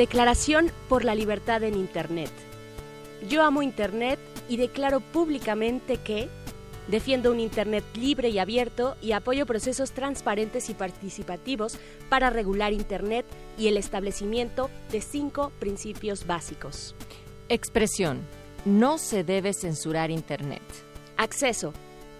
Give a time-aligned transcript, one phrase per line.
[0.00, 2.30] Declaración por la libertad en Internet.
[3.28, 6.30] Yo amo Internet y declaro públicamente que
[6.88, 11.76] defiendo un Internet libre y abierto y apoyo procesos transparentes y participativos
[12.08, 13.26] para regular Internet
[13.58, 16.94] y el establecimiento de cinco principios básicos.
[17.50, 18.20] Expresión.
[18.64, 20.62] No se debe censurar Internet.
[21.18, 21.74] Acceso.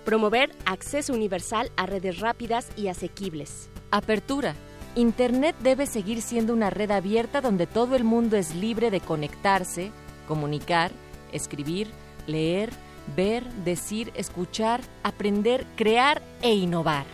[0.05, 3.71] Promover acceso universal a redes rápidas y asequibles.
[3.91, 4.55] Apertura
[4.97, 9.93] Internet debe seguir siendo una red abierta donde todo el mundo es libre de conectarse,
[10.27, 10.91] comunicar,
[11.33, 11.89] escribir,
[12.27, 12.71] leer,
[13.15, 17.07] ver, decir, escuchar, aprender, crear e innovar.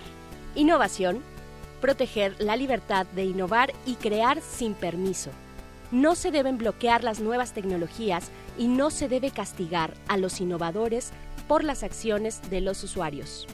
[0.54, 1.22] Innovación.
[1.82, 5.30] Proteger la libertad de innovar y crear sin permiso.
[5.90, 11.12] No se deben bloquear las nuevas tecnologías y no se debe castigar a los innovadores
[11.46, 13.46] por las acciones de los usuarios.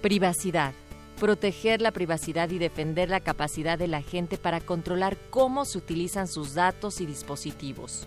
[0.00, 0.72] Privacidad
[1.20, 6.28] proteger la privacidad y defender la capacidad de la gente para controlar cómo se utilizan
[6.28, 8.06] sus datos y dispositivos.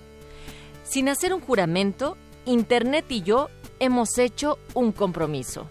[0.84, 5.69] Sin hacer un juramento, Internet y yo hemos hecho un compromiso.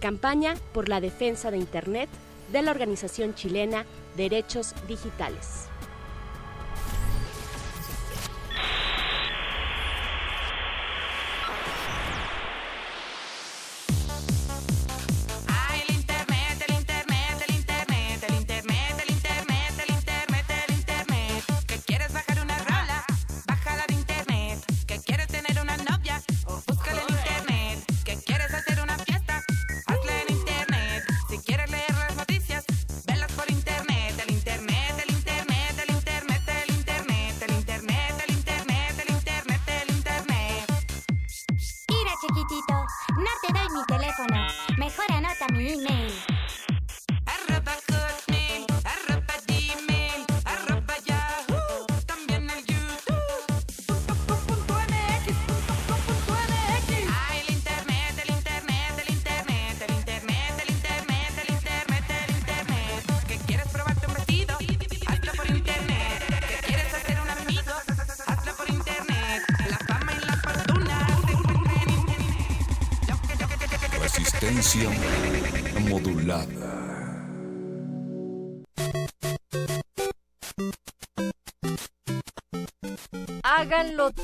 [0.00, 2.08] Campaña por la defensa de Internet
[2.52, 3.84] de la organización chilena
[4.16, 5.71] Derechos Digitales.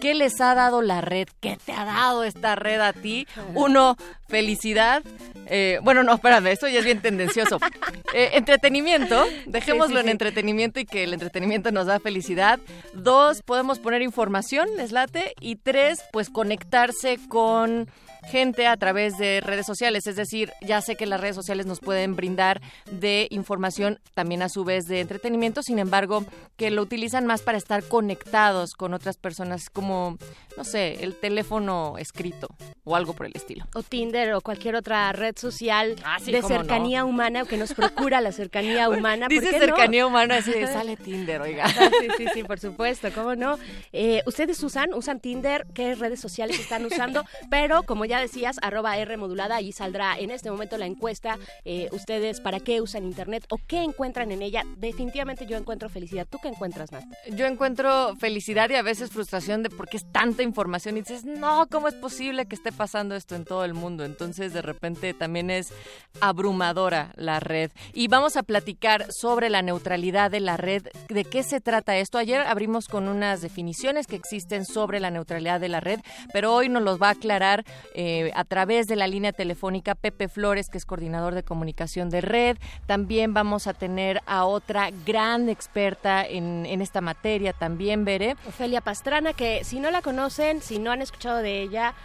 [0.00, 1.28] ¿qué les ha dado la red?
[1.40, 3.26] ¿Qué te ha dado esta red a ti?
[3.54, 3.96] Uno,
[4.28, 5.02] felicidad.
[5.46, 7.58] Eh, bueno, no, espérame, esto ya es bien tendencioso.
[8.14, 12.60] Eh, entretenimiento, dejémoslo en entretenimiento y que el entretenimiento nos da felicidad.
[12.94, 15.34] Dos, podemos poner información, les late.
[15.40, 17.88] Y tres, pues conectarse con
[18.28, 20.06] gente a través de redes sociales.
[20.06, 22.60] Es decir, ya sé que las redes sociales nos pueden brindar
[22.90, 26.24] de información también a su vez de entretenimiento, sin embargo,
[26.56, 30.18] que lo utilizan más para estar conectados con otras personas como,
[30.56, 32.48] no sé, el teléfono escrito
[32.84, 33.66] o algo por el estilo.
[33.74, 38.32] O Tinder o cualquier otra red social ah, de cercanía humana que nos procura la
[38.32, 39.26] cercanía humana.
[39.28, 41.64] Dice cercanía humana, así sale Tinder, oiga.
[41.66, 43.58] Ah, sí, sí, sí, por supuesto, ¿cómo no?
[43.92, 45.66] Eh, ¿Ustedes usan, usan Tinder?
[45.74, 47.24] ¿Qué redes sociales están usando?
[47.50, 51.38] Pero como ya decías, arroba R modulada, ahí saldrá en este momento la encuesta.
[51.64, 54.64] Eh, ustedes, ¿para qué usan Internet o qué encuentran en ella?
[54.76, 56.26] Definitivamente yo encuentro felicidad.
[56.28, 57.04] ¿Tú qué encuentras, más?
[57.30, 61.24] Yo encuentro felicidad y a veces frustración de por qué es tanta información y dices,
[61.24, 64.04] no, ¿cómo es posible que esté pasando esto en todo el mundo?
[64.04, 65.72] Entonces, de repente también es
[66.20, 67.70] abrumadora la red.
[67.92, 70.82] Y vamos a platicar sobre la neutralidad de la red.
[71.08, 72.18] ¿De qué se trata esto?
[72.18, 76.00] Ayer abrimos con unas definiciones que existen sobre la neutralidad de la red,
[76.32, 77.64] pero hoy nos los va a aclarar
[78.00, 82.20] eh, a través de la línea telefónica Pepe Flores, que es coordinador de comunicación de
[82.20, 82.56] red.
[82.86, 88.36] También vamos a tener a otra gran experta en, en esta materia, también veré.
[88.46, 91.96] Ofelia Pastrana, que si no la conocen, si no han escuchado de ella,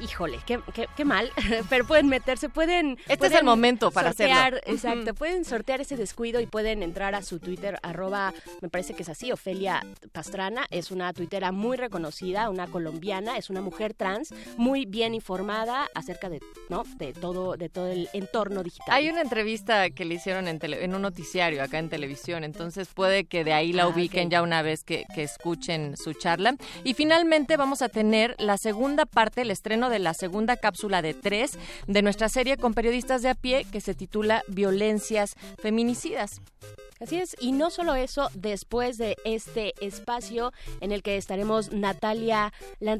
[0.00, 0.60] híjole, qué,
[0.96, 1.30] qué, mal,
[1.68, 2.98] pero pueden meterse, pueden...
[3.08, 7.22] Este es el momento para sortear, Exacto, pueden sortear ese descuido y pueden entrar a
[7.22, 12.50] su Twitter, arroba, me parece que es así, Ofelia Pastrana, es una tuitera muy reconocida,
[12.50, 16.84] una colombiana, es una mujer trans, muy bien informada acerca de, ¿no?
[16.96, 18.94] de, todo, de todo el entorno digital.
[18.94, 23.24] Hay una entrevista que le hicieron en, en un noticiario acá en televisión, entonces puede
[23.24, 26.56] que de ahí la ah, ubiquen ya una vez que, que escuchen su charla.
[26.84, 31.14] Y finalmente vamos a tener la segunda parte, el estreno de la segunda cápsula de
[31.14, 36.40] tres de nuestra serie con periodistas de a pie que se titula Violencias Feminicidas.
[37.00, 40.52] Así es, y no solo eso, después de este espacio
[40.82, 42.52] en el que estaremos Natalia,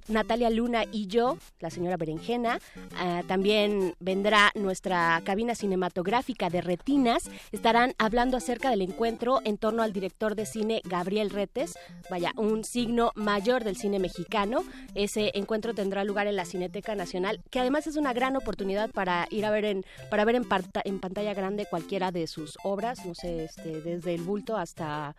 [0.08, 2.60] Natalia Luna y yo, la señora Berenjena,
[2.96, 9.82] ah, también vendrá nuestra cabina cinematográfica de Retinas, estarán hablando acerca del encuentro en torno
[9.82, 11.75] al director de cine Gabriel Retes,
[12.08, 14.64] vaya, un signo mayor del cine mexicano.
[14.94, 19.26] Ese encuentro tendrá lugar en la Cineteca Nacional, que además es una gran oportunidad para
[19.31, 20.46] ir a ver en, para ver en,
[20.84, 25.17] en pantalla grande cualquiera de sus obras, no sé, este, desde el bulto hasta,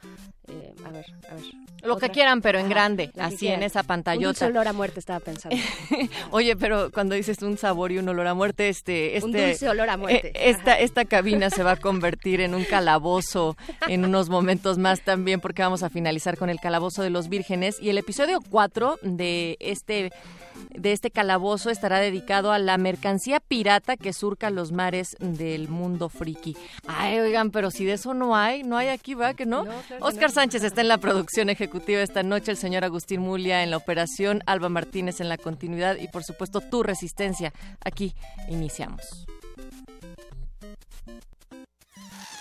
[0.47, 1.43] eh, a ver, a ver.
[1.83, 4.45] Lo que quieran, pero en grande, así en esa pantallota.
[4.45, 5.57] Un olor a muerte estaba pensando.
[6.31, 9.67] Oye, pero cuando dices un sabor y un olor a muerte, este, este un dulce
[9.67, 10.29] olor a muerte.
[10.29, 13.57] Eh, esta, esta cabina se va a convertir en un calabozo
[13.89, 17.77] en unos momentos más también, porque vamos a finalizar con el calabozo de los vírgenes
[17.81, 20.11] y el episodio 4 de este
[20.69, 26.09] de este calabozo estará dedicado a la mercancía pirata que surca los mares del mundo
[26.09, 26.55] friki.
[26.87, 29.33] Ay, oigan, pero si de eso no hay, no hay aquí, ¿va?
[29.33, 29.65] Que no.
[29.99, 33.77] Oscar Sánchez está en la producción ejecutiva esta noche, el señor Agustín Mulia en la
[33.77, 37.53] operación, Alba Martínez en la continuidad y por supuesto tu resistencia.
[37.83, 38.13] Aquí
[38.49, 39.25] iniciamos.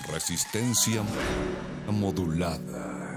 [0.09, 1.03] Resistencia
[1.89, 3.10] modulada.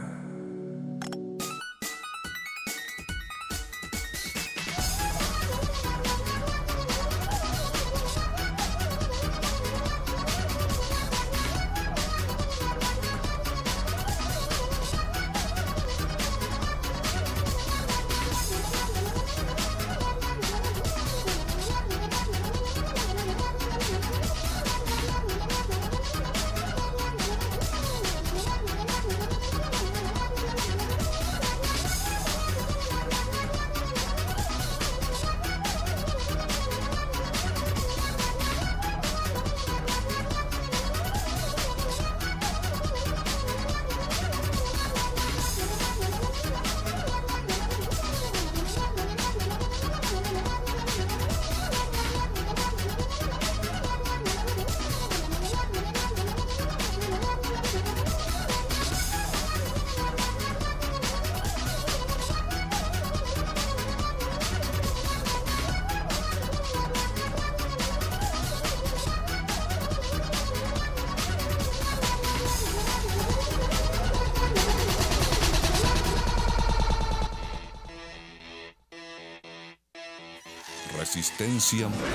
[81.63, 82.12] Resistencia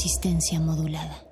[0.00, 1.30] resistencia modulada.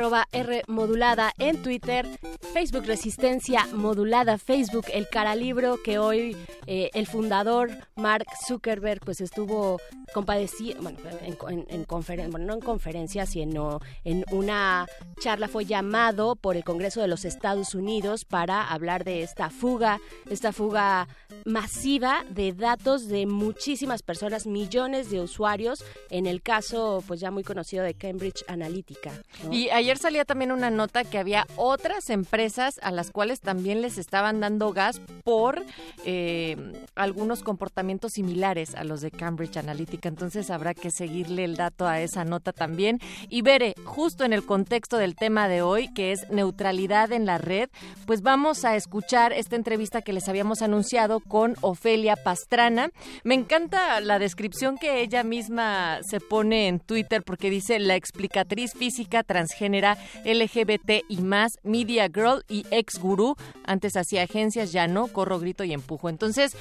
[0.00, 2.06] arroba R modulada en Twitter,
[2.54, 6.34] Facebook Resistencia Modulada, Facebook El Cara Libro, que hoy
[6.66, 9.78] eh, el fundador Mark Zuckerberg pues estuvo
[10.12, 11.86] compadecido, bueno, en,
[12.30, 14.86] bueno, no en conferencia, sino en una
[15.20, 20.00] charla, fue llamado por el Congreso de los Estados Unidos para hablar de esta fuga,
[20.28, 21.08] esta fuga
[21.44, 27.44] masiva de datos de muchísimas personas, millones de usuarios, en el caso pues ya muy
[27.44, 29.12] conocido de Cambridge Analytica.
[29.50, 33.98] Y ayer salía también una nota que había otras empresas a las cuales también les
[33.98, 35.62] estaban dando gas por
[36.04, 36.56] eh,
[36.94, 39.99] algunos comportamientos similares a los de Cambridge Analytica.
[40.08, 42.98] Entonces habrá que seguirle el dato a esa nota también.
[43.28, 47.38] Y veré, justo en el contexto del tema de hoy, que es neutralidad en la
[47.38, 47.68] red,
[48.06, 52.90] pues vamos a escuchar esta entrevista que les habíamos anunciado con Ofelia Pastrana.
[53.24, 58.72] Me encanta la descripción que ella misma se pone en Twitter porque dice la explicatriz
[58.74, 63.36] física transgénera LGBT y más, media girl y ex gurú.
[63.64, 66.08] Antes hacía agencias, ya no, corro, grito y empujo.
[66.08, 66.56] Entonces,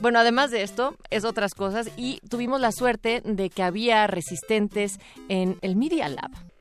[0.00, 2.83] bueno, además de esto, es otras cosas y tuvimos la suerte
[3.24, 4.98] de que había resistentes
[5.28, 6.53] en el Media Lab.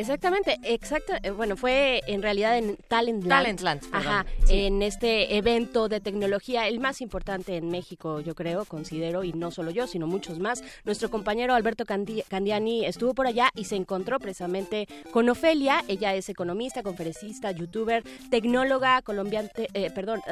[0.00, 1.12] Exactamente, exacto.
[1.22, 3.28] eh, Bueno, fue en realidad en Talentland.
[3.28, 4.06] Talentland, perdón.
[4.08, 4.60] Ajá, Sí.
[4.64, 9.50] en este evento de tecnología, el más importante en México, yo creo, considero, y no
[9.50, 10.62] solo yo, sino muchos más.
[10.84, 15.84] Nuestro compañero Alberto Candi- Candiani estuvo por allá y se encontró precisamente con Ofelia.
[15.86, 20.22] Ella es economista, conferencista, youtuber, tecnóloga, colombiante, eh, perdón,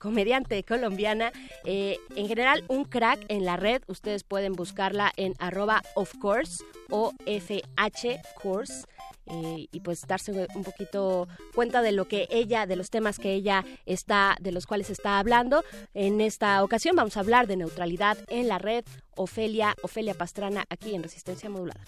[0.00, 1.32] comediante colombiana.
[1.64, 3.82] eh, en general, un crack en la red.
[3.88, 8.84] Ustedes pueden buscarla en arroba of course o FH course.
[9.26, 13.32] Eh, y pues darse un poquito cuenta de lo que ella, de los temas que
[13.32, 15.64] ella está, de los cuales está hablando.
[15.94, 18.84] En esta ocasión vamos a hablar de neutralidad en la red.
[19.16, 21.84] Ofelia, Ofelia Pastrana, aquí en Resistencia Modulada.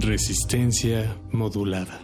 [0.00, 2.00] Resistencia modulada.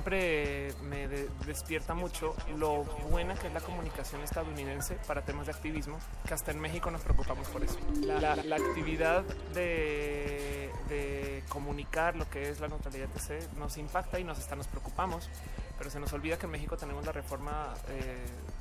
[0.00, 5.52] Siempre me de- despierta mucho lo buena que es la comunicación estadounidense para temas de
[5.52, 7.76] activismo, que hasta en México nos preocupamos por eso.
[8.00, 14.20] La, la- la actividad de, de comunicar lo que es la neutralidad TC nos impacta
[14.20, 15.28] y nos, hasta nos preocupamos,
[15.76, 18.14] pero se nos olvida que en México tenemos la reforma eh,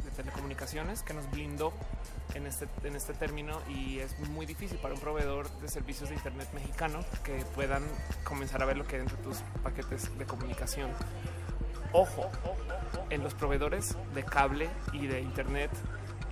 [0.04, 1.74] de telecomunicaciones que nos blindó
[2.34, 6.16] en este, en este término y es muy difícil para un proveedor de servicios de
[6.16, 7.84] Internet mexicano que puedan
[8.24, 10.92] comenzar a ver lo que hay dentro de tus paquetes de comunicación.
[11.92, 12.30] Ojo,
[13.10, 15.72] en los proveedores de cable y de Internet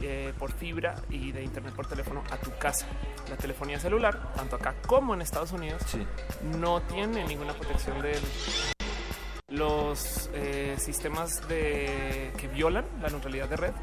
[0.02, 2.86] eh, por fibra y de Internet por teléfono a tu casa.
[3.30, 5.82] La telefonía celular, tanto acá como en Estados Unidos,
[6.60, 8.22] no tiene ninguna protección del
[9.58, 13.74] los eh, sistemas de, que violan la neutralidad de red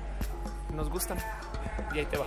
[0.72, 1.18] nos gustan.
[1.94, 2.26] Y ahí te va.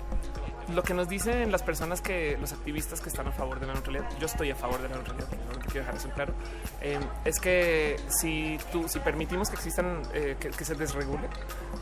[0.74, 3.74] Lo que nos dicen las personas que, los activistas que están a favor de la
[3.74, 6.34] neutralidad, yo estoy a favor de la neutralidad, solamente quiero dejar eso claro,
[6.82, 11.30] eh, es que si tú, si permitimos que existan, eh, que, que se desregule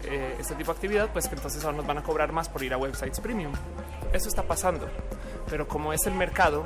[0.03, 2.61] eh, este tipo de actividad, pues que entonces ahora nos van a cobrar más por
[2.61, 3.53] ir a websites premium.
[4.13, 4.87] Eso está pasando,
[5.49, 6.65] pero como es el mercado,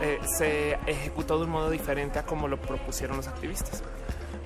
[0.00, 3.82] eh, se ejecutó de un modo diferente a como lo propusieron los activistas.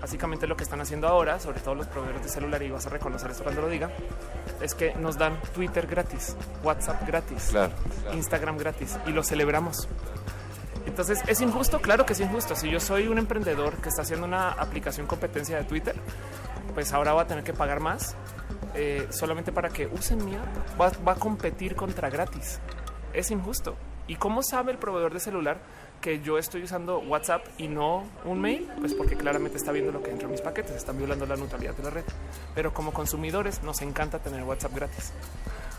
[0.00, 2.90] Básicamente lo que están haciendo ahora, sobre todo los proveedores de celular, y vas a
[2.90, 3.90] reconocer esto cuando lo diga,
[4.60, 7.72] es que nos dan Twitter gratis, WhatsApp gratis, Claro,
[8.14, 9.88] Instagram gratis, y lo celebramos.
[10.86, 11.80] Entonces, ¿es injusto?
[11.80, 12.56] Claro que es injusto.
[12.56, 15.94] Si yo soy un emprendedor que está haciendo una aplicación competencia de Twitter,
[16.74, 18.16] pues ahora va a tener que pagar más
[18.74, 20.80] eh, solamente para que usen mi app.
[20.80, 22.60] Va, va a competir contra gratis.
[23.12, 23.76] Es injusto.
[24.06, 25.58] ¿Y cómo sabe el proveedor de celular
[26.00, 28.68] que yo estoy usando WhatsApp y no un mail?
[28.78, 31.74] Pues porque claramente está viendo lo que entra en mis paquetes, están violando la neutralidad
[31.74, 32.04] de la red.
[32.54, 35.12] Pero como consumidores nos encanta tener WhatsApp gratis.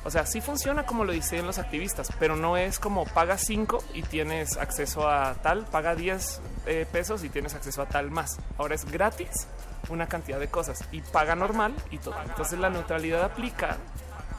[0.03, 3.84] O sea, sí funciona como lo dicen los activistas, pero no es como paga 5
[3.93, 8.39] y tienes acceso a tal, paga 10 eh, pesos y tienes acceso a tal más.
[8.57, 9.47] Ahora es gratis
[9.89, 12.15] una cantidad de cosas y paga normal y todo.
[12.23, 13.77] Entonces la neutralidad aplica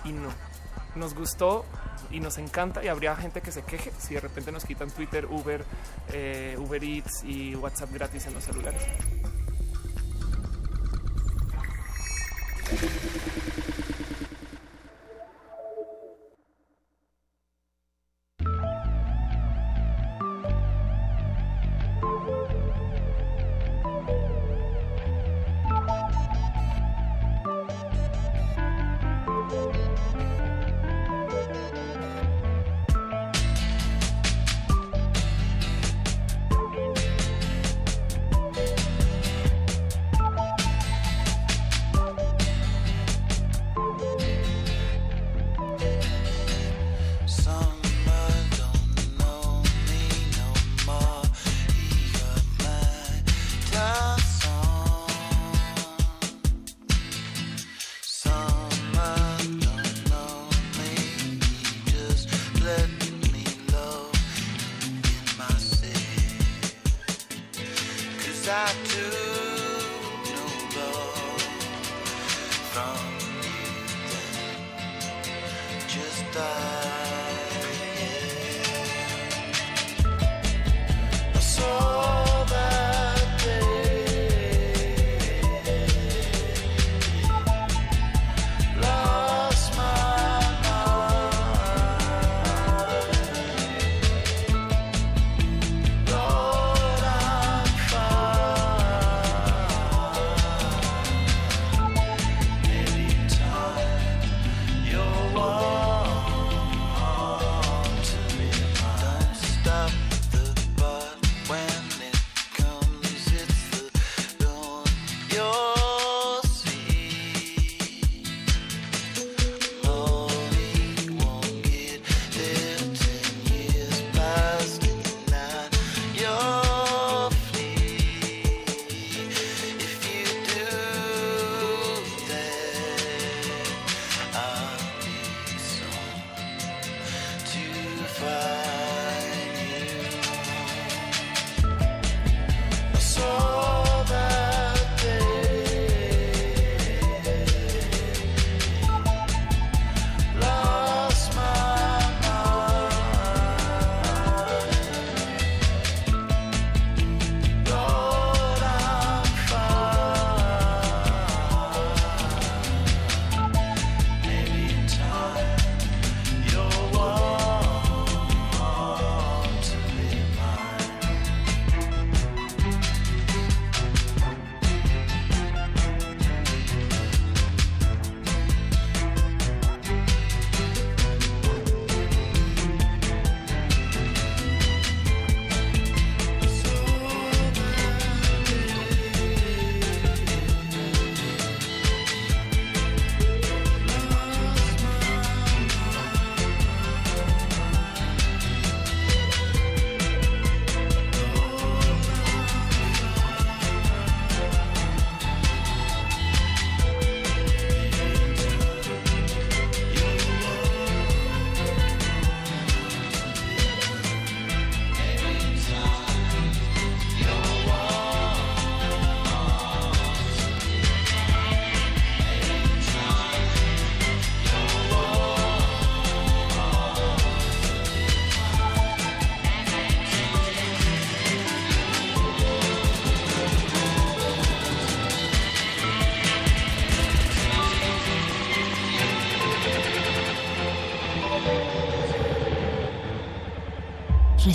[0.05, 0.31] y no.
[0.97, 1.64] Nos gustó
[2.12, 5.27] y nos encanta y habría gente que se queje si de repente nos quitan Twitter,
[5.27, 5.64] Uber,
[6.12, 8.83] eh, Uber Eats y WhatsApp gratis en los celulares.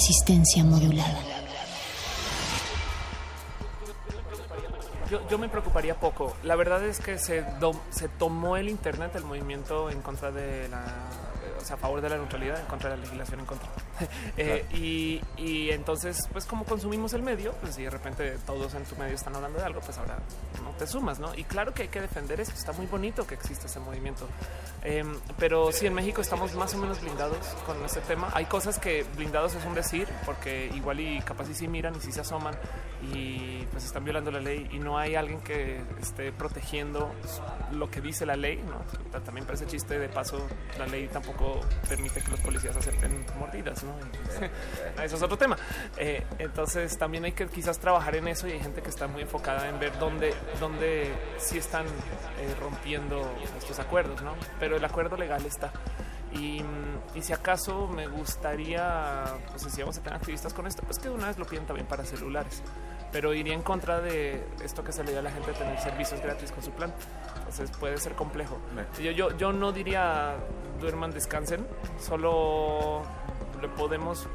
[0.08, 1.20] Resistencia modulada.
[5.12, 6.34] Yo, yo me preocuparía poco.
[6.44, 10.70] La verdad es que se, dom- se tomó el Internet, el movimiento en contra de
[10.70, 10.82] la,
[11.62, 13.68] o sea, a favor de la neutralidad, en contra de la legislación en contra.
[14.40, 18.84] Eh, y, y entonces, pues como consumimos el medio, pues si de repente todos en
[18.84, 20.20] tu medio están hablando de algo, pues ahora
[20.64, 21.34] no te sumas, ¿no?
[21.34, 22.54] Y claro que hay que defender esto.
[22.54, 24.28] Está muy bonito que exista ese movimiento.
[24.84, 28.30] Em, pero sí, en México estamos más o menos blindados con este tema.
[28.34, 32.02] Hay cosas que blindados es un decir, porque igual y capaz y sí miran y
[32.02, 32.56] sí se asoman
[33.12, 37.12] y pues están violando la ley y no hay alguien que esté protegiendo
[37.72, 39.20] lo que dice la ley, ¿no?
[39.22, 43.87] También parece chiste, de paso, la ley tampoco permite que los policías acepten mordidas, ¿no?
[43.90, 45.58] Y- eso es otro tema.
[45.98, 49.22] Eh, entonces también hay que quizás trabajar en eso y hay gente que está muy
[49.24, 54.34] enfocada en ver dónde, dónde sí están eh, rompiendo estos acuerdos, ¿no?
[54.60, 55.72] Pero el acuerdo legal está.
[56.34, 56.62] Y,
[57.16, 61.08] y si acaso me gustaría, pues si vamos a tener activistas con esto, pues que
[61.10, 62.62] de una vez lo piden también para celulares.
[63.12, 65.80] Pero iría en contra de esto que se le dio a la gente de tener
[65.80, 66.94] servicios gratis con su plan.
[67.38, 68.60] Entonces puede ser complejo.
[69.02, 70.36] Yo, yo, yo no diría
[70.82, 71.66] duerman, descansen,
[71.98, 73.04] solo
[73.62, 74.28] le podemos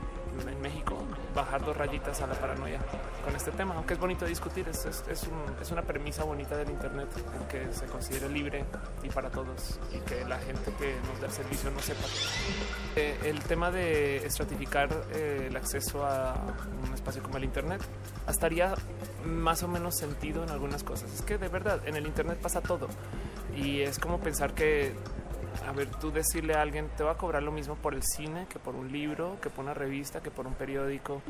[0.49, 0.97] en México
[1.35, 2.81] bajar dos rayitas a la paranoia
[3.23, 6.57] con este tema, aunque es bonito discutir, es, es, es un- es una premisa bonita
[6.57, 7.09] del Internet,
[7.51, 8.65] que se considere libre
[9.03, 12.07] y para todos y que la gente que nos da el servicio no sepa.
[12.97, 16.35] Eh, el tema de estratificar eh, el acceso a
[16.87, 17.83] un espacio como el Internet
[18.27, 18.75] hasta haría
[19.27, 21.13] más o menos sentido en algunas cosas.
[21.13, 22.89] Es que de verdad, en el Internet pasa todo
[23.55, 24.95] y es como pensar que
[25.67, 28.47] a ver, tú decirle a alguien, te va a cobrar lo mismo por el cine
[28.49, 31.23] que por un libro, que por una revista, que por un periódico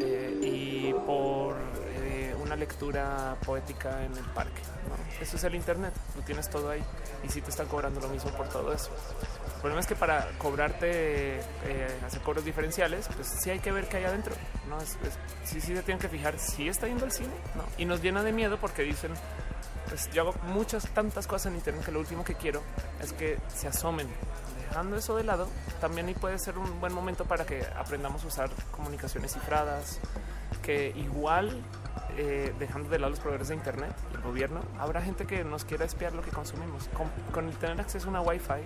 [0.00, 1.56] eh, y por
[1.96, 4.60] eh, una lectura poética en el parque.
[4.88, 5.22] ¿no?
[5.22, 6.82] Eso es el Internet, lo tienes todo ahí
[7.24, 8.90] y sí te están cobrando lo mismo por todo eso.
[9.54, 13.88] El problema es que para cobrarte, eh, hacer cobros diferenciales, pues sí hay que ver
[13.88, 14.34] qué hay adentro.
[14.68, 14.78] ¿no?
[14.80, 17.32] Es, es- sí, sí se tienen que fijar si está yendo al cine.
[17.54, 17.62] ¿no?
[17.76, 19.12] Y nos llena de miedo porque dicen,
[19.90, 22.62] pues yo hago muchas, tantas cosas en internet que lo último que quiero
[23.02, 24.06] es que se asomen.
[24.68, 25.48] Dejando eso de lado,
[25.80, 29.98] también ahí puede ser un buen momento para que aprendamos a usar comunicaciones cifradas,
[30.62, 31.60] que igual,
[32.16, 35.64] eh, dejando de lado los proveedores de internet y el gobierno, habrá gente que nos
[35.64, 36.88] quiera espiar lo que consumimos.
[36.94, 38.62] Con, con el tener acceso a una wifi,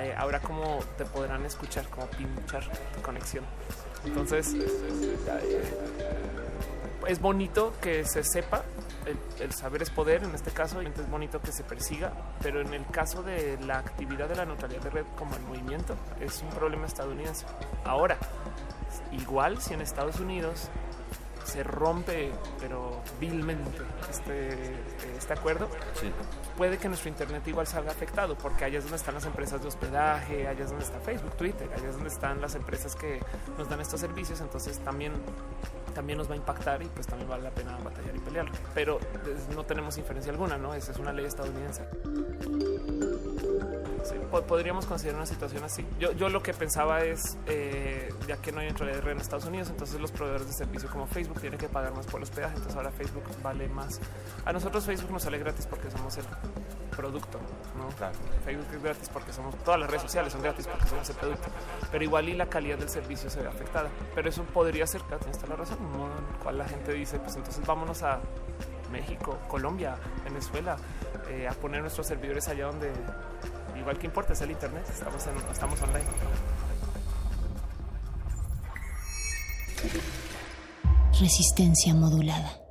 [0.00, 3.44] eh, habrá como te podrán escuchar, como pinchar tu conexión.
[4.04, 5.62] Entonces, eh,
[7.06, 8.62] es bonito que se sepa,
[9.40, 12.74] el, saber es poder en este caso, y es bonito que se persiga, pero en
[12.74, 16.50] el caso de la actividad de la neutralidad de red como el movimiento, es un
[16.50, 17.46] problema estadounidense.
[17.84, 18.16] Ahora,
[19.12, 20.68] igual si en Estados Unidos
[21.44, 23.78] se rompe, pero vilmente,
[24.10, 24.74] este,
[25.16, 25.68] este acuerdo,
[26.60, 29.68] puede que nuestro internet igual salga afectado, porque allá es donde están las empresas de
[29.68, 33.18] hospedaje, allá es donde está Facebook, Twitter, allá es donde están las empresas que
[33.56, 35.12] nos dan estos servicios, entonces también,
[35.94, 38.52] también nos va a impactar y pues también vale la pena batallar y pelearlo.
[38.74, 40.74] Pero pues, no tenemos inferencia alguna, ¿no?
[40.74, 41.88] Esa es una ley estadounidense.
[44.04, 44.14] Sí,
[44.48, 45.86] podríamos considerar una situación así.
[45.98, 49.20] Yo, yo lo que pensaba es, eh, ya que no hay neutralidad de red en
[49.20, 52.30] Estados Unidos, entonces los proveedores de servicio como Facebook tienen que pagar más por los
[52.30, 54.00] peajes, entonces ahora Facebook vale más.
[54.44, 56.24] A nosotros Facebook nos sale gratis porque somos el
[56.96, 57.38] producto,
[57.76, 57.90] ¿no?
[58.44, 61.48] Facebook es gratis porque somos, todas las redes sociales son gratis porque somos el producto,
[61.90, 63.88] pero igual y la calidad del servicio se ve afectada.
[64.14, 66.68] Pero eso podría ser, claro, tienes toda la razón, un modo en el cual la
[66.68, 68.20] gente dice, pues entonces vámonos a
[68.90, 70.76] México, Colombia, Venezuela,
[71.28, 72.90] eh, a poner nuestros servidores allá donde
[73.80, 76.04] igual que importa es el internet, estamos, online.
[81.18, 82.69] Resistencia modulada.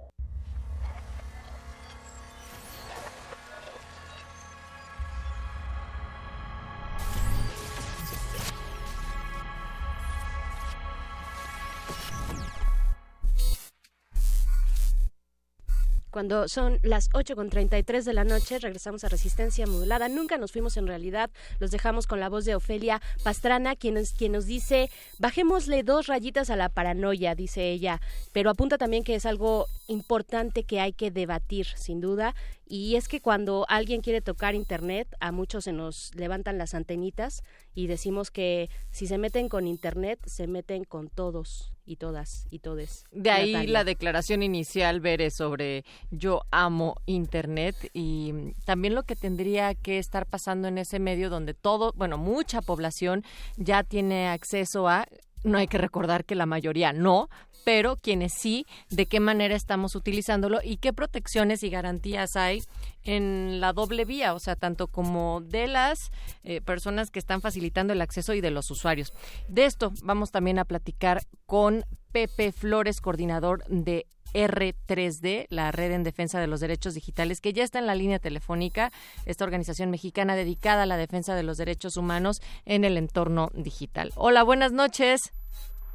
[16.19, 20.09] Cuando son las 8 con 33 de la noche, regresamos a Resistencia Modulada.
[20.09, 21.29] Nunca nos fuimos en realidad,
[21.59, 26.49] los dejamos con la voz de Ofelia Pastrana, quien, quien nos dice, bajémosle dos rayitas
[26.49, 28.01] a la paranoia, dice ella,
[28.33, 32.35] pero apunta también que es algo importante que hay que debatir, sin duda,
[32.67, 37.43] y es que cuando alguien quiere tocar Internet, a muchos se nos levantan las antenitas
[37.73, 42.59] y decimos que si se meten con Internet, se meten con todos y todas y
[42.59, 43.03] todes.
[43.11, 43.73] De ahí Natalia.
[43.73, 50.27] la declaración inicial, Bere, sobre yo amo Internet y también lo que tendría que estar
[50.27, 53.23] pasando en ese medio donde todo, bueno, mucha población
[53.57, 55.07] ya tiene acceso a,
[55.43, 57.29] no hay que recordar que la mayoría no,
[57.69, 62.63] pero quienes sí, de qué manera estamos utilizándolo y qué protecciones y garantías hay
[63.03, 66.09] en la doble vía, o sea, tanto como de las
[66.43, 69.13] eh, personas que están facilitando el acceso y de los usuarios.
[69.49, 76.01] De esto vamos también a platicar con Pepe Flores, coordinador de R3D, la Red en
[76.01, 78.91] Defensa de los Derechos Digitales, que ya está en la línea telefónica,
[79.27, 84.11] esta organización mexicana dedicada a la defensa de los derechos humanos en el entorno digital.
[84.15, 85.31] Hola, buenas noches.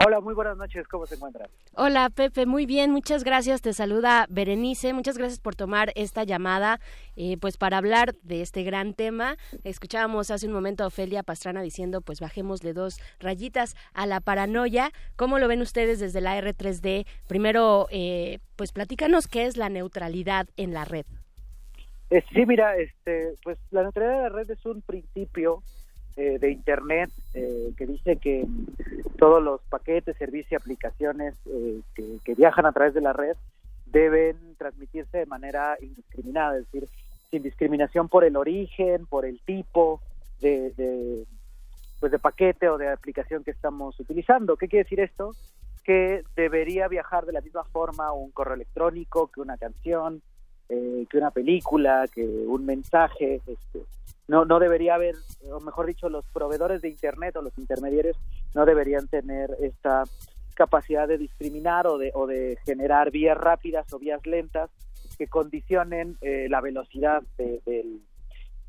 [0.04, 1.48] Hola, muy buenas noches, ¿cómo se encuentran?
[1.76, 3.62] Hola Pepe, muy bien, muchas gracias.
[3.62, 6.80] Te saluda Berenice, muchas gracias por tomar esta llamada,
[7.16, 9.36] eh, pues para hablar de este gran tema.
[9.62, 14.90] Escuchábamos hace un momento a Ofelia Pastrana diciendo, pues bajémosle dos rayitas a la paranoia.
[15.16, 17.06] ¿Cómo lo ven ustedes desde la R3D?
[17.28, 21.06] Primero, eh, pues platícanos qué es la neutralidad en la red.
[22.10, 25.62] Eh, sí, mira, este, pues la neutralidad de la red es un principio
[26.16, 28.46] eh, de Internet eh, que dice que
[29.18, 33.36] todos los paquetes, servicios y aplicaciones eh, que, viajan a través de la red
[33.86, 36.88] deben transmitirse de manera indiscriminada, es decir,
[37.30, 40.00] sin discriminación por el origen, por el tipo
[40.40, 41.24] de, de,
[42.00, 44.56] pues de paquete o de aplicación que estamos utilizando.
[44.56, 45.32] ¿Qué quiere decir esto?
[45.84, 50.22] Que debería viajar de la misma forma un correo electrónico que una canción,
[50.68, 53.40] eh, que una película, que un mensaje.
[53.46, 53.80] Este,
[54.28, 55.14] no, no debería haber,
[55.52, 58.16] o mejor dicho, los proveedores de Internet o los intermediarios
[58.54, 60.04] no deberían tener esta
[60.54, 64.70] capacidad de discriminar o de, o de generar vías rápidas o vías lentas
[65.18, 68.00] que condicionen eh, la velocidad de, del-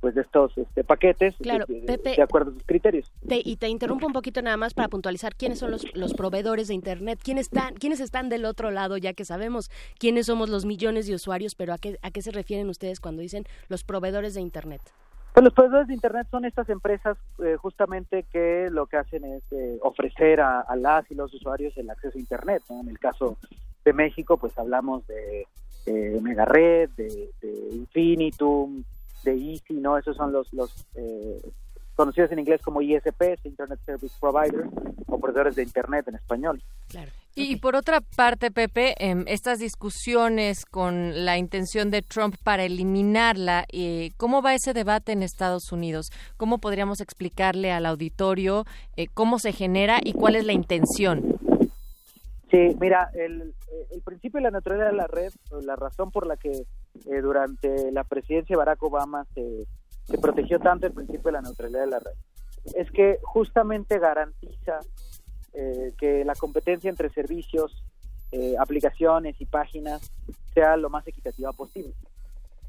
[0.02, 2.16] pues de estos este, paquetes Claro, de, Pepe.
[2.16, 3.12] de acuerdo a sus criterios.
[3.28, 6.68] Te- y te interrumpo un poquito nada más para puntualizar quiénes son los, los proveedores
[6.68, 10.66] de Internet, quiénes están, quiénes están del otro lado, ya que sabemos quiénes somos los
[10.66, 14.36] millones de usuarios, pero a qué, a qué se refieren ustedes cuando dicen los proveedores
[14.36, 14.82] de Internet.
[15.36, 19.44] Pues los proveedores de Internet son estas empresas eh, justamente que lo que hacen es
[19.52, 22.64] eh, ofrecer a, las y los usuarios el acceso a Internet.
[22.70, 22.80] ¿no?
[22.80, 23.38] En el caso
[23.84, 25.46] de México, pues hablamos de,
[25.86, 28.86] de Megared, de, de Infinitum,
[29.26, 29.98] de Easy, ¿no?
[29.98, 31.42] Esos son los, los eh,
[31.98, 34.70] conocidos en inglés como ISPs, Internet Service Providers,
[35.06, 36.64] o proveedores de Internet en español.
[37.38, 43.66] Y por otra parte, Pepe, em, estas discusiones con la intención de Trump para eliminarla,
[43.74, 46.12] eh, ¿cómo va ese debate en Estados Unidos?
[46.38, 48.64] ¿Cómo podríamos explicarle al auditorio
[48.96, 51.38] eh, cómo se genera y cuál es la intención?
[52.50, 53.54] Sí, mira, el,
[53.92, 57.22] el principio de la neutralidad de la red, o la razón por la que eh,
[57.22, 59.66] durante la presidencia de Barack Obama se,
[60.06, 62.14] se protegió tanto el principio de la neutralidad de la red,
[62.76, 64.80] es que justamente garantiza
[65.56, 67.84] eh, que la competencia entre servicios,
[68.32, 70.12] eh, aplicaciones y páginas
[70.54, 71.94] sea lo más equitativa posible.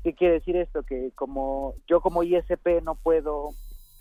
[0.05, 0.83] ¿Qué quiere decir esto?
[0.85, 3.51] Que como yo como ISP no puedo,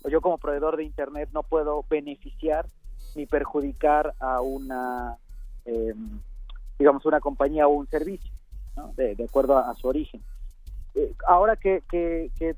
[0.04, 2.66] o yo como proveedor de Internet no puedo beneficiar
[3.16, 5.16] ni perjudicar a una,
[5.64, 5.94] eh,
[6.78, 8.32] digamos, una compañía o un servicio,
[8.94, 10.22] de, de acuerdo a, su origen.
[10.94, 12.54] Eh, ahora que, que, que,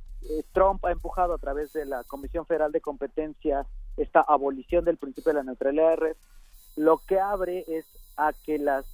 [0.53, 3.64] Trump ha empujado a través de la Comisión Federal de Competencia
[3.99, 6.17] esta abolición del principio de la neutralidad de red,
[6.77, 8.87] lo que abre es a que las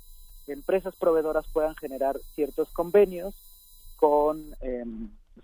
[0.46, 3.34] empresas proveedoras puedan generar ciertos convenios
[3.96, 4.84] con eh,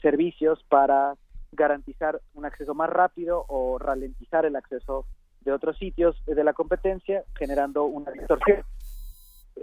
[0.01, 1.17] servicios para
[1.53, 5.07] garantizar un acceso más rápido o ralentizar el acceso
[5.41, 8.63] de otros sitios de la competencia, generando una distorsión.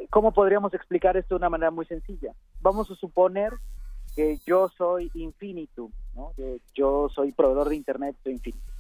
[0.10, 2.34] ¿Cómo podríamos explicar esto de una manera muy sencilla?
[2.62, 3.54] Vamos a suponer
[4.16, 6.34] que yo soy Infinitum, ¿no?
[6.74, 8.77] Yo soy proveedor de Internet de Infinitum.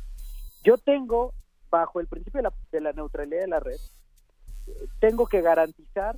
[0.63, 1.33] Yo tengo,
[1.69, 2.41] bajo el principio
[2.71, 3.79] de la, neutralidad de la red,
[4.99, 6.17] tengo que garantizar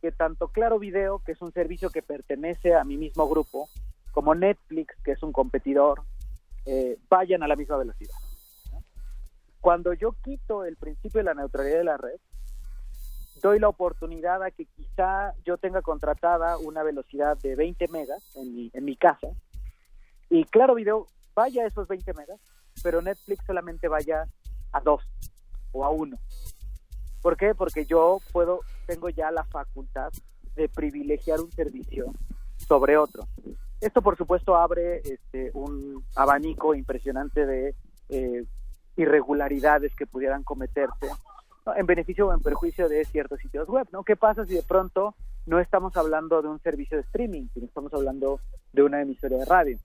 [0.00, 3.68] que tanto Claro Video, que es un servicio que pertenece a mi mismo grupo,
[4.12, 6.02] como Netflix, que es un competidor,
[6.66, 8.14] eh, vayan a la misma velocidad.
[9.60, 12.18] Cuando yo quito el principio de la neutralidad de la red,
[13.42, 18.54] doy la oportunidad a que quizá yo tenga contratada una velocidad de 20 megas en
[18.54, 19.28] mi, en mi casa
[20.32, 22.40] y Claro Video vaya a esos 20 megas,
[22.82, 24.26] pero Netflix solamente vaya
[24.72, 25.02] a 2
[25.72, 26.16] o a 1.
[27.22, 27.54] ¿Por qué?
[27.54, 30.12] Porque yo puedo, tengo ya la facultad
[30.56, 32.12] de privilegiar un servicio
[32.56, 33.26] sobre otro.
[33.80, 37.74] Esto, por supuesto, abre este, un abanico impresionante de
[38.08, 38.44] eh,
[38.96, 41.08] irregularidades que pudieran cometerse
[41.66, 41.74] ¿no?
[41.74, 43.88] en beneficio o en perjuicio de ciertos sitios web.
[43.92, 44.04] ¿no?
[44.04, 45.14] ¿Qué pasa si de pronto
[45.46, 48.40] no estamos hablando de un servicio de streaming, sino estamos hablando
[48.72, 49.78] de una emisora de radio?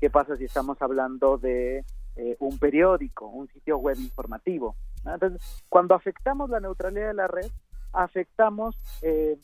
[0.00, 1.84] ¿Qué pasa si estamos hablando de
[2.16, 4.76] eh, un periódico, un sitio web informativo?
[5.04, 7.50] Entonces, cuando afectamos la neutralidad de la red,
[7.92, 9.38] afectamos eh,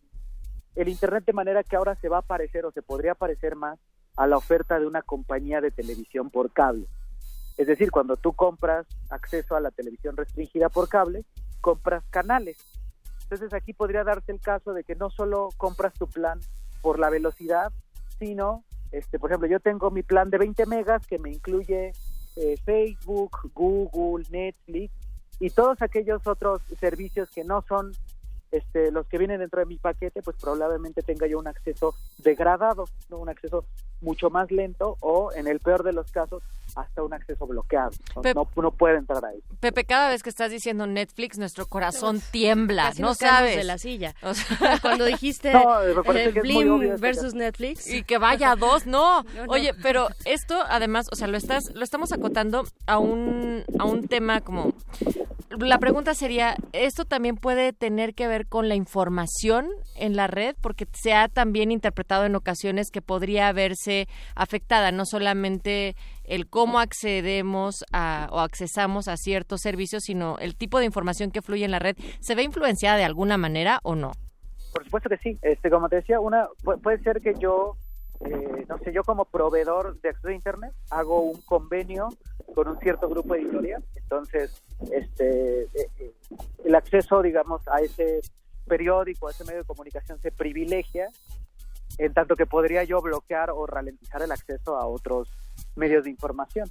[0.74, 3.78] el Internet de manera que ahora se va a parecer o se podría parecer más
[4.16, 6.87] a la oferta de una compañía de televisión por cable.
[7.56, 11.24] Es decir, cuando tú compras acceso a la televisión restringida por cable,
[11.61, 12.56] compras canales.
[13.24, 16.40] Entonces aquí podría darse el caso de que no solo compras tu plan
[16.80, 17.72] por la velocidad,
[18.18, 21.92] sino, este, por ejemplo, yo tengo mi plan de 20 megas que me incluye
[22.40, 24.92] eh, Facebook, Google, Netflix
[25.38, 27.92] y todos aquellos otros servicios que no son
[28.53, 32.85] este, los que vienen dentro de mi paquete, pues probablemente tenga yo un acceso degradado,
[33.09, 33.19] ¿no?
[33.19, 33.65] un acceso
[34.01, 36.43] mucho más lento o, en el peor de los casos,
[36.75, 37.91] hasta un acceso bloqueado.
[38.17, 39.41] No, Pep- no, no puede entrar ahí.
[39.61, 43.57] Pepe, cada vez que estás diciendo Netflix, nuestro corazón tiembla, Casi no sabes.
[43.57, 44.15] de la silla.
[44.23, 47.87] O sea, Cuando dijiste No, eh, que es muy Blim versus Netflix.
[47.89, 49.23] y que vaya a dos, no.
[49.35, 49.53] No, no.
[49.53, 54.07] Oye, pero esto además, o sea, lo estás, lo estamos acotando a un, a un
[54.09, 54.73] tema como
[55.59, 60.55] la pregunta sería, ¿esto también puede tener que ver con la información en la red?
[60.61, 66.79] Porque se ha también interpretado en ocasiones que podría verse afectada, no solamente el cómo
[66.79, 71.73] accedemos a, o accesamos a ciertos servicios, sino el tipo de información que fluye en
[71.73, 71.97] la red.
[72.21, 74.13] ¿Se ve influenciada de alguna manera o no?
[74.73, 75.39] Por supuesto que sí.
[75.43, 77.75] Este, como te decía, una pu- puede ser que yo,
[78.25, 82.09] eh, no sé, yo como proveedor de acceso a Internet hago un convenio
[82.55, 83.83] con un cierto grupo editorial.
[83.95, 86.13] Entonces, este, eh, eh,
[86.65, 88.21] el acceso, digamos, a ese
[88.67, 91.09] periódico, a ese medio de comunicación se privilegia,
[91.99, 95.29] en tanto que podría yo bloquear o ralentizar el acceso a otros
[95.77, 96.69] medios de información.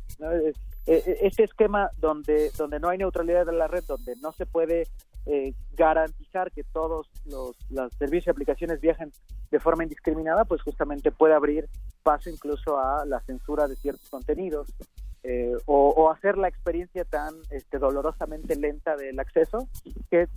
[0.85, 4.87] Este esquema donde, donde no hay neutralidad de la red, donde no se puede
[5.25, 9.11] eh, garantizar que todos los, los servicios y aplicaciones viajen
[9.51, 11.69] de forma indiscriminada, pues justamente puede abrir
[12.01, 14.73] paso incluso a la censura de ciertos contenidos
[15.23, 19.67] eh, o, hacer la experiencia tan este, dolorosamente lenta del acceso
[20.09, 20.27] que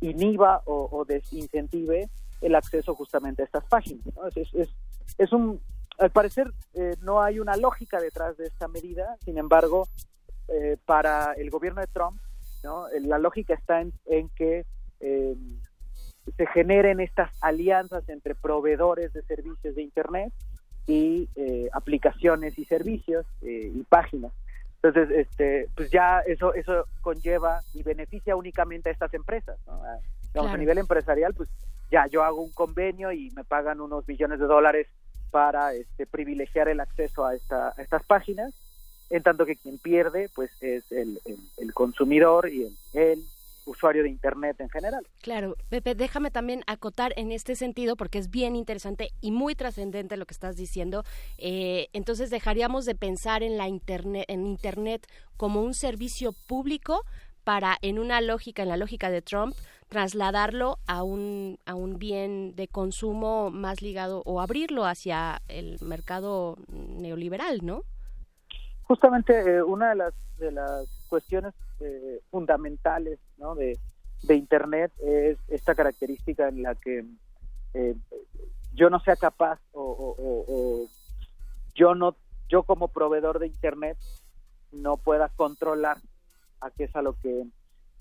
[0.00, 2.08] inhiba o, desincentive
[2.40, 4.04] el acceso justamente a estas páginas.
[4.34, 4.68] Es, es,
[5.18, 5.60] es- un,
[5.98, 9.86] al parecer eh, no hay una lógica detrás de esta medida, sin embargo,
[10.48, 12.18] eh, para el gobierno de Trump,
[12.64, 12.88] ¿no?
[12.88, 14.64] Eh, la lógica está en, en que
[15.00, 15.36] eh,
[16.36, 20.32] se generen estas alianzas entre proveedores de servicios de Internet
[20.90, 24.32] y eh, aplicaciones y servicios eh, y páginas.
[24.82, 29.56] Entonces, este, pues ya eso eso conlleva y beneficia únicamente a estas empresas.
[29.66, 29.74] ¿no?
[29.84, 30.02] A, digamos,
[30.32, 30.52] Claro.
[30.52, 31.48] a nivel empresarial, pues
[31.90, 34.86] ya yo hago un convenio y me pagan unos billones de dólares
[35.30, 38.52] para este, privilegiar el acceso a, esta, a estas páginas,
[39.10, 43.24] en tanto que quien pierde pues es el, el- el consumidor y el, el
[43.64, 45.06] usuario de Internet en general.
[45.22, 50.16] Claro, Pepe, déjame también acotar en este sentido porque es bien interesante y muy trascendente
[50.16, 51.04] lo que estás diciendo.
[51.38, 55.06] Eh, entonces dejaríamos de pensar en la internet, en internet
[55.36, 57.04] como un servicio público
[57.44, 59.54] para, en una lógica, en la lógica de Trump,
[59.88, 66.56] trasladarlo a un a un bien de consumo más ligado o abrirlo hacia el mercado
[66.68, 67.82] neoliberal, ¿no?
[68.84, 73.54] Justamente eh, una de las de las cuestiones eh, fundamentales ¿no?
[73.54, 73.78] de,
[74.28, 77.04] Internet es esta característica en la que
[77.74, 77.94] eh,
[78.74, 80.86] yo no sea capaz o,
[81.74, 82.16] yo no
[82.48, 83.96] yo como proveedor de Internet
[84.72, 85.96] no pueda controlar
[86.60, 87.44] a qué es a lo que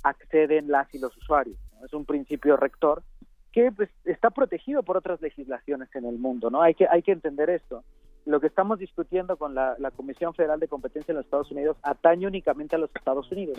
[0.03, 1.57] acceden las y los usuarios.
[1.86, 3.03] Es un principio rector
[3.51, 6.61] que pues, está protegido por otras legislaciones en el mundo, ¿no?
[6.61, 7.84] Hay que hay que entender esto.
[8.26, 11.78] Lo que estamos discutiendo con la, la Comisión Federal de Competencia en los Estados Unidos
[11.84, 13.57] atañe únicamente a los Estados Unidos.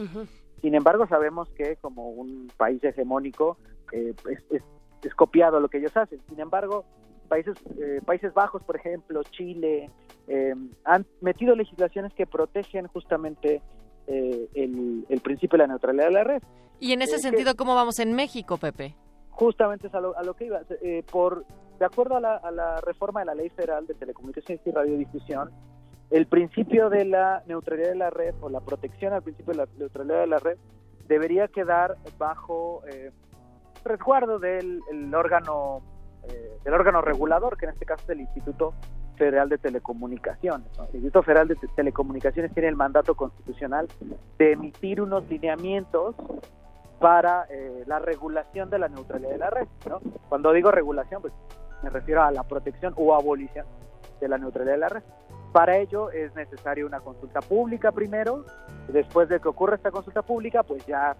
[0.60, 3.56] Sin embargo, sabemos que como un país hegemónico
[3.92, 4.62] eh, es, es-
[5.02, 6.20] es copiado lo que ellos hacen.
[6.28, 6.84] Sin embargo,
[7.28, 9.88] países eh, Países Bajos, por ejemplo, Chile,
[10.28, 10.54] eh,
[10.84, 13.62] han metido legislaciones que protegen justamente
[14.06, 16.42] eh, el, el principio de la neutralidad de la red.
[16.80, 18.94] Y en ese Eh, que- sentido, ¿cómo vamos en México, Pepe?
[19.30, 20.60] Justamente es a lo, a lo que iba.
[20.82, 21.46] Eh, por,
[21.80, 25.50] de acuerdo a la, a la reforma de la Ley Federal de Telecomunicaciones y Radiodifusión,
[26.10, 29.66] el principio de la neutralidad de la red o la protección al principio de la
[29.78, 30.58] neutralidad de la red
[31.08, 33.10] debería quedar bajo eh,
[33.84, 35.80] resguardo del el órgano
[36.28, 38.74] eh, del órgano regulador, que en este caso es el Instituto
[39.16, 40.66] Federal de Telecomunicaciones.
[40.78, 43.88] El Instituto Federal de Te- Telecomunicaciones tiene el mandato constitucional
[44.38, 46.14] de emitir unos lineamientos
[46.98, 49.66] para eh, la regulación de la neutralidad de la red.
[49.88, 50.00] ¿no?
[50.28, 51.32] Cuando digo regulación, pues
[51.82, 53.66] me refiero a la protección o abolición
[54.20, 55.02] de la neutralidad de la red.
[55.52, 58.44] Para ello es necesaria una consulta pública primero,
[58.88, 61.16] después de que ocurra esta consulta pública, pues ya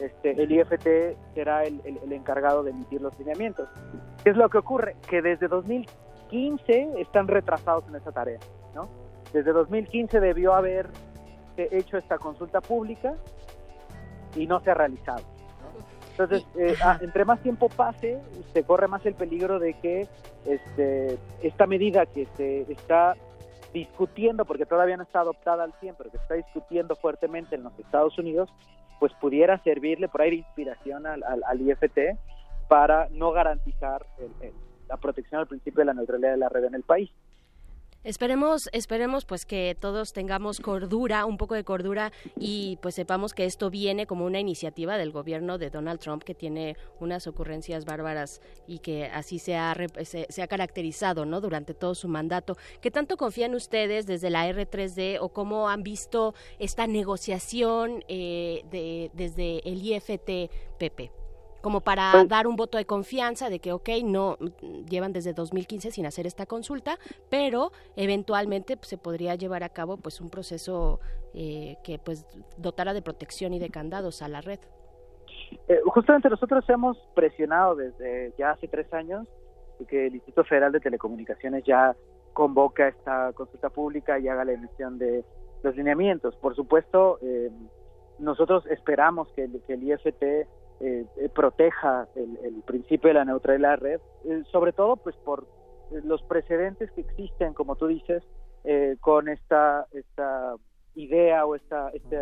[0.00, 1.80] este, el IFT será el,
[2.12, 3.68] encargado de emitir los lineamientos.
[4.22, 4.96] ¿Qué es lo que ocurre?
[5.08, 8.38] Que desde 2015 están retrasados en esa tarea.
[8.74, 8.88] ¿no?
[9.32, 10.88] Desde 2015 debió haber
[11.56, 13.14] hecho esta consulta pública
[14.36, 15.22] y no se ha realizado.
[16.12, 18.20] Entonces, eh, ah, entre más tiempo pase,
[18.52, 20.06] se corre más el peligro de que
[20.46, 23.14] este, esta medida que se está
[23.72, 27.62] discutiendo, porque todavía no está adoptada al 100, pero que se está discutiendo fuertemente en
[27.62, 28.50] los Estados Unidos,
[29.00, 32.16] pues pudiera servirle por ahí de inspiración al, al- al IFT
[32.68, 34.54] para no garantizar el- el-
[34.88, 37.10] la protección al principio de la neutralidad de la red en el país.
[38.04, 43.44] Esperemos, esperemos pues que todos tengamos cordura, un poco de cordura y pues sepamos que
[43.44, 48.40] esto viene como una iniciativa del gobierno de Donald Trump que tiene unas ocurrencias bárbaras
[48.66, 51.40] y que así se ha, se, se ha caracterizado, ¿no?
[51.40, 52.56] Durante todo su mandato.
[52.80, 59.12] ¿Qué tanto confían ustedes desde la R3D o cómo han visto esta negociación eh, de,
[59.14, 60.50] desde el IFT?
[61.62, 64.36] Como para Pues- dar un voto de confianza de que, ok, no,
[64.90, 66.98] llevan desde 2015 sin hacer esta consulta,
[67.30, 71.00] pero eventualmente pues, se podría llevar a cabo pues un proceso
[71.34, 72.26] eh, que pues
[72.58, 74.58] dotara de protección y de candados a la red.
[75.68, 79.26] Eh, justamente nosotros hemos presionado desde ya hace tres años
[79.88, 81.96] que el Instituto Federal de Telecomunicaciones ya
[82.32, 85.24] convoca esta consulta pública y haga la emisión de
[85.62, 86.36] los lineamientos.
[86.36, 87.50] Por supuesto, eh,
[88.18, 90.22] nosotros esperamos que el, que el IFT
[90.80, 95.16] eh, proteja el, el principio de la neutralidad de la red, eh, sobre todo pues
[95.16, 95.46] por
[95.90, 98.22] eh, los precedentes que existen, como tú dices,
[98.64, 100.54] eh, con esta, esta
[100.94, 102.20] idea o esta, esta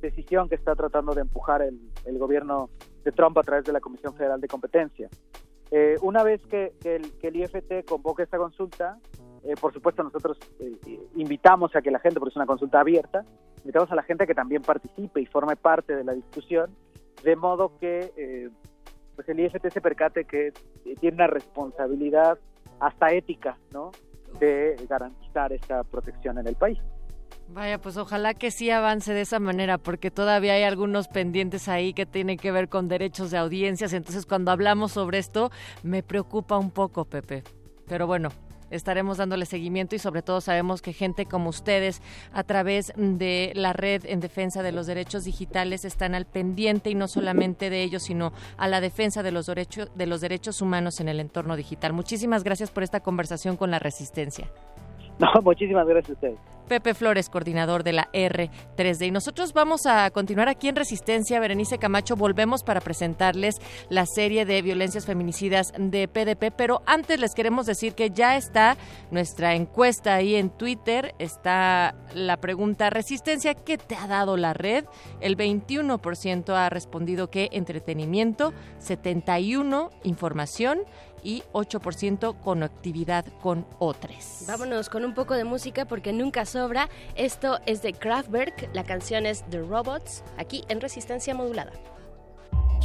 [0.00, 2.70] decisión que está tratando de empujar el, gobierno
[3.04, 5.08] de Trump a través de la Comisión Federal de Competencia.
[6.02, 8.98] Una vez que, el, que el IFT convoque esta consulta,
[9.58, 10.38] por supuesto nosotros
[11.14, 13.24] invitamos a que la gente, porque es una consulta abierta,
[13.64, 16.74] invitamos a la gente que también participe y forme parte de la discusión,
[17.22, 18.50] de modo que eh,
[19.14, 20.52] pues el IFT se percate que eh,
[21.00, 22.38] tiene una responsabilidad
[22.80, 23.92] hasta ética, ¿no?
[24.40, 26.78] De garantizar esta protección en el país.
[27.48, 31.92] Vaya, pues ojalá que sí avance de esa manera, porque todavía hay algunos pendientes ahí
[31.92, 33.92] que tienen que ver con derechos de audiencias.
[33.92, 35.50] Entonces, cuando hablamos sobre esto,
[35.82, 37.42] me preocupa un poco, Pepe.
[37.86, 38.30] Pero bueno,
[38.72, 42.02] estaremos dándole seguimiento y sobre todo sabemos que gente como ustedes
[42.32, 46.94] a través de la red en defensa de los derechos digitales están al pendiente y
[46.94, 51.00] no solamente de ellos, sino a la defensa de los derechos de los derechos humanos
[51.00, 51.92] en el entorno digital.
[51.92, 54.50] Muchísimas gracias por esta conversación con la Resistencia.
[55.22, 56.38] No, muchísimas gracias a ustedes.
[56.68, 59.08] Pepe Flores, coordinador de la R3D.
[59.08, 61.38] Y nosotros vamos a continuar aquí en Resistencia.
[61.38, 63.56] Berenice Camacho, volvemos para presentarles
[63.90, 68.76] la serie de violencias feminicidas de PDP, pero antes les queremos decir que ya está
[69.10, 71.14] nuestra encuesta ahí en Twitter.
[71.18, 74.86] Está la pregunta, Resistencia, ¿qué te ha dado la red?
[75.20, 80.80] El 21% ha respondido que entretenimiento, 71% información
[81.22, 84.44] y 8% conectividad con otros.
[84.46, 86.88] Vámonos con un poco de música porque nunca sobra.
[87.14, 91.72] Esto es de Kraftwerk, la canción es The Robots, aquí en Resistencia Modulada.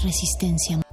[0.04, 0.87] Resistencia.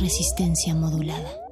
[0.00, 1.43] Resistencia modulada.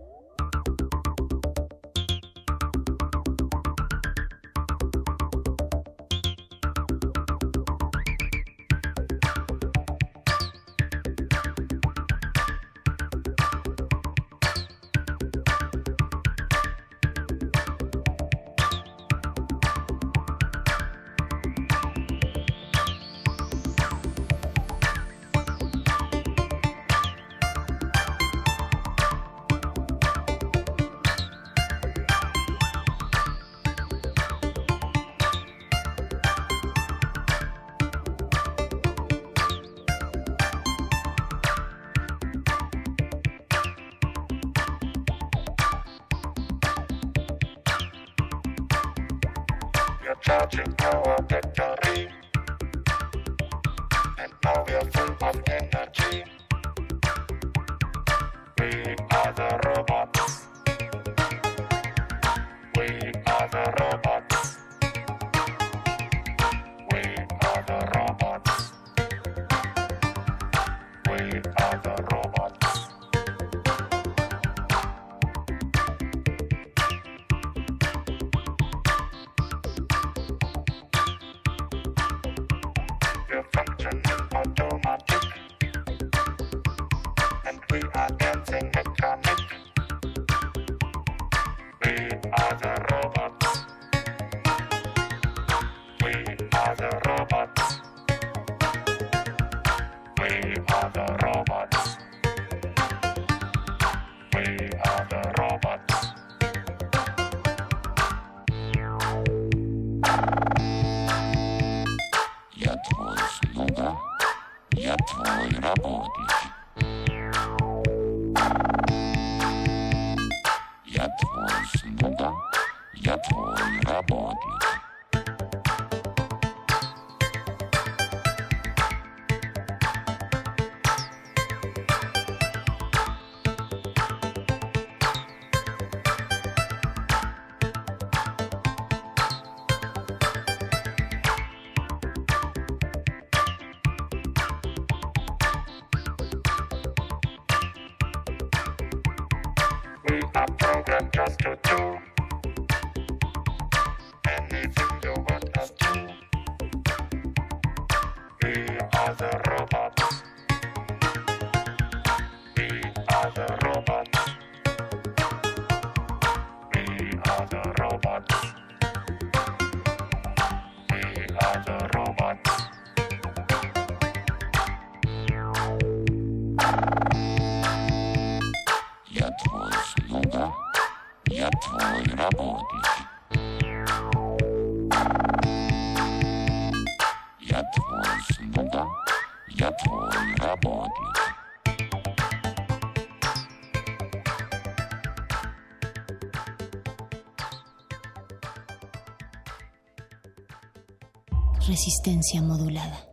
[201.69, 203.12] Resistencia modulada.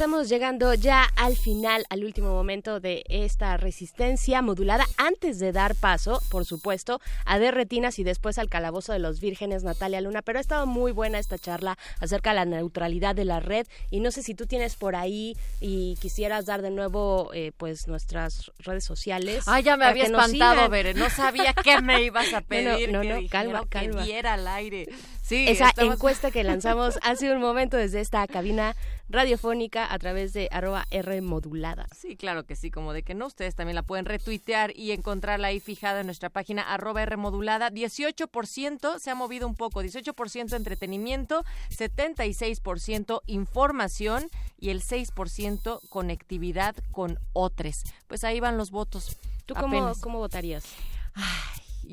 [0.00, 5.74] Estamos llegando ya al final, al último momento de esta resistencia modulada, antes de dar
[5.74, 10.22] paso, por supuesto, a De Retinas y después al Calabozo de los Vírgenes, Natalia Luna.
[10.22, 14.00] Pero ha estado muy buena esta charla acerca de la neutralidad de la red y
[14.00, 18.52] no sé si tú tienes por ahí y quisieras dar de nuevo eh, pues nuestras
[18.60, 19.44] redes sociales.
[19.48, 20.70] Ay, ya me había que espantado, sigan.
[20.70, 20.94] Bere.
[20.94, 22.90] No sabía qué me ibas a pedir.
[22.90, 24.02] No, no, que no, dijera calma, que calma.
[24.02, 24.88] diera al aire.
[25.30, 28.74] Sí, Esa estamos- encuesta que lanzamos hace un momento desde esta cabina
[29.08, 31.86] radiofónica a través de arroba R modulada.
[31.96, 35.46] Sí, claro que sí, como de que no, ustedes también la pueden retuitear y encontrarla
[35.46, 37.70] ahí fijada en nuestra página arroba R modulada.
[37.70, 44.28] 18% se ha movido un poco, 18% entretenimiento, 76% información
[44.58, 47.84] y el 6% conectividad con otros.
[48.08, 49.16] Pues ahí van los votos.
[49.46, 50.64] ¿Tú cómo, cómo votarías?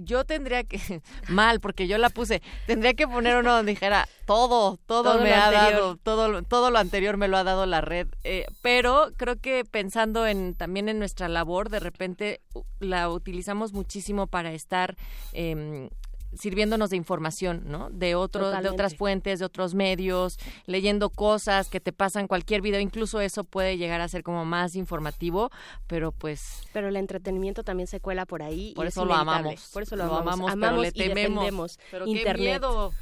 [0.04, 0.80] Yo tendría que,
[1.28, 5.30] mal, porque yo la puse, tendría que poner uno donde dijera todo, todo, Todo me
[5.30, 5.72] lo ha anterior.
[5.74, 8.08] dado, todo, todo lo anterior me lo ha dado la red.
[8.24, 12.42] Eh, pero creo que pensando en también en nuestra labor, de repente
[12.80, 14.96] la utilizamos muchísimo para estar
[15.34, 15.90] em,
[16.36, 17.90] sirviéndonos de información, ¿no?
[17.90, 22.80] De otros, de otras fuentes, de otros medios, leyendo cosas que te pasan cualquier video,
[22.80, 25.50] incluso eso puede llegar a ser como más informativo,
[25.88, 28.70] pero pues Pero el entretenimiento también se cuela por ahí.
[28.72, 29.70] y Por es eso lo amamos.
[29.74, 30.52] Por eso lo, Lo amamos.
[30.52, 31.46] amamos, pero le y tememos.
[31.46, 32.94] defendemos Pero qué miedo.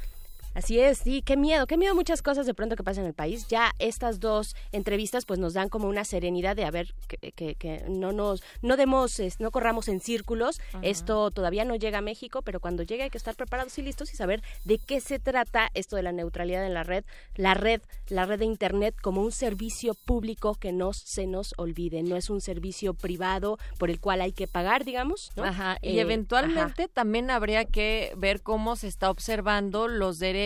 [0.56, 3.14] Así es, sí, qué miedo, qué miedo muchas cosas de pronto que pasan en el
[3.14, 3.46] país.
[3.48, 7.54] Ya estas dos entrevistas pues nos dan como una serenidad de a ver que, que-
[7.56, 10.58] que no nos no demos es- no corramos en círculos.
[10.80, 14.14] Esto todavía no llega a México, pero cuando llegue hay que estar preparados y listos
[14.14, 17.04] y saber de qué se trata esto de la neutralidad en la red,
[17.34, 22.02] la red, la red de internet como un servicio público que no se nos olvide,
[22.02, 25.44] no es un servicio privado por el cual hay que pagar, digamos, ¿no?
[25.44, 30.45] Ajá, y Eh, eventualmente también habría que ver cómo se está observando los derechos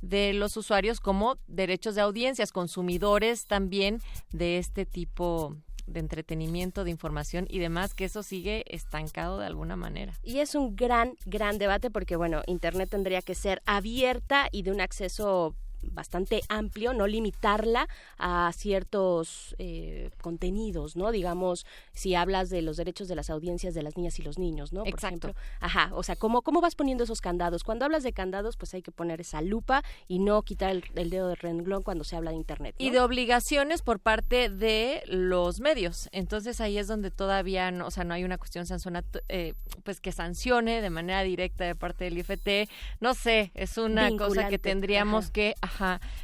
[0.00, 4.00] de los usuarios como derechos de audiencias, consumidores también
[4.32, 5.56] de este tipo
[5.86, 10.12] de entretenimiento, de información y demás, que eso sigue estancado de alguna manera.
[10.22, 14.72] Y es un gran, gran debate porque, bueno, Internet tendría que ser abierta y de
[14.72, 21.10] un acceso bastante amplio, no limitarla a ciertos eh, contenidos, ¿no?
[21.10, 24.72] Digamos, si hablas de los derechos de las audiencias de las niñas y los niños,
[24.72, 24.80] ¿no?
[24.80, 25.28] Por Exacto.
[25.28, 25.42] ejemplo.
[25.60, 27.64] Ajá, o sea, ¿cómo, ¿cómo vas poniendo esos candados?
[27.64, 31.10] Cuando hablas de candados, pues hay que poner esa lupa y no quitar el, el
[31.10, 32.76] dedo de renglón cuando se habla de Internet.
[32.78, 32.84] ¿no?
[32.84, 36.08] y de obligaciones por parte de los medios.
[36.12, 39.54] Entonces ahí es donde todavía no, o sea, no hay una cuestión sancionat eh,
[39.84, 42.70] pues que sancione de manera directa de parte del IFT.
[43.00, 45.32] No sé, es una cosa que tendríamos ajá.
[45.32, 45.54] que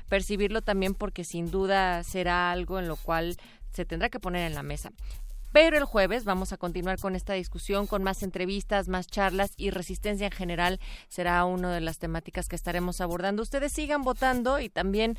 [0.09, 3.37] percibirlo también porque sin duda será algo en lo cual
[3.73, 4.93] se tendrá que poner en la mesa.
[5.55, 9.71] Pero el jueves vamos a continuar con esta discusión, con más entrevistas, más charlas y
[9.71, 13.41] resistencia en general será una de las temáticas que estaremos abordando.
[13.41, 15.17] Ustedes sigan votando y también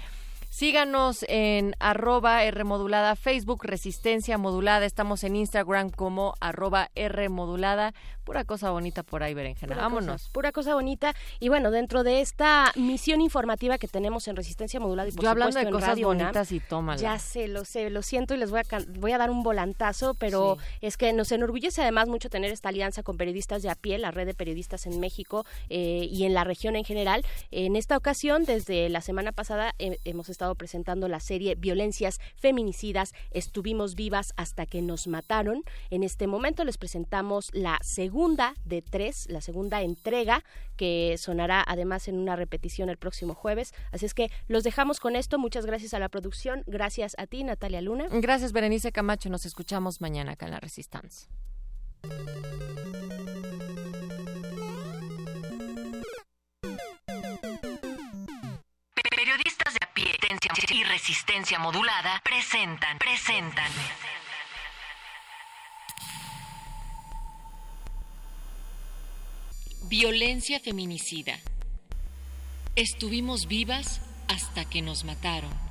[0.50, 4.86] síganos en arroba R modulada, Facebook Resistencia Modulada.
[4.86, 7.94] Estamos en Instagram como arroba R modulada.
[8.24, 9.76] Pura cosa bonita por ahí, Berenjena.
[9.76, 10.24] Pura Vámonos.
[10.24, 11.14] cosa, pura cosa bonita.
[11.40, 15.30] Y bueno, dentro de esta misión informativa que tenemos en Resistencia Modulada y por Yo
[15.30, 17.00] hablando de cosas Radio bonitas y tómala.
[17.00, 18.64] Ya sé, lo sé, lo siento y les voy a,
[18.98, 23.04] voy a dar un volantazo, pero es que nos enorgullece además mucho tener esta alianza
[23.04, 26.44] con periodistas de a pie, la red de periodistas en México eh, y en la
[26.44, 27.24] región en general.
[27.52, 33.14] En esta ocasión, desde la semana pasada, eh, hemos estado presentando la serie Violencias Feminicidas,
[33.32, 35.64] Estuvimos vivas hasta que nos mataron.
[35.90, 40.44] En este momento les presentamos la segunda de tres, la segunda entrega,
[40.78, 43.74] que sonará además en una repetición el próximo jueves.
[43.92, 45.40] Así es que los dejamos con esto.
[45.40, 46.64] Muchas gracias a la producción.
[46.68, 48.08] Gracias a ti, Natalia Luna.
[48.12, 49.30] Gracias, Berenice Camacho.
[49.30, 51.30] Nos escuchamos mañana acá en La Resistencia.
[60.72, 63.72] Y resistencia modulada presentan, presentan.
[69.84, 71.40] Violencia feminicida.
[72.76, 75.65] Estuvimos vivas hasta que nos mataron.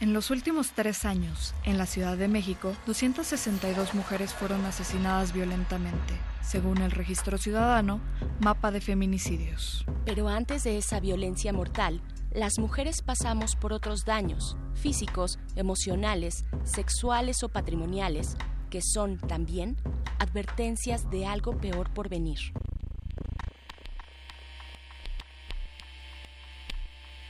[0.00, 6.14] En los últimos tres años, en la Ciudad de México, 262 mujeres fueron asesinadas violentamente,
[6.40, 8.00] según el Registro Ciudadano,
[8.38, 9.84] Mapa de Feminicidios.
[10.04, 17.42] Pero antes de esa violencia mortal, las mujeres pasamos por otros daños, físicos, emocionales, sexuales
[17.42, 18.36] o patrimoniales,
[18.70, 19.78] que son también
[20.20, 22.38] advertencias de algo peor por venir.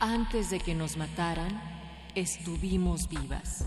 [0.00, 1.77] Antes de que nos mataran,
[2.14, 3.66] estuvimos vivas.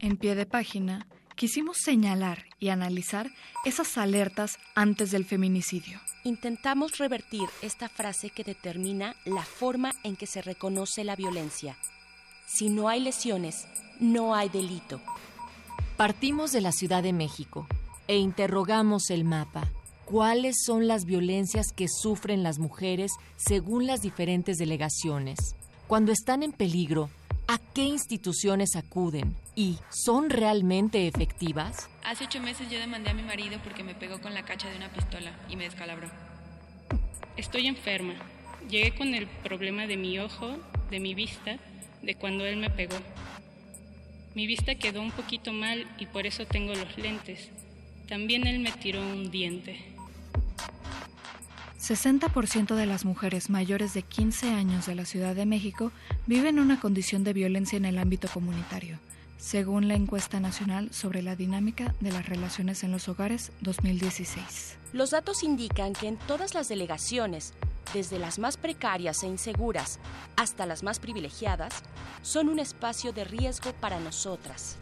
[0.00, 3.30] En pie de página, quisimos señalar y analizar
[3.64, 6.00] esas alertas antes del feminicidio.
[6.24, 11.76] Intentamos revertir esta frase que determina la forma en que se reconoce la violencia.
[12.46, 13.66] Si no hay lesiones,
[14.00, 15.00] no hay delito.
[15.96, 17.66] Partimos de la Ciudad de México
[18.06, 19.68] e interrogamos el mapa.
[20.04, 25.54] ¿Cuáles son las violencias que sufren las mujeres según las diferentes delegaciones?
[25.86, 27.10] Cuando están en peligro,
[27.48, 29.34] ¿a qué instituciones acuden?
[29.56, 31.88] ¿Y son realmente efectivas?
[32.04, 34.76] Hace ocho meses yo demandé a mi marido porque me pegó con la cacha de
[34.76, 36.10] una pistola y me descalabró.
[37.36, 38.14] Estoy enferma.
[38.68, 40.58] Llegué con el problema de mi ojo,
[40.90, 41.58] de mi vista,
[42.02, 42.96] de cuando él me pegó.
[44.34, 47.48] Mi vista quedó un poquito mal y por eso tengo los lentes.
[48.08, 49.97] También él me tiró un diente.
[51.88, 55.90] 60% de las mujeres mayores de 15 años de la Ciudad de México
[56.26, 58.98] viven una condición de violencia en el ámbito comunitario,
[59.38, 64.76] según la encuesta nacional sobre la dinámica de las relaciones en los hogares 2016.
[64.92, 67.54] Los datos indican que en todas las delegaciones,
[67.94, 69.98] desde las más precarias e inseguras
[70.36, 71.72] hasta las más privilegiadas,
[72.20, 74.76] son un espacio de riesgo para nosotras.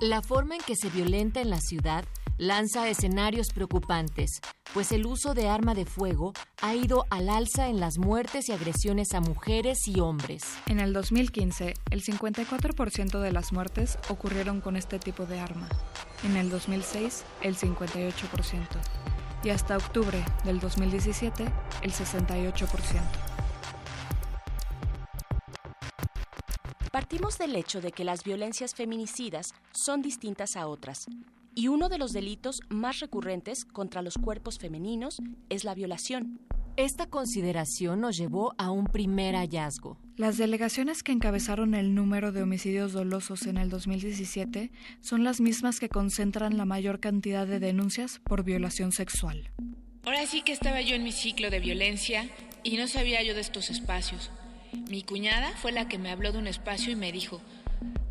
[0.00, 2.06] La forma en que se violenta en la ciudad
[2.38, 4.40] lanza escenarios preocupantes,
[4.72, 6.32] pues el uso de arma de fuego
[6.62, 10.44] ha ido al alza en las muertes y agresiones a mujeres y hombres.
[10.68, 15.68] En el 2015, el 54% de las muertes ocurrieron con este tipo de arma.
[16.24, 18.14] En el 2006, el 58%.
[19.44, 21.44] Y hasta octubre del 2017,
[21.82, 23.39] el 68%.
[26.90, 31.06] Partimos del hecho de que las violencias feminicidas son distintas a otras,
[31.54, 36.40] y uno de los delitos más recurrentes contra los cuerpos femeninos es la violación.
[36.76, 39.98] Esta consideración nos llevó a un primer hallazgo.
[40.16, 45.78] Las delegaciones que encabezaron el número de homicidios dolosos en el 2017 son las mismas
[45.78, 49.50] que concentran la mayor cantidad de denuncias por violación sexual.
[50.04, 52.28] Ahora sí que estaba yo en mi ciclo de violencia
[52.64, 54.30] y no sabía yo de estos espacios.
[54.88, 57.40] Mi cuñada fue la que me habló de un espacio y me dijo,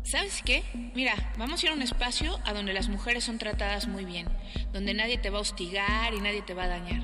[0.02, 0.64] ¿Sabes qué?
[0.94, 4.26] Mira, vamos a ir a un espacio a donde las mujeres son tratadas muy bien,
[4.72, 7.02] donde nadie te va a hostigar y nadie te va a dañar.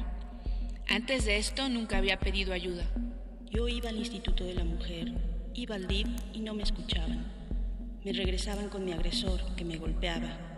[0.89, 2.85] Antes de esto nunca había pedido ayuda.
[3.51, 5.13] Yo iba al Instituto de la Mujer,
[5.55, 7.33] iba al DIP y no me escuchaban.
[8.05, 10.56] Me regresaban con mi agresor que me golpeaba.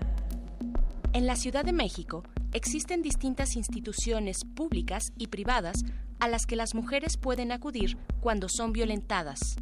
[1.15, 5.85] En la Ciudad de México existen distintas instituciones públicas y privadas
[6.21, 9.57] a las que las mujeres pueden acudir cuando son violentadas.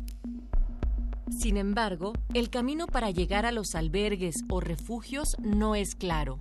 [1.31, 6.39] Sin embargo, el camino para llegar a los albergues o refugios no es claro.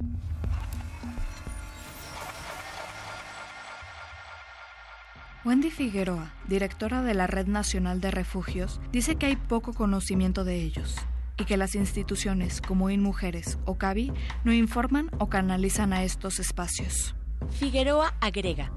[5.44, 10.56] Wendy Figueroa, directora de la Red Nacional de Refugios, dice que hay poco conocimiento de
[10.56, 10.96] ellos
[11.38, 14.12] y que las instituciones como InMujeres o CABI
[14.44, 17.16] no informan o canalizan a estos espacios.
[17.50, 18.72] Figueroa agrega,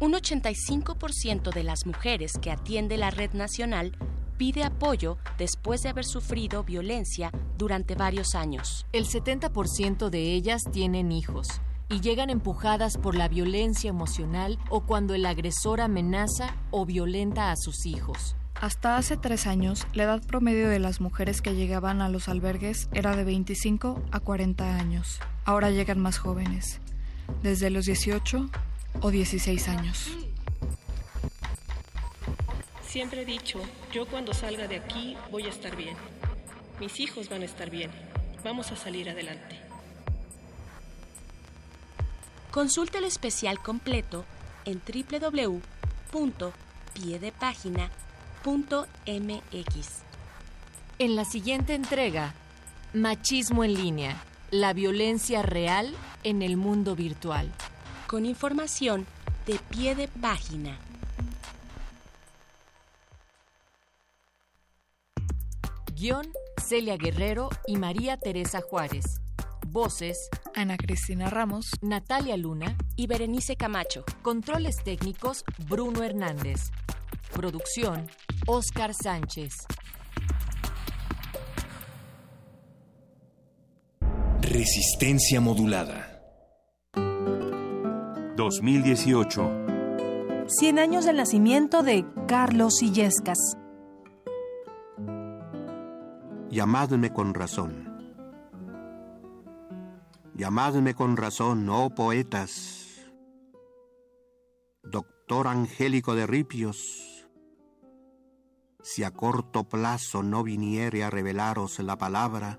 [0.00, 3.96] un 85% de las mujeres que atiende la Red Nacional
[4.36, 8.86] pide apoyo después de haber sufrido violencia durante varios años.
[8.92, 15.14] El 70% de ellas tienen hijos y llegan empujadas por la violencia emocional o cuando
[15.14, 18.34] el agresor amenaza o violenta a sus hijos.
[18.54, 22.88] Hasta hace tres años, la edad promedio de las mujeres que llegaban a los albergues
[22.92, 25.18] era de 25 a 40 años.
[25.44, 26.80] Ahora llegan más jóvenes,
[27.42, 28.50] desde los 18
[29.00, 30.10] o 16 años.
[32.86, 33.60] Siempre he dicho,
[33.92, 35.96] yo cuando salga de aquí voy a estar bien.
[36.78, 37.90] Mis hijos van a estar bien.
[38.44, 39.58] Vamos a salir adelante.
[42.50, 44.24] Consulta el especial completo
[44.66, 44.80] en
[50.98, 52.34] En la siguiente entrega,
[52.92, 57.50] Machismo en línea, la violencia real en el mundo virtual.
[58.06, 59.06] Con información
[59.46, 60.76] de pie de página.
[65.94, 66.26] Guión,
[66.60, 69.20] Celia Guerrero y María Teresa Juárez.
[69.68, 74.04] Voces, Ana Cristina Ramos, Natalia Luna y Berenice Camacho.
[74.22, 76.72] Controles técnicos, Bruno Hernández.
[77.32, 78.08] Producción,
[78.46, 79.54] Oscar Sánchez.
[84.42, 86.22] Resistencia modulada.
[88.36, 89.50] 2018.
[90.46, 93.38] 100 años del nacimiento de Carlos Illescas.
[96.50, 97.92] Llamadme con razón.
[100.34, 102.82] Llamadme con razón, oh poetas.
[104.82, 107.11] Doctor Angélico de Ripios,
[108.82, 112.58] si a corto plazo no viniere a revelaros la palabra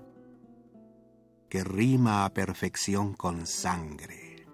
[1.48, 4.46] que rima a perfección con sangre.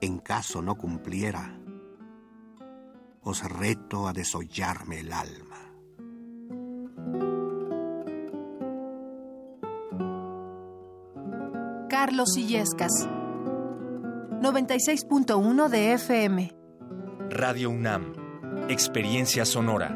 [0.00, 1.58] En caso no cumpliera,
[3.22, 5.68] os reto a desollarme el alma.
[11.88, 13.08] Carlos Illescas.
[14.40, 16.56] 96.1 de FM.
[17.28, 18.17] Radio UNAM.
[18.70, 19.88] Experiencia sonora.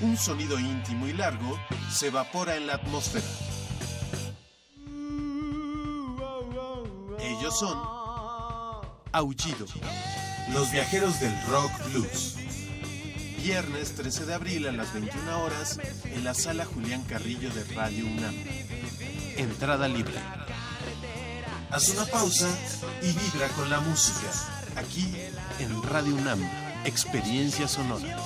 [0.00, 1.58] Un sonido íntimo y largo
[1.90, 3.26] se evapora en la atmósfera.
[7.18, 7.76] Ellos son
[9.10, 9.66] Aullido,
[10.52, 12.45] los viajeros del rock blues.
[13.46, 18.04] Viernes 13 de abril a las 21 horas en la sala Julián Carrillo de Radio
[18.04, 18.34] UNAM.
[19.36, 20.16] Entrada libre.
[21.70, 22.48] Haz una pausa
[23.02, 24.26] y vibra con la música.
[24.74, 25.14] Aquí
[25.60, 26.40] en Radio UNAM,
[26.84, 28.18] Experiencia Sonora.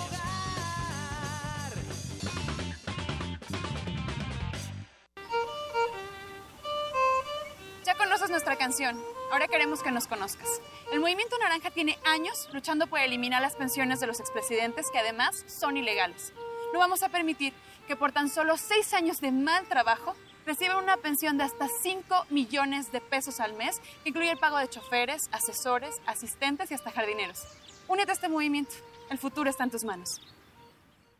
[9.33, 10.61] Ahora queremos que nos conozcas.
[10.93, 15.45] El Movimiento Naranja tiene años luchando por eliminar las pensiones de los expresidentes que además
[15.49, 16.33] son ilegales.
[16.73, 17.53] No vamos a permitir
[17.89, 20.14] que por tan solo seis años de mal trabajo
[20.47, 24.59] reciban una pensión de hasta 5 millones de pesos al mes, que incluye el pago
[24.59, 27.43] de choferes, asesores, asistentes y hasta jardineros.
[27.89, 28.75] Únete a este movimiento.
[29.11, 30.21] El futuro está en tus manos.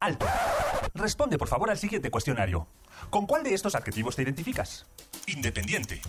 [0.00, 0.26] Alto.
[0.94, 2.66] Responde por favor al siguiente cuestionario.
[3.10, 4.86] ¿Con cuál de estos adjetivos te identificas?
[5.26, 6.00] Independiente.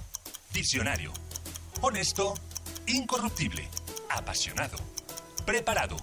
[0.54, 1.12] Diccionario.
[1.88, 2.34] Honesto.
[2.88, 3.70] Incorruptible.
[4.10, 4.76] Apasionado.
[5.46, 5.96] Preparado.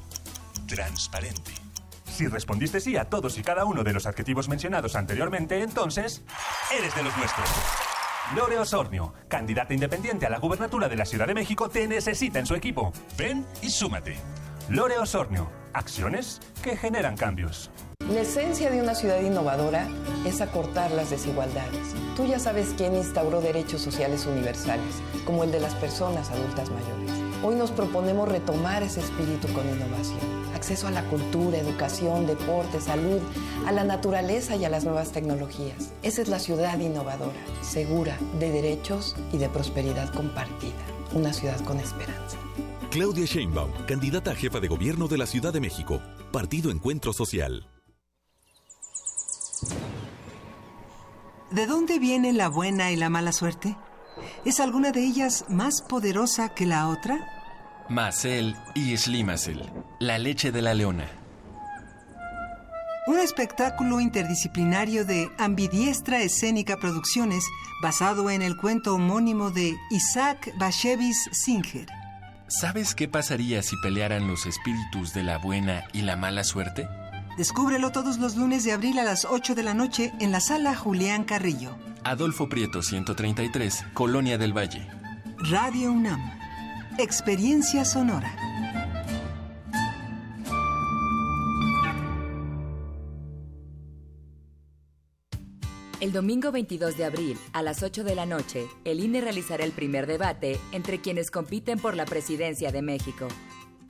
[0.68, 1.50] Transparente.
[2.04, 6.22] Si respondiste sí a todos y cada uno de los adjetivos mencionados anteriormente, entonces
[6.72, 7.50] eres de los nuestros.
[8.36, 12.46] Lore Osornio, candidata independiente a la gubernatura de la Ciudad de México, te necesita en
[12.46, 12.92] su equipo.
[13.18, 14.14] Ven y súmate.
[14.68, 17.72] Lore Osornio, acciones que generan cambios.
[18.10, 19.88] La esencia de una ciudad innovadora
[20.26, 21.94] es acortar las desigualdades.
[22.16, 27.10] Tú ya sabes quién instauró derechos sociales universales, como el de las personas adultas mayores.
[27.44, 30.20] Hoy nos proponemos retomar ese espíritu con innovación.
[30.54, 33.20] Acceso a la cultura, educación, deporte, salud,
[33.66, 35.92] a la naturaleza y a las nuevas tecnologías.
[36.02, 40.74] Esa es la ciudad innovadora, segura, de derechos y de prosperidad compartida.
[41.14, 42.36] Una ciudad con esperanza.
[42.90, 46.00] Claudia Sheinbaum, candidata a jefa de gobierno de la Ciudad de México.
[46.30, 47.66] Partido Encuentro Social.
[51.52, 53.76] ¿De dónde viene la buena y la mala suerte?
[54.46, 57.18] ¿Es alguna de ellas más poderosa que la otra?
[57.90, 61.06] Macel y Slimacel, la leche de la leona.
[63.06, 67.44] Un espectáculo interdisciplinario de Ambidiestra Escénica Producciones
[67.82, 71.86] basado en el cuento homónimo de Isaac Bashevis Singer.
[72.48, 76.88] ¿Sabes qué pasaría si pelearan los espíritus de la buena y la mala suerte?
[77.36, 80.74] Descúbrelo todos los lunes de abril a las 8 de la noche en la sala
[80.76, 81.76] Julián Carrillo.
[82.04, 84.86] Adolfo Prieto 133, Colonia del Valle.
[85.38, 86.20] Radio UNAM.
[86.98, 88.36] Experiencia sonora.
[96.00, 99.72] El domingo 22 de abril, a las 8 de la noche, el INE realizará el
[99.72, 103.28] primer debate entre quienes compiten por la presidencia de México.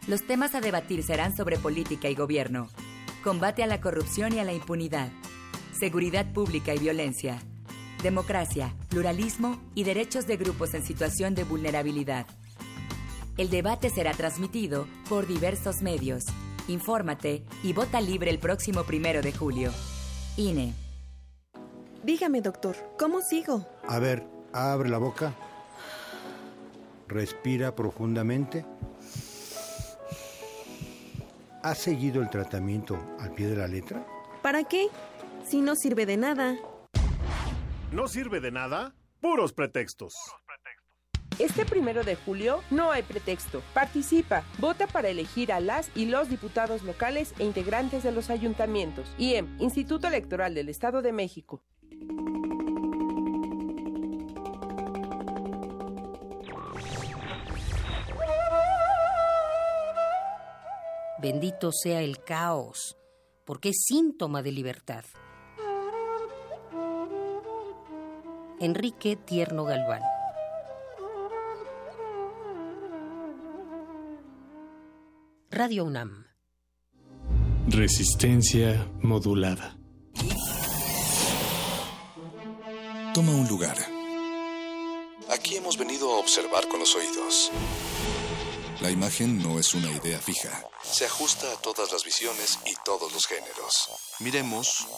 [0.06, 2.68] Los temas a debatir serán sobre política y gobierno,
[3.22, 5.08] combate a la corrupción y a la impunidad,
[5.72, 7.38] seguridad pública y violencia,
[8.02, 12.26] democracia, pluralismo y derechos de grupos en situación de vulnerabilidad.
[13.38, 16.24] El debate será transmitido por diversos medios.
[16.68, 19.72] Infórmate y vota libre el próximo primero de julio.
[20.36, 20.74] INE.
[22.04, 23.66] Dígame, doctor, ¿cómo sigo?
[23.88, 25.34] A ver, abre la boca.
[27.08, 28.64] Respira profundamente.
[31.62, 34.04] ¿Has seguido el tratamiento al pie de la letra?
[34.42, 34.88] ¿Para qué?
[35.44, 36.56] Si no sirve de nada.
[37.92, 38.96] ¿No sirve de nada?
[39.20, 40.12] Puros pretextos.
[41.38, 43.62] Este primero de julio no hay pretexto.
[43.74, 49.14] Participa, vota para elegir a las y los diputados locales e integrantes de los ayuntamientos.
[49.16, 51.62] IEM, Instituto Electoral del Estado de México.
[61.22, 62.98] Bendito sea el caos,
[63.44, 65.04] porque es síntoma de libertad.
[68.58, 70.02] Enrique Tierno Galván.
[75.52, 76.26] Radio UNAM.
[77.68, 79.78] Resistencia modulada.
[83.14, 83.76] Toma un lugar.
[85.30, 87.52] Aquí hemos venido a observar con los oídos.
[88.82, 90.50] La imagen no es una idea fija.
[90.82, 93.88] Se ajusta a todas las visiones y todos los géneros.
[94.18, 94.88] Miremos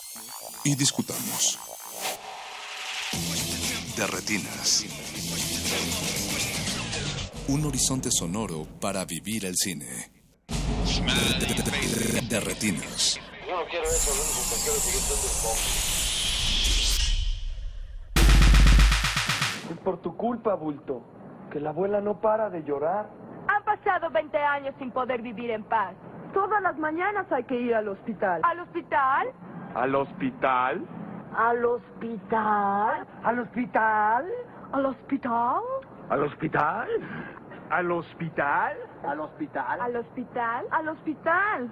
[0.65, 1.59] y discutamos.
[3.95, 4.87] De retinas.
[7.49, 10.11] Un horizonte sonoro para vivir el cine.
[12.31, 13.21] De retinas.
[13.47, 15.27] Yo no quiero eso, lo único que quiero seguir siendo
[19.75, 21.03] Es por tu culpa, Bulto,
[21.53, 23.25] que la abuela no para de llorar.
[23.49, 25.95] Han pasado 20 años sin poder vivir en paz.
[26.33, 28.41] Todas las mañanas hay que ir al hospital.
[28.45, 29.29] ¿Al hospital?
[29.75, 30.85] ¿Al hospital?
[31.37, 33.07] ¿Al hospital?
[33.23, 34.27] ¿Al hospital?
[34.73, 35.63] ¿Al hospital?
[36.11, 36.89] ¿Al hospital?
[37.71, 38.77] ¿Al hospital?
[39.07, 39.81] ¿Al hospital?
[39.81, 40.67] ¿Al hospital?
[40.71, 41.71] ¿Al hospital?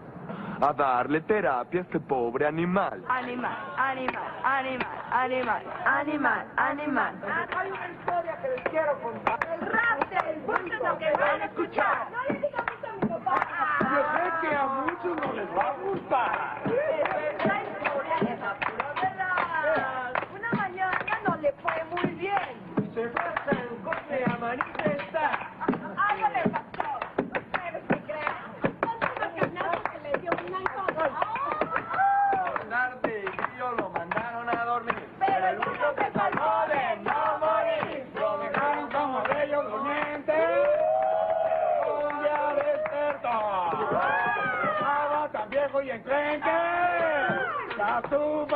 [0.61, 3.03] A darle terapia a este pobre animal.
[3.09, 7.15] Animal, animal, animal, animal, animal, animal.
[7.57, 9.39] Hay una historia que les quiero contar.
[9.53, 12.07] El rap del es lo que van a escuchar.
[12.11, 13.47] No le digas eso a mi papá.
[13.81, 16.61] Yo sé que a muchos no les va a gustar.
[16.65, 20.13] Pero esta historia es la pura verdad.
[20.35, 22.93] Una mañana no le fue muy bien.
[22.95, 24.82] Se fue a San José a
[48.11, 48.47] Doctor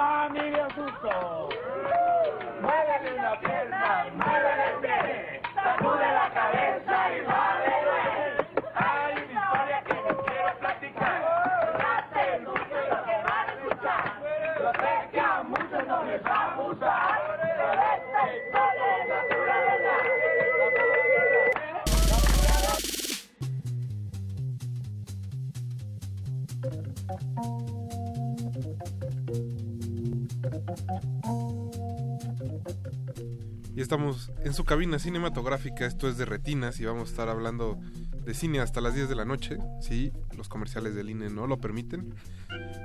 [33.87, 37.79] estamos en su cabina cinematográfica, esto es de retinas y vamos a estar hablando
[38.25, 41.59] de cine hasta las 10 de la noche, si los comerciales del INE no lo
[41.59, 42.13] permiten.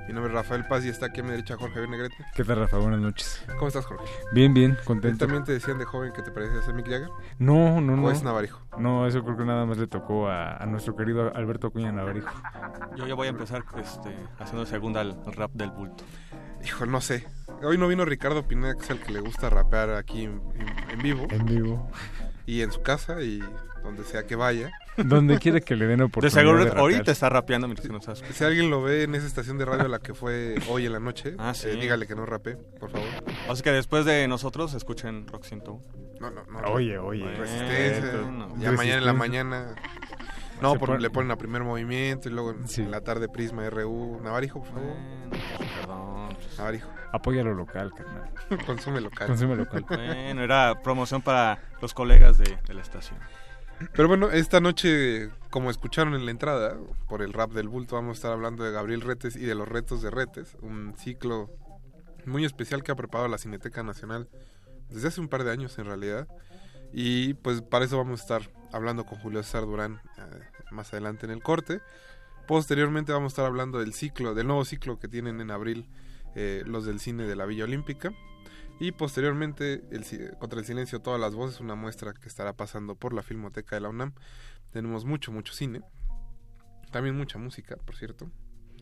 [0.06, 2.14] Mi nombre es Rafael Paz y está aquí a mi derecha Jorge Javier Negrete.
[2.36, 2.78] ¿Qué tal, Rafa?
[2.78, 3.44] Buenas noches.
[3.56, 4.04] ¿Cómo estás, Jorge?
[4.32, 5.26] Bien, bien, contento.
[5.26, 7.08] ¿También te decían de joven que te parecías a Mick Jagger?
[7.40, 8.06] No, no, no.
[8.06, 8.64] ¿O es Navarijo?
[8.78, 12.30] No, eso creo que nada más le tocó a, a nuestro querido Alberto Acuña Navarijo.
[12.96, 16.04] Yo ya voy a empezar este, haciendo segunda al rap del bulto.
[16.64, 17.26] Hijo, no sé.
[17.62, 20.90] Hoy no vino Ricardo Pineda, que es el que le gusta rapear aquí en, en-
[20.90, 21.26] en vivo.
[21.30, 21.90] En vivo.
[22.46, 23.40] Y en su casa y
[23.84, 24.70] donde sea que vaya.
[24.96, 26.40] Donde quiera que le den De oportunidad.
[26.40, 29.26] seguro de ahorita está rapeando mientras que nos está Si alguien lo ve en esa
[29.26, 31.68] estación de radio a la que fue hoy en la noche, Ah, sí.
[31.68, 33.06] eh, dígale que no rape, por favor.
[33.48, 35.80] Así que después de nosotros escuchen Rock 101.
[36.20, 36.58] No, no, no.
[36.72, 37.24] Oye, oye.
[37.36, 38.20] Resistencia.
[38.22, 39.74] Bueno, ya mañana en la mañana.
[40.60, 44.20] No, pone- le ponen a primer movimiento y luego en, en la tarde Prisma RU.
[44.22, 44.96] Navarijo, por favor.
[45.80, 46.36] Perdón.
[46.58, 46.88] Navarijo.
[47.12, 48.30] Apoya lo local, carnal.
[48.66, 49.26] Consume local.
[49.26, 49.84] Consume local.
[49.88, 53.18] Bueno, era promoción para los colegas de, de la estación.
[53.94, 56.76] Pero bueno, esta noche, como escucharon en la entrada,
[57.08, 59.68] por el rap del bulto, vamos a estar hablando de Gabriel Retes y de los
[59.68, 61.50] retos de Retes, un ciclo
[62.24, 64.28] muy especial que ha preparado la Cineteca Nacional
[64.88, 66.28] desde hace un par de años en realidad.
[66.92, 70.22] Y pues para eso vamos a estar hablando con Julio César Durán eh,
[70.70, 71.80] más adelante en el corte.
[72.46, 75.88] Posteriormente vamos a estar hablando del ciclo, del nuevo ciclo que tienen en abril
[76.34, 78.12] eh, los del cine de la Villa Olímpica.
[78.80, 80.04] Y posteriormente, el,
[80.38, 83.80] Contra el Silencio, Todas las Voces, una muestra que estará pasando por la Filmoteca de
[83.80, 84.12] la UNAM.
[84.72, 85.82] Tenemos mucho, mucho cine.
[86.90, 88.30] También mucha música, por cierto.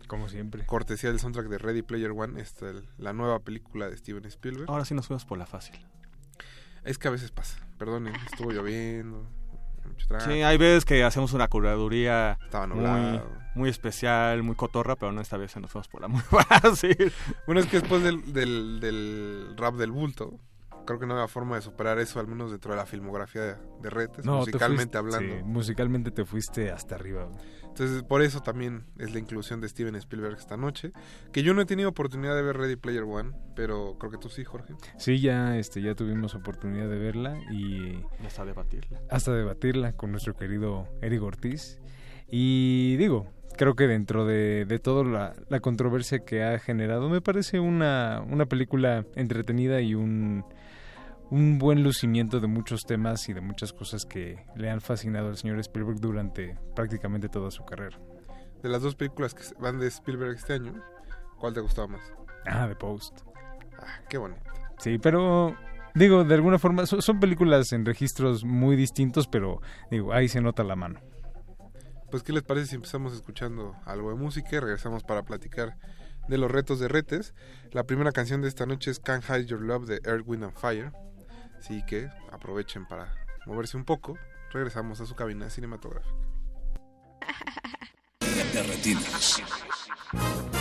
[0.07, 0.65] Como siempre.
[0.67, 4.69] Cortesía del soundtrack de Ready Player One, esta, el- la nueva película de Steven Spielberg.
[4.71, 5.77] Ahora sí nos fuimos por la fácil.
[6.83, 9.29] Es que a veces pasa, perdonen, estuvo lloviendo,
[9.87, 10.07] mucho.
[10.21, 12.99] Sí, hay veces que hacemos una curaduría Estaba nublado.
[13.29, 17.13] muy especial, muy cotorra, pero no esta vez nos fuimos por la muy fácil.
[17.47, 20.39] Bueno, es que después del, del, del rap del bulto,
[20.87, 23.55] creo que no había forma de superar eso, al menos dentro de la filmografía de,
[23.83, 25.37] de Retes, No, musicalmente fuiste- hablando.
[25.39, 27.29] sí, musicalmente te fuiste hasta arriba.
[27.65, 30.93] Entonces, por eso también es la inclusión de Steven Spielberg esta noche.
[31.33, 34.29] Que yo no he tenido oportunidad de ver Ready Player One, pero creo que tú
[34.29, 34.75] sí, Jorge.
[34.99, 37.77] Sí, ya, este, ya tuvimos oportunidad de verla y
[38.21, 39.01] Y hasta debatirla.
[39.09, 41.79] hasta debatirla con nuestro querido Eric Ortiz.
[42.29, 43.29] Y digo,
[43.61, 48.25] creo que dentro de, de toda la, la controversia que ha generado, me parece una,
[48.27, 50.47] una película entretenida y un,
[51.31, 55.37] un buen lucimiento de muchos temas y de muchas cosas que le han fascinado al
[55.37, 58.01] señor Spielberg durante prácticamente toda su carrera.
[58.63, 60.83] De las dos películas que van de Spielberg este año,
[61.39, 62.15] ¿cuál te gustaba más?
[62.47, 63.27] Ah, The Post.
[63.79, 64.41] Ah, qué bonito.
[64.79, 65.55] Sí, pero
[65.95, 70.41] digo, de alguna forma son, son películas en registros muy distintos, pero digo, ahí se
[70.41, 70.99] nota la mano.
[72.11, 75.77] Pues, ¿qué les parece si empezamos escuchando algo de música y regresamos para platicar
[76.29, 77.35] de los retos de retes?
[77.71, 80.55] La primera canción de esta noche es Can't Hide Your Love de Earth, Wind and
[80.55, 80.93] Fire.
[81.59, 83.15] Así que aprovechen para
[83.47, 84.19] moverse un poco.
[84.53, 86.17] Regresamos a su cabina cinematográfica.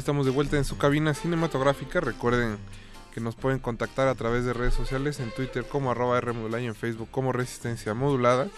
[0.00, 2.00] estamos de vuelta en su cabina cinematográfica.
[2.00, 2.56] Recuerden
[3.14, 6.62] que nos pueden contactar a través de redes sociales en Twitter como arroba R modulada
[6.62, 8.48] y en Facebook como Resistencia Modulada.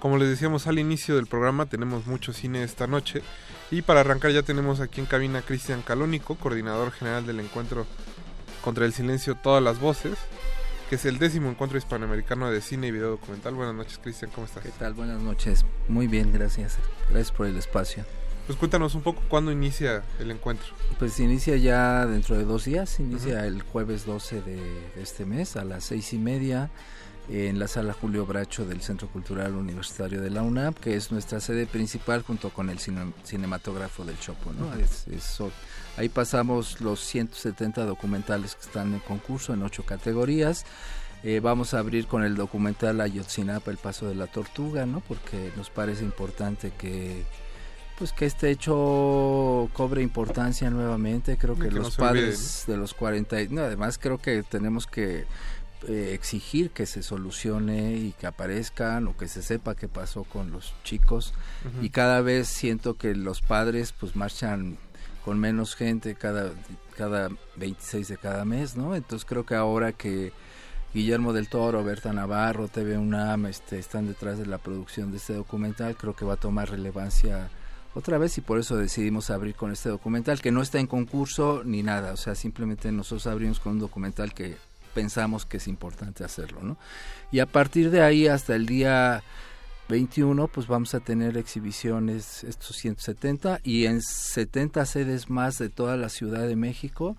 [0.00, 3.22] Como les decíamos al inicio del programa, tenemos mucho cine esta noche.
[3.70, 7.86] Y para arrancar ya tenemos aquí en cabina a Cristian Calónico, coordinador general del encuentro
[8.62, 10.18] contra el silencio Todas las Voces,
[10.90, 13.54] que es el décimo encuentro hispanoamericano de cine y video documental.
[13.54, 14.62] Buenas noches, Cristian, ¿cómo estás?
[14.62, 14.92] ¿Qué tal?
[14.92, 15.64] Buenas noches.
[15.88, 16.76] Muy bien, gracias.
[17.08, 18.04] Gracias por el espacio.
[18.52, 20.66] Pues cuéntanos un poco cuándo inicia el encuentro.
[20.98, 24.60] Pues inicia ya dentro de dos días, inicia el jueves 12 de,
[25.00, 26.68] este mes a las seis y media
[27.30, 31.40] en la sala Julio Bracho del Centro Cultural Universitario de la UNAM, que es nuestra
[31.40, 34.52] sede principal junto con el cine- cinematógrafo del Chopo.
[34.52, 34.74] ¿no?
[34.74, 35.06] Es-
[35.96, 40.66] ahí pasamos los 170 documentales que están en concurso en ocho categorías.
[41.24, 45.00] Eh, vamos a abrir con el documental Ayotzinapa, el paso de la tortuga, ¿no?
[45.00, 47.24] porque nos parece importante que
[48.02, 51.36] pues que este hecho cobre importancia nuevamente.
[51.36, 54.88] Creo que, no los olvide, padres de los 40, y- no, además creo que tenemos
[54.88, 55.24] que
[55.86, 60.50] eh, exigir que se solucione y que aparezcan o que se sepa qué pasó con
[60.50, 61.32] los chicos
[61.80, 64.78] y cada vez siento que los padres pues marchan
[65.24, 66.50] con menos gente cada,
[66.96, 68.96] cada 26 de cada mes, ¿no?
[68.96, 70.32] Entonces creo que ahora que
[70.92, 75.34] Guillermo del Toro, Berta Navarro, TV UNAM este, están detrás de la producción de este
[75.34, 77.48] documental, creo que va a tomar relevancia
[77.94, 81.62] otra vez y por eso decidimos abrir con este documental que no está en concurso
[81.64, 84.56] ni nada, o sea, simplemente nosotros abrimos con un documental que
[84.94, 86.76] pensamos que es importante hacerlo, ¿no?
[87.30, 89.22] Y a partir de ahí hasta el día
[89.88, 95.96] 21 pues vamos a tener exhibiciones estos 170 y en 70 sedes más de toda
[95.96, 97.16] la Ciudad de México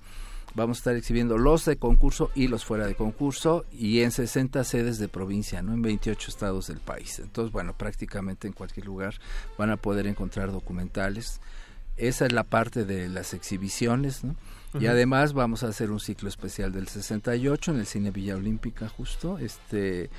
[0.55, 4.63] vamos a estar exhibiendo los de concurso y los fuera de concurso y en 60
[4.63, 5.73] sedes de provincia, ¿no?
[5.73, 7.19] En 28 estados del país.
[7.19, 9.15] Entonces, bueno, prácticamente en cualquier lugar
[9.57, 11.41] van a poder encontrar documentales.
[11.97, 14.35] Esa es la parte de las exhibiciones, ¿no?
[14.79, 18.89] Y además vamos a hacer un ciclo especial del 68 en el Cine Villa Olímpica
[18.89, 20.09] justo, este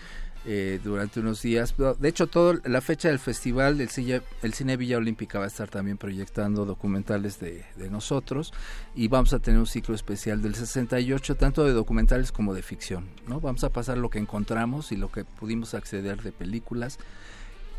[0.46, 1.74] eh, durante unos días.
[1.98, 5.48] De hecho, todo la fecha del festival del Cine, el Cine Villa Olímpica va a
[5.48, 8.52] estar también proyectando documentales de, de, nosotros
[8.94, 13.06] y vamos a tener un ciclo especial del 68, tanto de documentales como de ficción.
[13.26, 13.40] ¿no?
[13.40, 16.98] Vamos a pasar lo que encontramos y lo que pudimos acceder de películas.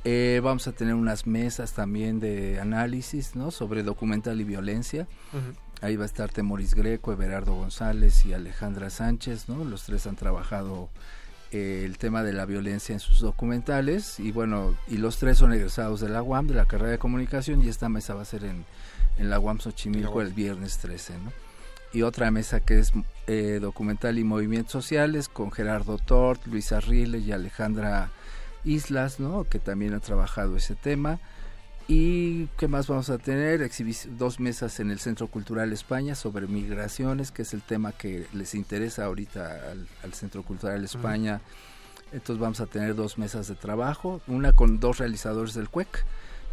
[0.03, 3.51] Eh, vamos a tener unas mesas también de análisis ¿no?
[3.51, 5.07] sobre documental y violencia.
[5.81, 9.49] Ahí va a estar Temoris Greco, Everardo González y Alejandra Sánchez.
[9.49, 9.65] ¿no?
[9.65, 10.89] Los tres han trabajado
[11.51, 16.01] el tema de la violencia en sus documentales y bueno, y los tres son egresados
[16.01, 18.65] de la UAM, de la carrera de comunicación y esta mesa va a ser en,
[19.17, 21.31] en la UAM Xochimilco el viernes 13, ¿no?
[21.93, 22.91] Y otra mesa que es
[23.27, 28.09] eh, documental y movimientos sociales con Gerardo Tort, Luis Arrile y Alejandra
[28.65, 29.45] Islas, ¿no?
[29.45, 31.19] Que también ha trabajado ese tema.
[31.87, 33.69] ¿Y qué más vamos a tener?
[34.17, 38.55] dos mesas en el Centro Cultural España sobre migraciones, que es el tema que les
[38.55, 39.71] interesa ahorita
[40.01, 41.41] al, Centro Cultural España.
[42.11, 46.05] Entonces vamos a tener dos mesas de trabajo, una con dos realizadores del CUEC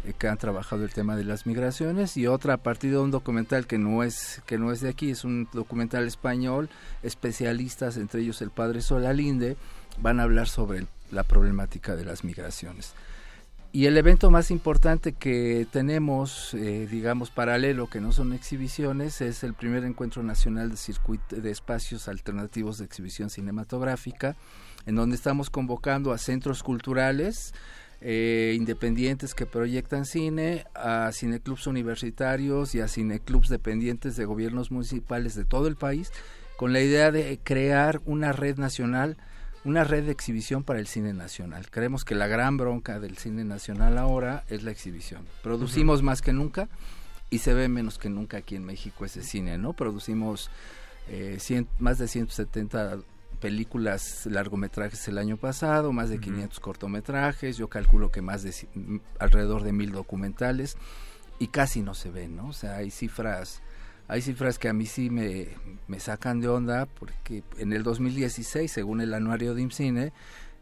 [0.05, 3.11] eh, que han trabajado el tema de las migraciones y otra a partir de un
[3.11, 6.69] documental que no es que no es de aquí, es un documental español,
[7.01, 9.57] especialistas, entre ellos el padre Solalinde,
[9.99, 12.93] van a hablar sobre la problemática de las migraciones.
[13.75, 19.43] Y el evento más importante que tenemos, eh, digamos, paralelo, que no son exhibiciones, es
[19.43, 24.35] el primer encuentro nacional de, circuito, de espacios alternativos de exhibición cinematográfica,
[24.85, 27.55] en donde estamos convocando a centros culturales
[27.99, 35.33] eh, independientes que proyectan cine, a cineclubs universitarios y a cineclubs dependientes de gobiernos municipales
[35.33, 36.11] de todo el país,
[36.57, 39.17] con la idea de crear una red nacional
[39.65, 41.69] una red de exhibición para el cine nacional.
[41.69, 45.25] Creemos que la gran bronca del cine nacional ahora es la exhibición.
[45.41, 46.67] Producimos más que nunca
[47.29, 49.73] y se ve menos que nunca aquí en México ese cine, ¿no?
[49.73, 50.49] Producimos
[51.07, 51.37] eh,
[51.79, 52.99] más de 170
[53.39, 58.53] películas largometrajes el año pasado, más de 500 cortometrajes, yo calculo que más de
[59.19, 60.77] alrededor de mil documentales
[61.39, 62.47] y casi no se ven, ¿no?
[62.47, 63.61] O sea, hay cifras
[64.13, 65.47] hay cifras que a mí sí me,
[65.87, 70.13] me sacan de onda porque en el 2016, según el anuario de IMCINE,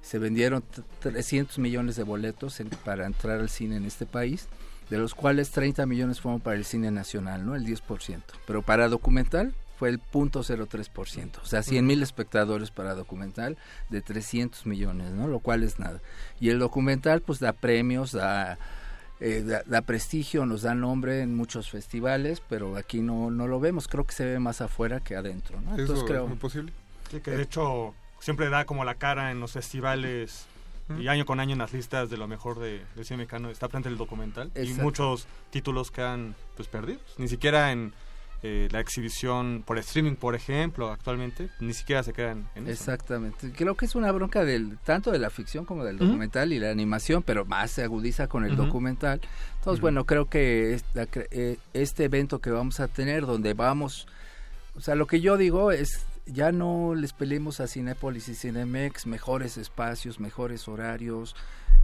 [0.01, 0.63] se vendieron
[1.01, 4.47] 300 millones de boletos para entrar al cine en este país,
[4.89, 7.53] de los cuales 30 millones fueron para el cine nacional, ¿no?
[7.53, 8.21] El 10%.
[8.47, 13.57] Pero para documental fue el 0.03%, o sea, 100 mil espectadores para documental
[13.89, 15.27] de 300 millones, ¿no?
[15.27, 15.99] Lo cual es nada.
[16.39, 18.57] Y el documental pues da premios, da
[19.21, 23.87] eh, da, prestigio, nos da nombre en muchos festivales, pero aquí no, no lo vemos.
[23.87, 25.61] Creo que se ve más afuera que adentro.
[25.61, 25.77] ¿no?
[25.77, 26.73] Entonces, creo, es posible?
[27.11, 30.47] Sí, que de hecho siempre da como la cara en los festivales
[30.99, 33.69] y año con año en las listas de lo mejor de, de cine mexicano está
[33.69, 37.93] frente el documental y muchos títulos que han pues perdidos ni siquiera en
[38.43, 42.71] eh, la exhibición por streaming, por ejemplo, actualmente, ni siquiera se quedan en eso.
[42.71, 43.51] Exactamente.
[43.51, 46.71] Creo que es una bronca del tanto de la ficción como del documental y la
[46.71, 49.21] animación, pero más se agudiza con el documental.
[49.57, 54.07] Entonces, bueno, creo que eh, este evento que vamos a tener, donde vamos,
[54.75, 59.05] o sea, lo que yo digo es ya no les peleemos a Cinepolis y Cinemex
[59.05, 61.35] mejores espacios, mejores horarios,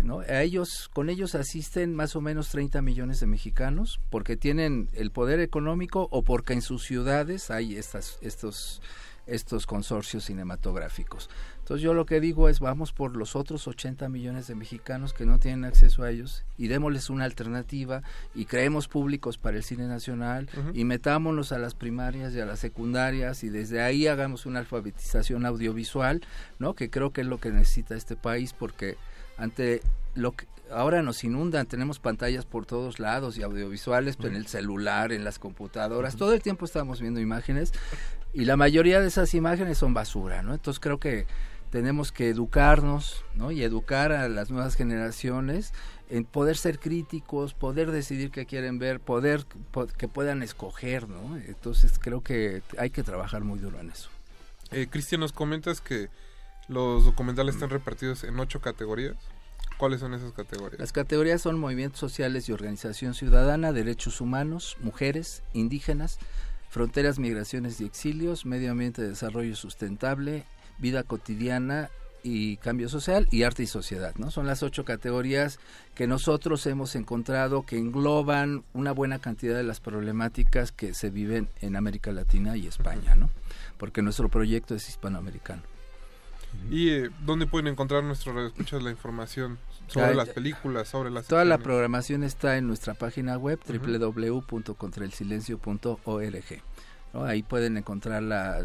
[0.03, 0.19] ¿no?
[0.19, 5.11] A ellos, con ellos asisten más o menos 30 millones de mexicanos porque tienen el
[5.11, 8.81] poder económico o porque en sus ciudades hay estas, estos,
[9.27, 11.29] estos consorcios cinematográficos.
[11.59, 15.25] Entonces yo lo que digo es vamos por los otros 80 millones de mexicanos que
[15.25, 18.03] no tienen acceso a ellos y démosles una alternativa
[18.33, 22.59] y creemos públicos para el cine nacional y metámonos a las primarias y a las
[22.59, 26.21] secundarias y desde ahí hagamos una alfabetización audiovisual,
[26.57, 26.73] ¿no?
[26.73, 28.95] Que creo que es lo que necesita este país porque
[29.37, 29.81] ante
[30.15, 35.11] lo que ahora nos inundan, tenemos pantallas por todos lados y audiovisuales, en el celular,
[35.11, 37.71] en las computadoras, todo el tiempo estamos viendo imágenes
[38.33, 40.53] y la mayoría de esas imágenes son basura, ¿no?
[40.53, 41.25] Entonces creo que
[41.69, 43.51] tenemos que educarnos ¿no?
[43.51, 45.73] y educar a las nuevas generaciones
[46.09, 49.45] en poder ser críticos, poder decidir qué quieren ver, poder
[49.97, 51.37] que puedan escoger, ¿no?
[51.37, 54.09] Entonces creo que hay que trabajar muy duro en eso.
[54.71, 56.09] Eh, Cristian, nos comentas que
[56.67, 59.15] los documentales están repartidos en ocho categorías.
[59.77, 60.79] ¿Cuáles son esas categorías?
[60.79, 66.17] Las categorías son movimientos sociales y organización ciudadana, derechos humanos, mujeres, indígenas,
[66.69, 70.45] fronteras, migraciones y exilios, medio ambiente, desarrollo sustentable,
[70.79, 71.89] vida cotidiana
[72.23, 74.31] y cambio social y arte y sociedad, ¿no?
[74.31, 75.59] Son las ocho categorías
[75.93, 81.49] que nosotros hemos encontrado que engloban una buena cantidad de las problemáticas que se viven
[81.61, 83.29] en América Latina y España, ¿no?
[83.77, 85.61] Porque nuestro proyecto es hispanoamericano.
[86.69, 89.57] ¿Y eh, dónde pueden encontrar nuestros escuchas la información
[89.87, 96.61] sobre las películas, sobre las Toda la programación está en nuestra página web www.contraelsilencio.org.
[97.13, 98.63] Ahí pueden encontrar la,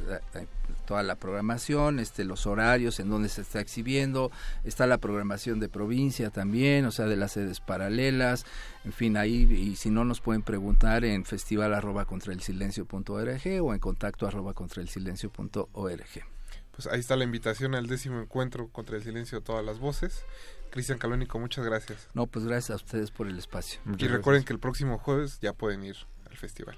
[0.85, 4.31] toda la programación, este, los horarios en donde se está exhibiendo,
[4.65, 8.45] está la programación de provincia también, o sea, de las sedes paralelas,
[8.85, 13.63] en fin, ahí, y si no nos pueden preguntar en festival arroba contra el silencio.org
[13.63, 16.32] o en contacto arroba contra el silencio.org.
[16.73, 20.25] Pues ahí está la invitación al décimo encuentro contra el silencio de todas las voces.
[20.71, 22.09] Cristian Calónico, muchas gracias.
[22.15, 23.81] No, pues gracias a ustedes por el espacio.
[23.99, 25.97] y recuerden que el próximo jueves ya pueden ir
[26.31, 26.77] al festival.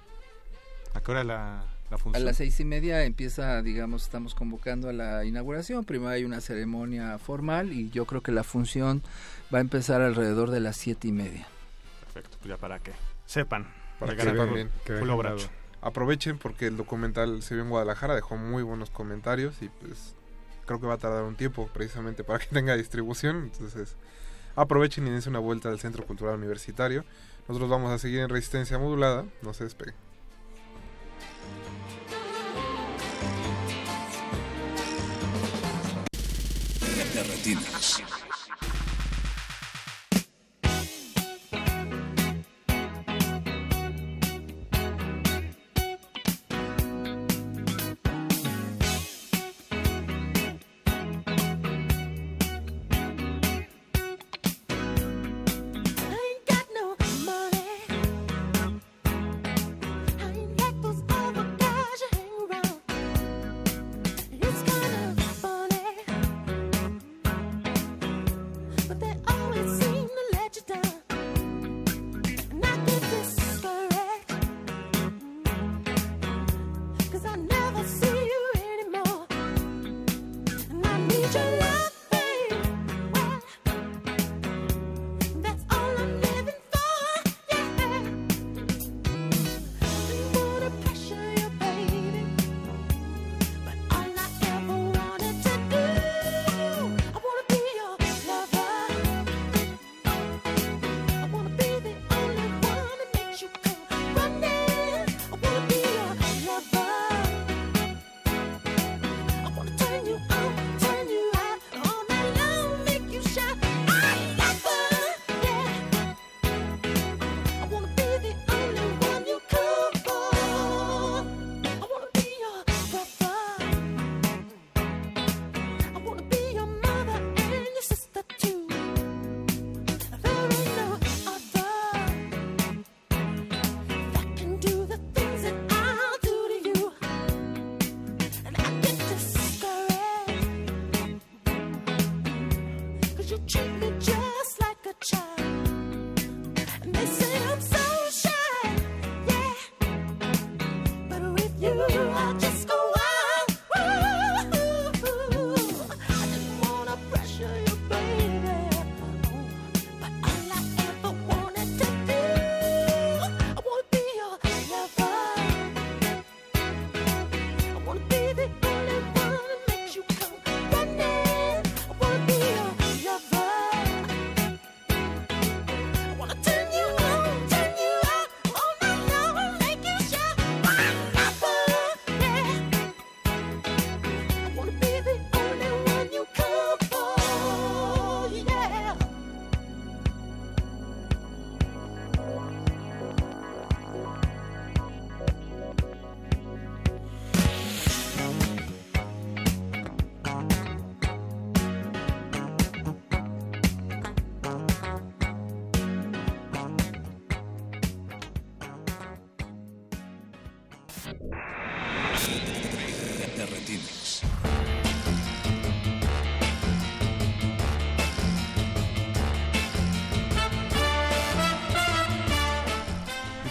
[0.94, 2.22] ¿A qué hora la, la función?
[2.22, 5.84] A las seis y media empieza, digamos, estamos convocando a la inauguración.
[5.84, 9.02] Primero hay una ceremonia formal y yo creo que la función
[9.52, 11.46] va a empezar alrededor de las siete y media.
[12.00, 12.92] Perfecto, pues ya para que
[13.26, 13.72] sepan.
[14.00, 14.70] Para que sepan bien.
[15.84, 20.14] Aprovechen porque el documental se vio en Guadalajara, dejó muy buenos comentarios y pues
[20.64, 23.50] creo que va a tardar un tiempo precisamente para que tenga distribución.
[23.52, 23.94] Entonces
[24.56, 27.04] aprovechen y dense una vuelta al Centro Cultural Universitario.
[27.48, 29.26] Nosotros vamos a seguir en resistencia modulada.
[29.42, 29.94] No se despeguen.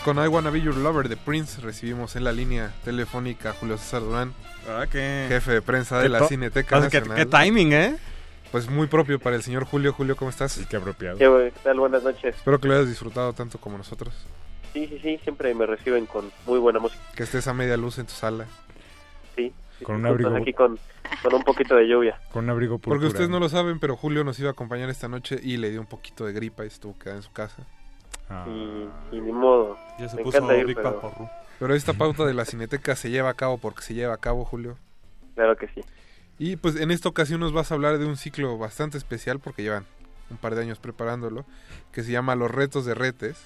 [0.03, 3.77] Con I Wanna Be Your Lover de Prince recibimos en la línea telefónica a Julio
[3.77, 4.33] César Durán,
[4.67, 5.25] Ah, qué...
[5.29, 7.17] jefe de prensa de la Cineteca qué- Nacional.
[7.17, 7.95] qué timing, ¿eh?
[8.51, 9.93] Pues muy propio para el señor Julio.
[9.93, 10.59] Julio, ¿cómo estás?
[10.69, 11.17] qué apropiado.
[11.17, 11.79] ¿Qué tal?
[11.79, 12.35] Buenas noches.
[12.35, 14.13] Espero que lo hayas disfrutado tanto como nosotros.
[14.73, 17.01] Sí, sí, sí, siempre me reciben con muy buena música.
[17.15, 18.45] Que estés a media luz en tu sala.
[19.35, 19.51] Sí.
[19.83, 20.35] Con sí, un abrigo.
[20.35, 20.77] Aquí con,
[21.23, 22.19] con un poquito de lluvia.
[22.31, 25.07] Con un abrigo Porque ustedes no lo saben, pero Julio nos iba a acompañar esta
[25.07, 27.65] noche y le dio un poquito de gripa y estuvo quedado en su casa.
[28.29, 28.45] Ah.
[28.47, 29.77] Y, y ni modo.
[29.99, 31.29] Ya se me puso encanta ir, Big pero Paporru.
[31.59, 34.43] Pero esta pauta de la Cineteca se lleva a cabo porque se lleva a cabo,
[34.45, 34.77] Julio.
[35.35, 35.81] claro que sí.
[36.39, 39.61] Y pues en esta ocasión nos vas a hablar de un ciclo bastante especial porque
[39.61, 39.85] llevan
[40.29, 41.45] un par de años preparándolo,
[41.91, 43.37] que se llama Los Retos de Retes.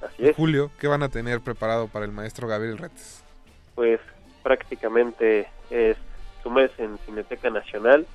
[0.00, 0.36] Así es.
[0.36, 3.24] Julio, ¿qué van a tener preparado para el maestro Gabriel Retes?
[3.74, 4.00] Pues
[4.44, 5.96] prácticamente es
[6.48, 8.06] su mes en Cineteca Nacional.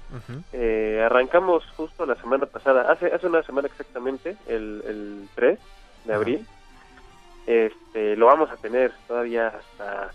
[0.51, 5.59] Eh, arrancamos justo la semana pasada, hace, hace una semana exactamente, el, el 3
[6.05, 6.47] de abril.
[7.45, 10.11] Este, lo vamos a tener todavía hasta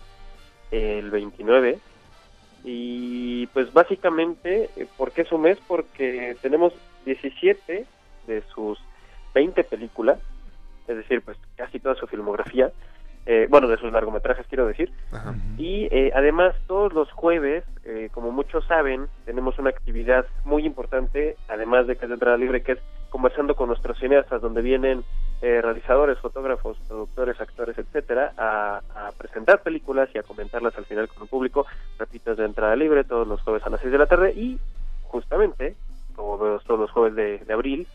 [0.71, 1.79] el 29.
[2.63, 5.57] Y pues básicamente, eh, ¿por qué su mes?
[5.65, 6.73] Porque tenemos
[7.05, 7.85] 17
[8.27, 8.79] de sus
[9.33, 10.19] 20 películas,
[10.87, 12.71] es decir, pues casi toda su filmografía,
[13.25, 15.35] eh, bueno, de sus largometrajes quiero decir, Ajá.
[15.57, 21.35] y eh, además todos los jueves, eh, como muchos saben, tenemos una actividad muy importante,
[21.47, 22.79] además de Cátedra Libre, que es
[23.09, 25.03] conversando con nuestros cineastas, donde vienen
[25.41, 31.07] eh, realizadores, fotógrafos, productores, actores, etcétera, a, a presentar películas y a comentarlas al final
[31.07, 31.65] con el público.
[31.97, 34.59] Repito, es de entrada libre todos los jueves a las 6 de la tarde y
[35.03, 35.75] justamente,
[36.15, 37.87] como veo todos los jueves de, de abril,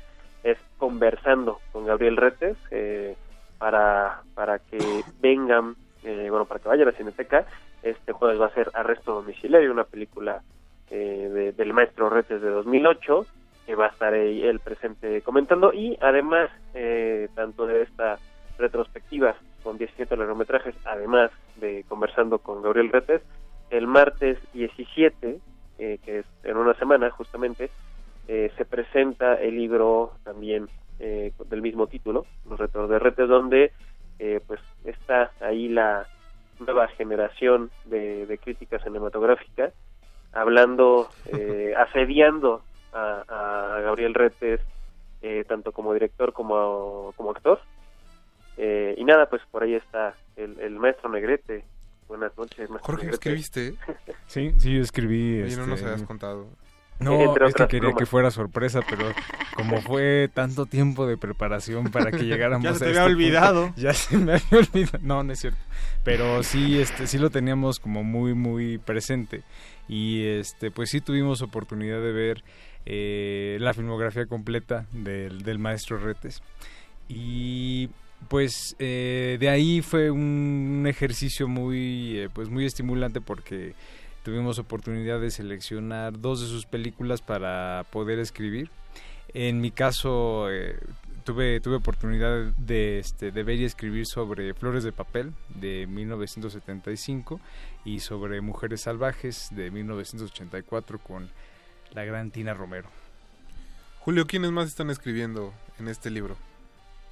[0.43, 3.17] es conversando con Gabriel Retes eh,
[3.59, 4.78] para, para que
[5.20, 7.47] vengan, eh, bueno, para que vayan a Cineteca.
[7.82, 10.43] Este jueves va a ser Arresto Domiciliario, una película
[10.90, 13.26] eh, de- del maestro Retes de 2008,
[13.66, 15.72] que va a estar ahí él presente comentando.
[15.72, 18.18] Y además, eh, tanto de esta
[18.59, 23.22] retrospectiva con 17 largometrajes, además de conversando con Gabriel Retes,
[23.70, 25.39] el martes 17,
[25.78, 27.70] eh, que es en una semana justamente,
[28.28, 30.68] eh, se presenta el libro también
[30.99, 33.73] eh, del mismo título, Los retos de Retes, donde
[34.19, 36.07] eh, pues está ahí la
[36.61, 39.73] nueva generación de, de crítica cinematográfica
[40.33, 42.62] hablando, eh, asediando
[42.93, 44.61] a, a Gabriel Retes
[45.23, 47.59] eh, tanto como director como, como actor.
[48.57, 51.65] Eh, y nada, pues por ahí está el, el maestro Negrete.
[52.07, 53.15] Buenas noches, maestro Jorge, Negrete.
[53.15, 53.75] ¿escribiste?
[54.27, 55.43] Sí, sí, yo escribí.
[55.43, 56.47] Oye, no nos este, habías contado.
[57.01, 57.99] No, es que quería plumas.
[57.99, 59.12] que fuera sorpresa, pero
[59.57, 63.16] como fue tanto tiempo de preparación para que llegáramos Ya se a este había punto,
[63.16, 63.73] olvidado.
[63.77, 64.99] ya se me había olvidado.
[65.03, 65.59] No, no es cierto.
[66.05, 69.43] Pero sí, este, sí lo teníamos como muy, muy presente.
[69.89, 72.45] Y este, pues sí tuvimos oportunidad de ver
[72.87, 76.43] eh, la filmografía completa del, del maestro Retes.
[77.09, 77.91] Y
[78.29, 83.75] pues eh, de ahí fue un ejercicio muy, eh, pues muy estimulante porque
[84.25, 88.71] tuvimos oportunidad de seleccionar dos de sus películas para poder escribir.
[89.35, 90.79] En mi caso eh,
[91.25, 97.39] tuve tuve oportunidad de este de ver y escribir sobre Flores de papel de 1975
[97.85, 101.29] y sobre Mujeres salvajes de 1984 con
[101.93, 102.89] la gran Tina Romero.
[104.01, 106.37] Julio, ¿quiénes más están escribiendo en este libro?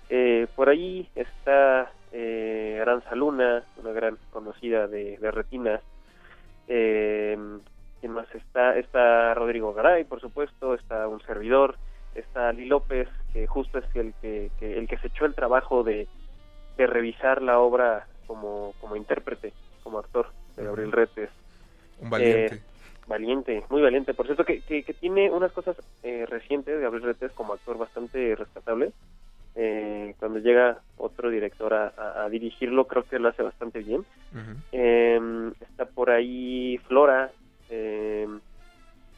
[0.08, 5.82] Eh, por ahí está eh, Aranza Luna, una gran conocida de, de retinas.
[6.68, 7.36] Eh,
[8.00, 8.76] ¿Quién más está?
[8.78, 11.76] Está Rodrigo Garay, por supuesto, está un servidor,
[12.14, 15.84] está Ali López, que justo es el que, que- el que se echó el trabajo
[15.84, 16.08] de,
[16.76, 19.52] de revisar la obra como, como intérprete,
[19.84, 20.26] como actor
[20.56, 21.30] de Gabriel Retes.
[22.00, 22.54] Un valiente.
[22.56, 22.60] Eh,
[23.06, 24.14] valiente, muy valiente.
[24.14, 28.34] Por cierto, que, que, que tiene unas cosas eh, recientes, Gabriel Retes, como actor bastante
[28.34, 28.92] rescatable.
[29.54, 34.04] Eh, cuando llega otro director a, a- a dirigirlo, creo que lo hace bastante bien.
[34.72, 37.30] Eh, está por ahí Flora.
[37.70, 38.26] Eh,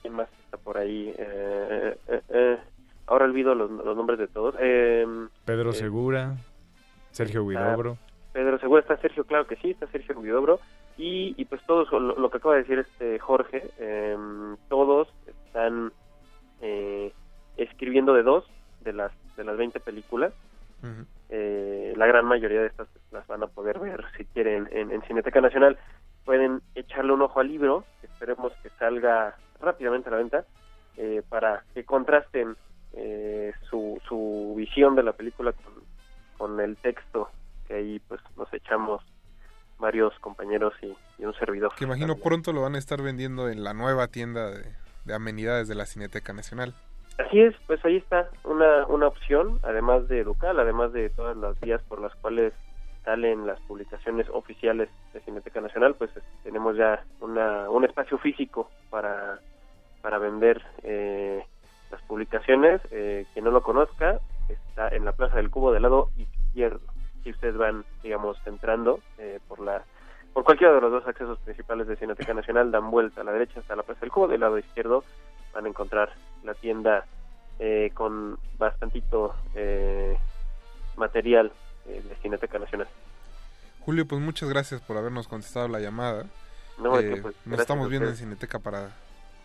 [0.03, 1.15] ¿Quién más está por ahí?
[1.17, 2.59] Eh, eh, eh,
[3.07, 4.55] ahora olvido los, los nombres de todos.
[4.59, 5.07] Eh,
[5.45, 6.35] Pedro Segura,
[7.11, 7.97] Sergio Huidobro.
[8.33, 10.59] Pedro Segura, está Sergio, claro que sí, está Sergio Huidobro.
[10.99, 13.69] Y, y pues todos, lo, lo que acaba de decir este Jorge,
[14.69, 15.93] todos están
[16.61, 17.13] eh,
[17.57, 18.45] escribiendo de dos
[18.83, 20.33] de las de las 20 películas.
[21.31, 25.03] Eh, la gran mayoría de estas las van a poder ver si quieren en, en
[25.03, 25.79] Cineteca Nacional.
[26.25, 30.45] Pueden echarle un ojo al libro, esperemos que salga rápidamente a la venta,
[30.97, 32.57] eh, para que contrasten
[32.93, 35.75] eh, su, su visión de la película con,
[36.37, 37.31] con el texto
[37.67, 39.03] que ahí pues nos echamos
[39.79, 41.75] varios compañeros y, y un servidor.
[41.75, 44.65] Que imagino pronto lo van a estar vendiendo en la nueva tienda de,
[45.05, 46.75] de amenidades de la Cineteca Nacional.
[47.19, 51.59] Así es, pues ahí está una, una opción, además de local, además de todas las
[51.61, 52.53] vías por las cuales
[53.05, 56.11] salen las publicaciones oficiales de Cineteca Nacional, pues
[56.43, 59.39] tenemos ya una, un espacio físico para,
[60.03, 61.45] para vender eh,
[61.93, 62.81] las publicaciones.
[62.91, 64.19] Eh, quien no lo conozca,
[64.49, 66.81] está en la Plaza del Cubo del lado izquierdo.
[67.23, 69.85] Si ustedes van, digamos, entrando eh, por la
[70.33, 73.61] por cualquiera de los dos accesos principales de Cineteca Nacional, dan vuelta a la derecha
[73.61, 75.05] hasta la Plaza del Cubo, del lado izquierdo
[75.55, 76.11] van a encontrar
[76.43, 77.05] la tienda
[77.59, 80.17] eh, con bastantito eh,
[80.97, 81.53] material
[81.87, 82.89] eh, de Cineteca Nacional.
[83.81, 86.27] Julio, pues muchas gracias por habernos contestado la llamada.
[86.79, 88.17] No, Eh, pues, nos estamos a viendo en.
[88.17, 88.91] Cineteca para,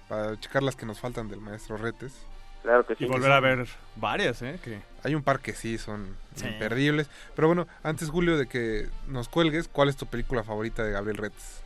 [0.08, 2.26] para checar las que nos faltan del maestro Retes.
[2.64, 4.60] Claro que Y volver a ver varias, ¿eh?
[4.64, 4.82] Que...
[5.04, 6.46] Hay un par que sí son Sí.
[6.48, 7.10] imperdibles.
[7.36, 11.18] Pero bueno, antes, Julio, de que nos cuelgues, ¿cuál es tu película favorita de Gabriel
[11.18, 11.62] Retes?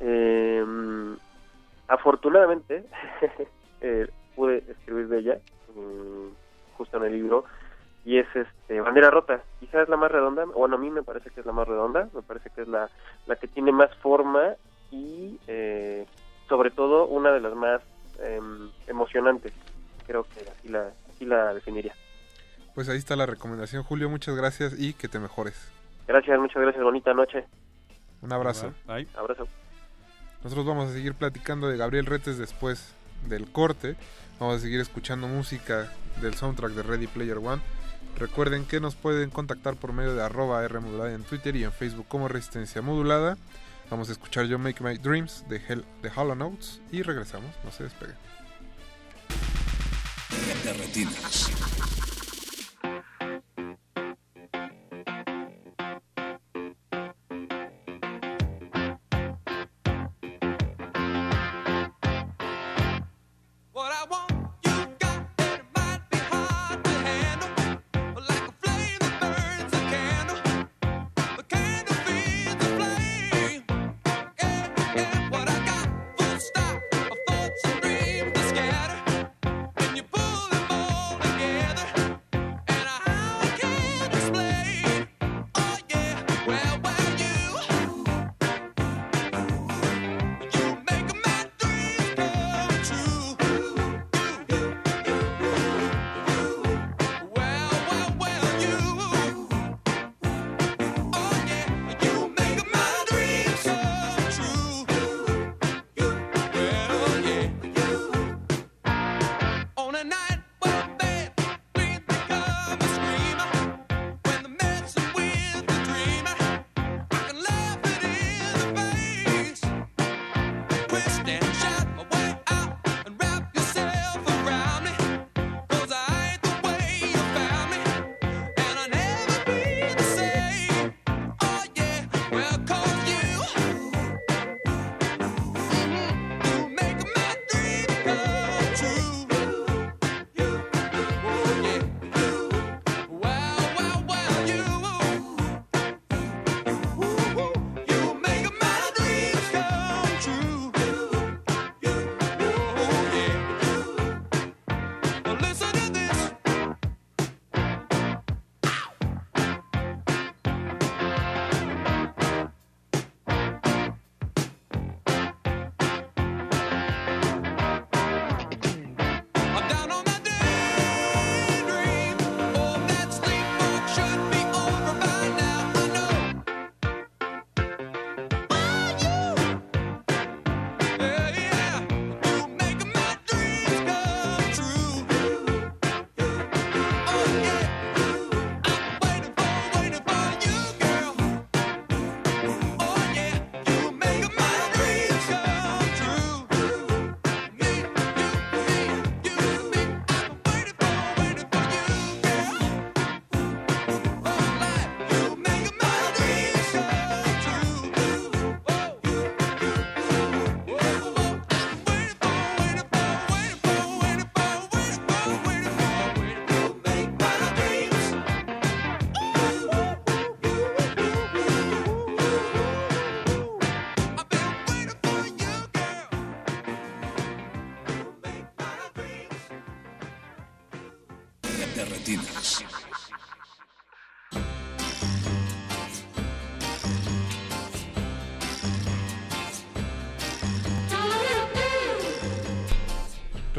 [0.00, 0.64] Eh,
[1.92, 2.84] afortunadamente
[3.82, 5.38] eh, pude escribir de ella
[5.74, 7.44] mm, justo en el libro
[8.04, 9.42] y es este bandera rota.
[9.60, 12.22] Quizás la más redonda bueno a mí me parece que es la más redonda me
[12.22, 12.88] parece que es la
[13.26, 14.54] la que tiene más forma
[14.90, 16.06] y eh,
[16.48, 17.82] sobre todo una de las más
[18.20, 19.52] em, emocionantes.
[20.06, 21.94] Creo que así la así la definiría.
[22.74, 24.08] Pues ahí está la recomendación, Julio.
[24.08, 25.70] Muchas gracias y que te mejores.
[26.08, 26.82] gracias muchas gracias.
[26.82, 27.44] Bonita noche.
[28.22, 28.72] Un abrazo.
[29.14, 29.46] abrazo
[30.44, 32.88] Nosotros vamos a seguir platicando de Gabriel Retes después
[33.28, 33.96] del corte.
[34.40, 37.62] Vamos a seguir escuchando música del soundtrack de Ready Player One.
[38.16, 41.72] Recuerden que nos pueden contactar por medio de arroba R modulada en Twitter y en
[41.72, 43.36] Facebook como Resistencia Modulada.
[43.90, 45.60] Vamos a escuchar Yo Make My Dreams de,
[46.14, 47.50] Hollow Notes y regresamos.
[47.64, 48.16] No se despeguen.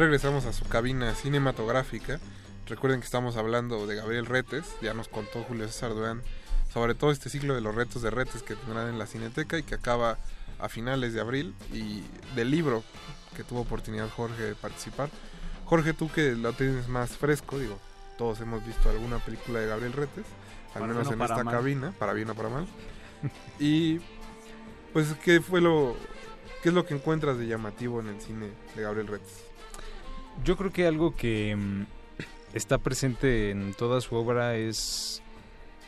[0.03, 2.19] Regresamos a su cabina cinematográfica.
[2.67, 6.21] Recuerden que estamos hablando de Gabriel Retes, ya nos contó Julio César Duran
[6.73, 9.63] sobre todo este ciclo de los retos de retes que tendrán en la Cineteca y
[9.63, 10.17] que acaba
[10.59, 12.03] a finales de abril y
[12.35, 12.83] del libro
[13.35, 15.09] que tuvo oportunidad Jorge de participar.
[15.65, 17.79] Jorge, tú que lo tienes más fresco, digo,
[18.17, 20.25] todos hemos visto alguna película de Gabriel Retes,
[20.73, 21.53] al menos en esta mal.
[21.53, 22.67] cabina, para bien o para mal.
[23.59, 23.99] y
[24.91, 25.95] pues qué fue lo
[26.61, 29.52] qué es lo que encuentras de llamativo en el cine de Gabriel Retes?
[30.43, 31.85] Yo creo que algo que mm,
[32.53, 35.21] está presente en toda su obra es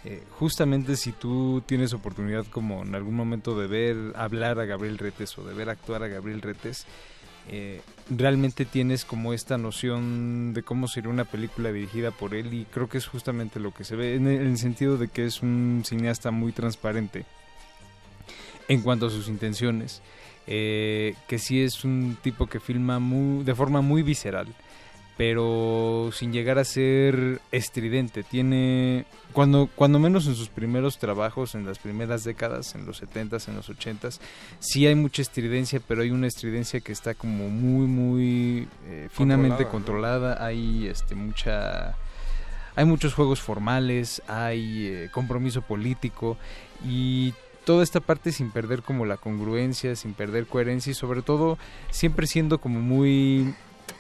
[0.06, 5.00] eh, justamente si tú tienes oportunidad como en algún momento de ver hablar a Gabriel
[5.00, 6.86] Retes o de ver actuar a Gabriel Retes,
[7.48, 12.66] eh, realmente tienes como esta noción de cómo sería una película dirigida por él y
[12.66, 15.26] creo que es justamente lo que se ve en el, en el sentido de que
[15.26, 17.26] es un cineasta muy transparente
[18.68, 20.02] en cuanto a sus intenciones,
[20.48, 24.48] eh, que sí es un tipo que filma muy, de forma muy visceral,
[25.18, 28.24] pero sin llegar a ser estridente.
[28.24, 33.48] Tiene, cuando, cuando menos en sus primeros trabajos, en las primeras décadas, en los 70s,
[33.48, 34.20] en los 80s,
[34.60, 39.68] sí hay mucha estridencia, pero hay una estridencia que está como muy, muy eh, finamente
[39.68, 40.46] Controlada.
[40.46, 41.96] Hay este, mucha...
[42.78, 46.36] Hay muchos juegos formales, hay eh, compromiso político
[46.84, 47.34] y
[47.66, 51.58] toda esta parte sin perder como la congruencia, sin perder coherencia y sobre todo
[51.90, 53.54] siempre siendo como muy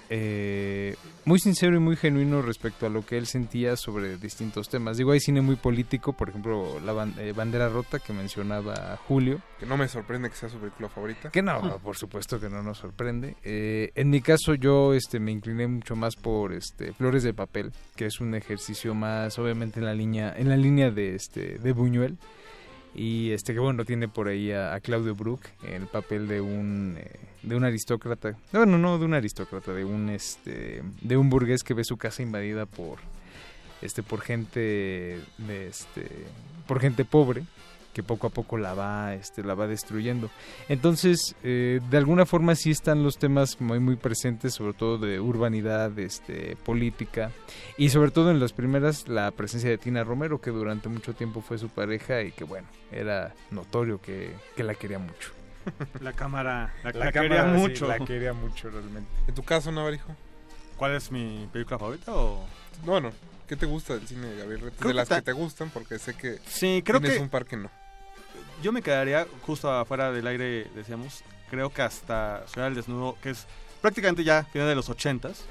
[0.09, 4.97] eh, muy sincero y muy genuino respecto a lo que él sentía sobre distintos temas.
[4.97, 9.39] Digo, hay cine muy político, por ejemplo, la ban- eh, bandera rota que mencionaba Julio.
[9.59, 11.31] Que no me sorprende que sea su película favorita.
[11.31, 13.35] Que no, por supuesto que no nos sorprende.
[13.43, 17.71] Eh, en mi caso yo este me incliné mucho más por este Flores de papel,
[17.95, 21.71] que es un ejercicio más obviamente en la línea en la línea de este de
[21.73, 22.17] Buñuel
[22.95, 26.95] y este que bueno tiene por ahí a, Claudio Brook en el papel de un
[26.97, 27.11] eh,
[27.43, 28.31] de un aristócrata.
[28.51, 31.97] No, bueno, no de un aristócrata, de un este de un burgués que ve su
[31.97, 32.99] casa invadida por
[33.81, 36.09] este por gente de este
[36.67, 37.43] por gente pobre
[37.95, 40.29] que poco a poco la va este la va destruyendo
[40.69, 45.19] entonces eh, de alguna forma sí están los temas muy muy presentes sobre todo de
[45.19, 47.31] urbanidad este política
[47.77, 51.39] y sobre todo en las primeras la presencia de Tina Romero que durante mucho tiempo
[51.41, 55.31] fue su pareja y que bueno era notorio que, que la quería mucho
[56.01, 57.87] La cámara la, La la cámara, quería sí, mucho.
[57.87, 60.13] la quería mucho realmente En tu caso, Navarijo.
[60.77, 62.45] ¿Cuál es mi película favorita o...?
[62.83, 63.09] Bueno,
[63.47, 64.79] ¿qué te gusta del cine de Gabriel Retes?
[64.79, 67.29] De que las ta- que te gustan, porque sé que Sí, creo tienes que- un
[67.29, 67.71] par que no.
[68.65, 73.29] Yo me quedaría justo afuera del aire, decíamos, creo que hasta Ciudad del Desnudo, que
[73.29, 73.45] es
[73.79, 75.45] prácticamente ya final de los ochentas,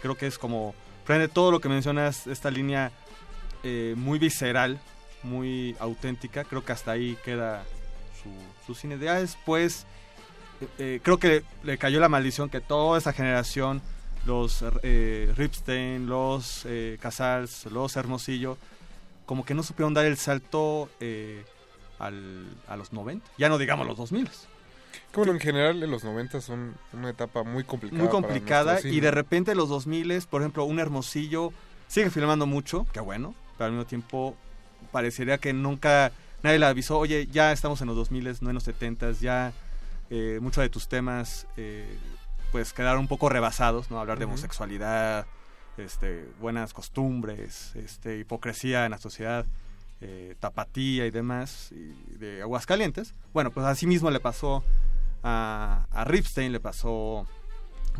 [0.00, 0.72] creo que es como,
[1.04, 2.92] prende todo lo que mencionas, esta línea
[3.64, 4.78] eh, muy visceral,
[5.24, 7.64] muy auténtica, creo que hasta ahí queda
[8.22, 8.30] su,
[8.64, 8.96] su cine.
[9.00, 9.84] Ya después,
[10.60, 13.82] eh, eh, creo que le cayó la maldición que toda esa generación,
[14.26, 14.64] los
[15.34, 16.68] Ripstein, los
[17.00, 18.58] Casals, los Hermosillo,
[19.26, 20.88] como que no supieron dar el salto
[22.00, 24.28] al, a los 90, ya no digamos los 2000.
[25.12, 28.02] Que bueno, en general en los 90 son una etapa muy complicada.
[28.02, 31.52] Muy complicada y de repente los 2000, por ejemplo, un Hermosillo
[31.88, 34.36] sigue filmando mucho, qué bueno, pero al mismo tiempo
[34.92, 36.12] parecería que nunca
[36.42, 39.52] nadie le avisó, oye, ya estamos en los 2000, no en los 70, ya
[40.10, 41.96] eh, muchos de tus temas eh,
[42.52, 44.00] pues quedaron un poco rebasados, ¿no?
[44.00, 45.26] Hablar de homosexualidad,
[45.76, 49.46] este, buenas costumbres, este, hipocresía en la sociedad,
[50.00, 53.14] eh, tapatía y demás, y de Aguascalientes.
[53.32, 54.64] Bueno, pues así mismo le pasó
[55.22, 57.26] a, a Ripstein, le pasó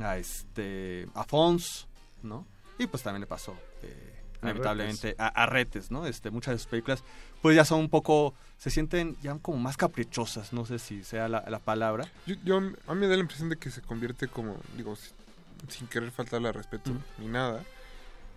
[0.02, 1.88] a este a Fons,
[2.22, 2.46] ¿no?
[2.78, 6.06] Y pues también le pasó eh, inevitablemente a, a Retes, ¿no?
[6.06, 7.04] Este, muchas de sus películas
[7.42, 11.28] pues ya son un poco, se sienten ya como más caprichosas, no sé si sea
[11.28, 12.06] la, la palabra.
[12.26, 15.10] Yo, yo- a mí me da la impresión de que se convierte como, digo, si-
[15.68, 17.62] sin querer faltarle al respeto ni nada,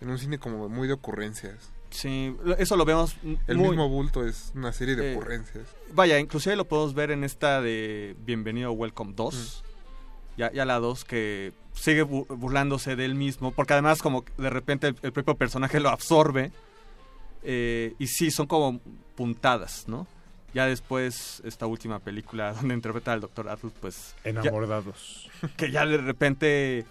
[0.02, 1.70] en un cine como muy de ocurrencias.
[1.94, 3.14] Sí, eso lo vemos
[3.46, 5.64] El muy- mismo bulto es una serie de Eh, ocurrencias.
[5.92, 9.62] Vaya, inclusive lo podemos ver en esta de Bienvenido Welcome 2.
[10.36, 14.32] Ya, ya la 2 que sigue bu- burlándose de él mismo, porque además como que
[14.36, 16.50] de repente el, el propio personaje lo absorbe.
[17.44, 18.80] eh, y sí, son como
[19.14, 20.06] puntadas, ¿no?
[20.54, 23.48] Ya después, esta última película donde interpreta al Dr.
[23.50, 24.14] Atul, pues...
[24.24, 25.30] ya- Enamorados.
[25.56, 26.84] que ya de repente,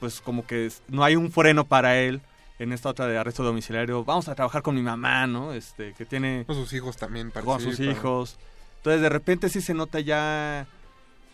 [0.00, 2.20] pues como que no hay un freno para él
[2.60, 4.04] en esta otra de arresto domiciliario.
[4.04, 5.54] Vamos a trabajar con mi mamá, ¿no?
[5.54, 6.44] Este, que tiene...
[6.46, 8.36] Con sus hijos también Con sus hijos.
[8.76, 10.66] Entonces de repente sí se nota ya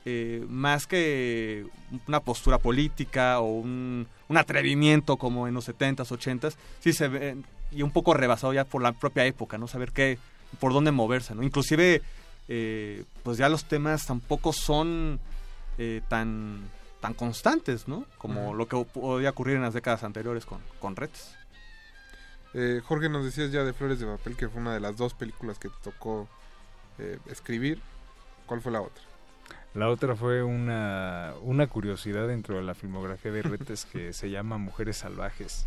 [0.04, 1.66] eh, más que
[2.06, 7.36] una postura política o un, un atrevimiento como en los 70s, 80s, sí se ve
[7.72, 9.66] y un poco rebasado ya por la propia época, ¿no?
[9.66, 10.18] Saber qué,
[10.60, 11.42] por dónde moverse, ¿no?
[11.42, 12.02] Inclusive,
[12.46, 15.18] eh, pues ya los temas tampoco son
[15.76, 16.60] eh, tan
[17.00, 18.04] tan constantes, ¿no?
[18.18, 21.36] Como lo que podía ocurrir en las décadas anteriores con, con Retes.
[22.54, 25.14] Eh, Jorge, nos decías ya de Flores de Papel, que fue una de las dos
[25.14, 26.28] películas que te tocó
[26.98, 27.80] eh, escribir.
[28.46, 29.02] ¿Cuál fue la otra?
[29.74, 34.56] La otra fue una, una curiosidad dentro de la filmografía de Retes que se llama
[34.56, 35.66] Mujeres Salvajes,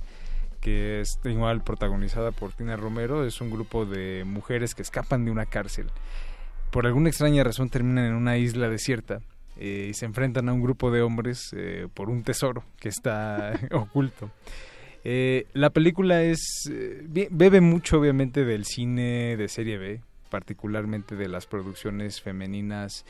[0.62, 3.24] que es igual protagonizada por Tina Romero.
[3.24, 5.92] Es un grupo de mujeres que escapan de una cárcel.
[6.72, 9.22] Por alguna extraña razón terminan en una isla desierta
[9.62, 13.60] eh, y se enfrentan a un grupo de hombres eh, por un tesoro que está
[13.74, 14.32] oculto.
[15.04, 16.72] Eh, la película es
[17.30, 23.06] bebe mucho obviamente del cine de serie B, particularmente de las producciones femeninas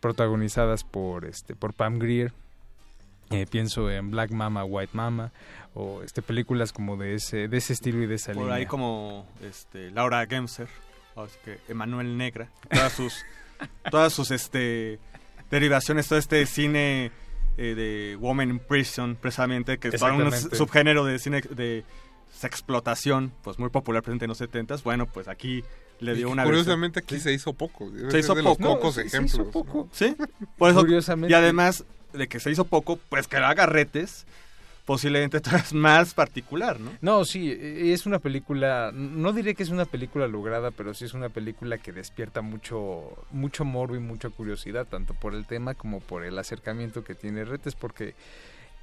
[0.00, 2.32] protagonizadas por este por Pam Grier.
[3.50, 5.30] pienso en Black Mama, White Mama
[5.74, 8.46] o este películas como de ese de ese estilo y de esa línea.
[8.46, 10.68] Por ahí como este Laura Gemser,
[11.44, 13.24] que Emanuel Negra, todas sus
[13.90, 14.98] todas sus este
[15.50, 17.10] derivaciones, todo este cine
[17.56, 21.84] eh, de Woman in Prison, precisamente, que es un subgénero de cine de
[22.42, 25.64] explotación, pues muy popular presente en los 70 Bueno, pues aquí
[26.00, 27.90] le dio una Curiosamente aquí se hizo poco.
[28.10, 28.56] Se hizo poco.
[28.56, 29.48] pocos ejemplos.
[29.92, 30.16] Sí.
[30.56, 31.32] Por eso, Curiosamente.
[31.32, 34.26] Y además de que se hizo poco, pues que haga retes
[34.88, 35.42] posiblemente
[35.74, 36.92] más particular, ¿no?
[37.02, 41.04] No, sí, e, es una película, no diré que es una película lograda, pero sí
[41.04, 45.74] es una película que despierta mucho, mucho morbo y mucha curiosidad, tanto por el tema
[45.74, 48.14] como por el acercamiento que tiene Retes, porque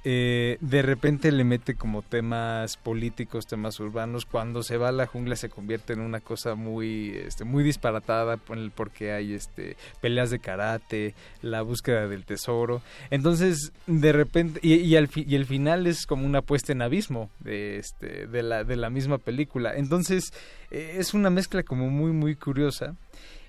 [0.08, 4.24] eh, de repente le mete como temas políticos, temas urbanos.
[4.24, 8.36] Cuando se va a la jungla se convierte en una cosa muy, este, muy disparatada
[8.76, 12.82] porque hay este, peleas de karate, la búsqueda del tesoro.
[13.10, 17.78] Entonces, de repente, y, y, y el final es como una puesta en abismo de,
[17.78, 19.74] este, de, la, de la misma película.
[19.74, 20.32] Entonces,
[20.70, 22.94] eh, es una mezcla como muy, muy curiosa.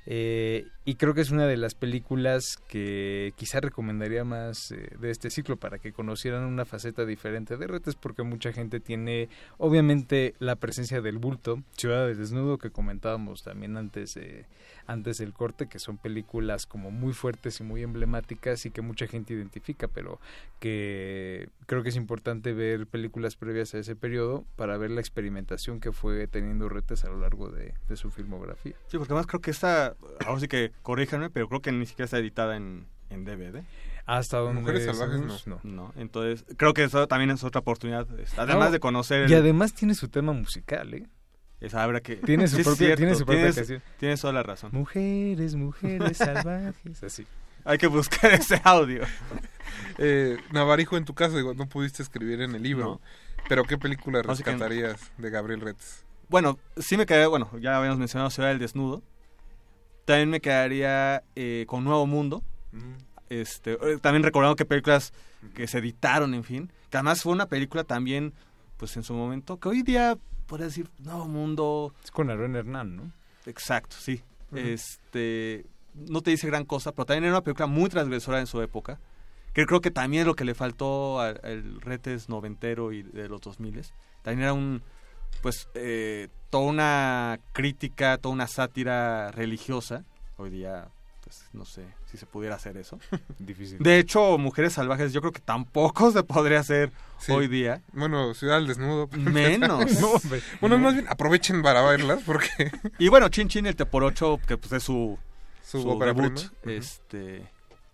[0.09, 5.11] Eh, y creo que es una de las películas que quizá recomendaría más eh, de
[5.11, 9.27] este ciclo para que conocieran una faceta diferente de Retes, porque mucha gente tiene,
[9.57, 14.15] obviamente, la presencia del bulto, Ciudad de Desnudo, que comentábamos también antes.
[14.15, 14.45] Eh,
[14.87, 19.05] antes del corte, que son películas como muy fuertes y muy emblemáticas y que mucha
[19.05, 20.19] gente identifica, pero
[20.59, 25.79] que creo que es importante ver películas previas a ese periodo para ver la experimentación
[25.79, 28.73] que fue teniendo Retes a lo largo de, su filmografía.
[28.87, 32.05] Sí, porque además creo que esta, ahora sí que corríjanme, pero creo que ni siquiera
[32.05, 33.63] está editada en, en DVD.
[34.05, 35.59] Hasta donde Mujeres salvajes no.
[35.63, 35.93] no.
[35.97, 38.07] Entonces, creo que eso también es otra oportunidad,
[38.37, 39.29] además de conocer...
[39.29, 41.07] Y además tiene su tema musical, ¿eh?
[41.59, 42.15] Esa habrá que...
[42.15, 43.81] Tiene su, propia, tiene su propia canción.
[43.99, 44.69] Tienes toda la razón.
[44.71, 47.27] Mujeres, mujeres salvajes, así.
[47.65, 49.03] Hay que buscar ese audio.
[49.97, 53.01] eh, Navarijo, en tu caso, no pudiste escribir en el libro.
[53.49, 56.05] Pero ¿qué película rescatarías de Gabriel Retes?
[56.29, 59.01] Bueno, sí me quedaría, bueno, ya habíamos mencionado Ciudad del Desnudo.
[60.07, 62.41] También me quedaría eh, con Nuevo Mundo.
[63.27, 65.11] Este, eh, también recordando que películas
[65.53, 66.71] que se editaron, en fin.
[66.89, 68.33] Que además fue una película también,
[68.77, 71.93] pues en su momento, que hoy día podría decir Nuevo Mundo.
[72.05, 73.11] Es con Aaron Hernán, ¿no?
[73.45, 74.21] Exacto, sí.
[74.55, 78.61] Este no te dice gran cosa, pero también era una película muy transgresora en su
[78.61, 79.01] época.
[79.51, 83.41] Que creo que también es lo que le faltó al Retes noventero y de los
[83.41, 83.81] 2000
[84.21, 84.81] También era un
[85.41, 90.03] pues eh, toda una crítica, toda una sátira religiosa.
[90.37, 90.89] Hoy día
[91.27, 92.97] pues, no sé si se pudiera hacer eso.
[93.37, 93.79] Difícil.
[93.79, 96.93] De hecho, Mujeres Salvajes yo creo que tampoco se podría hacer
[97.27, 97.81] hoy día.
[97.91, 99.09] Bueno, Ciudad al Desnudo.
[99.17, 99.91] Menos.
[100.61, 102.71] bueno, más bien aprovechen para verlas porque...
[102.97, 105.19] y bueno, Chin Chin, el Te por Ocho, que pues es su,
[105.61, 107.45] su, debut, este,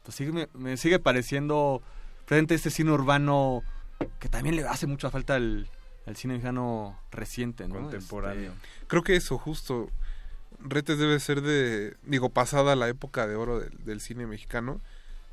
[0.03, 1.81] pues sigue, me, sigue pareciendo
[2.27, 3.63] frente a este cine urbano
[4.19, 5.39] que también le hace mucha falta
[6.05, 7.75] al, cine mexicano reciente, ¿no?
[7.75, 8.51] Contemporáneo.
[8.51, 9.89] Este, creo que eso justo
[10.63, 14.81] Retes debe ser de, digo, pasada la época de oro del, cine mexicano,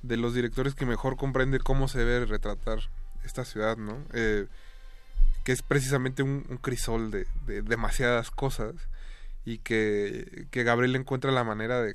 [0.02, 2.78] de los directores que mejor comprende cómo se debe retratar
[3.24, 3.98] esta ciudad, ¿no?
[4.12, 4.47] Eh,
[5.44, 7.26] que es precisamente un, crisol de,
[7.62, 8.74] demasiadas cosas
[9.44, 11.94] y que, Gabriel encuentra la manera de,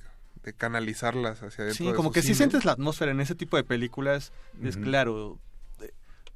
[0.58, 1.88] canalizarlas hacia adentro.
[1.88, 4.32] Sí, como que si sientes la atmósfera en ese tipo de películas,
[4.62, 5.40] es claro,
[5.82, 5.92] eh,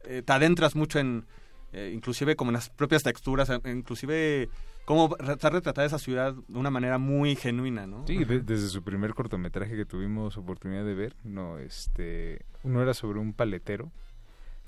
[0.06, 1.28] eh, te adentras mucho en,
[1.74, 4.50] inclusive como en las propias texturas, inclusive
[4.86, 8.08] cómo está retratada esa ciudad de una manera muy genuina, ¿no?
[8.08, 13.20] Sí, desde su primer cortometraje que tuvimos oportunidad de ver, no, este, uno era sobre
[13.20, 13.91] un paletero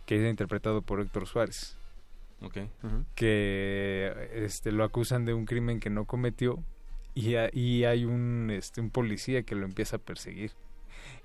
[0.05, 1.75] que era interpretado por Héctor Suárez.
[2.43, 2.69] Okay.
[3.13, 6.63] Que este, lo acusan de un crimen que no cometió
[7.13, 10.51] y, y hay un, este, un policía que lo empieza a perseguir.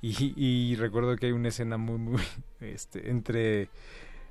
[0.03, 2.23] Y, y recuerdo que hay una escena muy, muy,
[2.61, 3.69] este, entre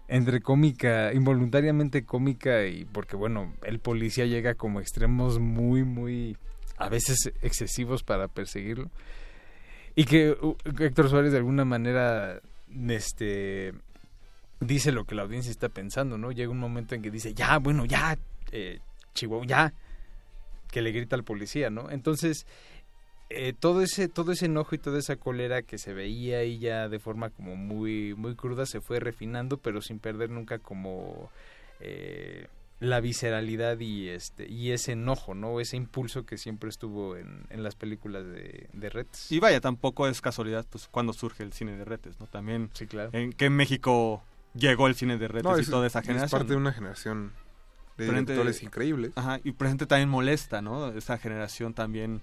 [0.07, 6.38] entre cómica, involuntariamente cómica y porque bueno, el policía llega como extremos muy, muy,
[6.77, 8.90] a veces excesivos para perseguirlo.
[9.95, 10.36] Y que
[10.80, 12.41] Héctor Suárez de alguna manera
[12.90, 13.73] este
[14.60, 16.32] dice lo que la audiencia está pensando, ¿no?
[16.32, 18.18] Llega un momento en que dice, ya, bueno, ya,
[18.52, 18.80] eh,
[19.14, 19.73] Chihuahua, ya,
[20.72, 21.90] que le grita al policía, ¿no?
[21.90, 22.45] Entonces,
[23.30, 26.89] eh, todo ese todo ese enojo y toda esa cólera que se veía ahí ya
[26.89, 31.31] de forma como muy muy cruda se fue refinando pero sin perder nunca como
[31.80, 32.47] eh,
[32.80, 37.64] la visceralidad y este y ese enojo no ese impulso que siempre estuvo en, en
[37.64, 41.76] las películas de, de Retes y vaya tampoco es casualidad pues cuando surge el cine
[41.77, 43.10] de Retes no también sí claro.
[43.14, 44.23] en que en México
[44.53, 47.34] llegó el cine de Retes y toda esa generación es parte de una generación
[47.97, 49.14] de directores increíbles.
[49.15, 52.22] Ajá y presente también molesta no esa generación también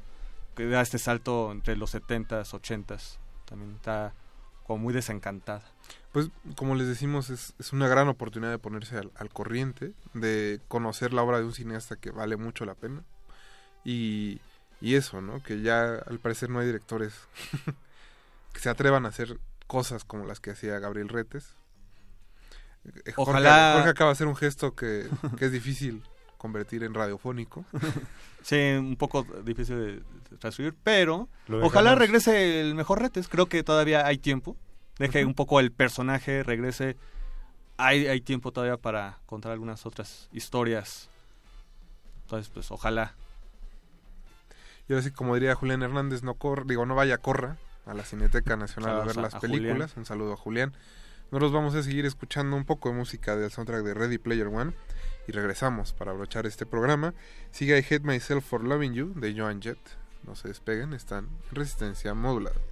[0.55, 3.19] que da este salto entre los 70s, 80s.
[3.45, 4.12] También está
[4.65, 5.62] como muy desencantada.
[6.12, 10.61] Pues como les decimos, es, es una gran oportunidad de ponerse al, al, corriente, de
[10.69, 13.03] conocer la obra de un cineasta que vale mucho la pena.
[13.85, 14.41] Y,
[14.81, 15.43] y eso, ¿no?
[15.43, 17.15] Que ya al parecer no hay directores
[18.53, 21.55] que se atrevan a hacer cosas como las que hacía Gabriel Retes.
[23.16, 23.51] Ojalá...
[23.51, 25.09] Jorge, Jorge acaba de hacer un gesto que,
[25.39, 26.03] que es difícil
[26.37, 27.65] convertir en radiofónico.
[28.43, 30.03] Sí, un poco difícil de
[30.39, 31.29] transcribir, pero
[31.63, 33.29] ojalá regrese el mejor Retes.
[33.29, 34.57] Creo que todavía hay tiempo.
[34.99, 35.29] Deje uh -huh.
[35.29, 36.97] un poco el personaje, regrese.
[37.77, 41.09] Hay, hay tiempo todavía para contar algunas otras historias.
[42.23, 43.15] Entonces, pues ojalá.
[44.89, 47.57] Y ahora sí, como diría Julián Hernández, no corra, digo, no vaya, corra
[47.87, 49.73] a la Cineteca Nacional Saludos a ver las películas.
[49.73, 49.91] Julián.
[49.97, 50.73] Un saludo a Julián.
[51.31, 54.75] Nosotros vamos a seguir escuchando un poco de música del soundtrack de Ready Player One
[55.27, 57.15] y regresamos para abrochar este programa.
[57.51, 59.79] Sigue I Hate Myself for Loving You de Joan Jett.
[60.24, 62.72] No se despeguen, están en resistencia modular.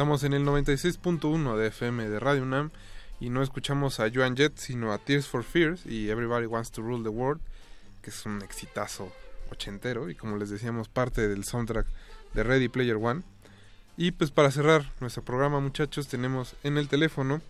[0.00, 2.70] Estamos en el 96.1 de FM de Radio UNAM
[3.20, 6.80] y no escuchamos a Joan Jett, sino a Tears for Fears y Everybody Wants to
[6.80, 7.42] Rule the World,
[8.00, 9.12] que es un exitazo
[9.52, 11.86] ochentero y como les decíamos parte del soundtrack
[12.32, 13.24] de Ready Player One.
[13.98, 17.42] Y pues para cerrar nuestro programa muchachos tenemos en el teléfono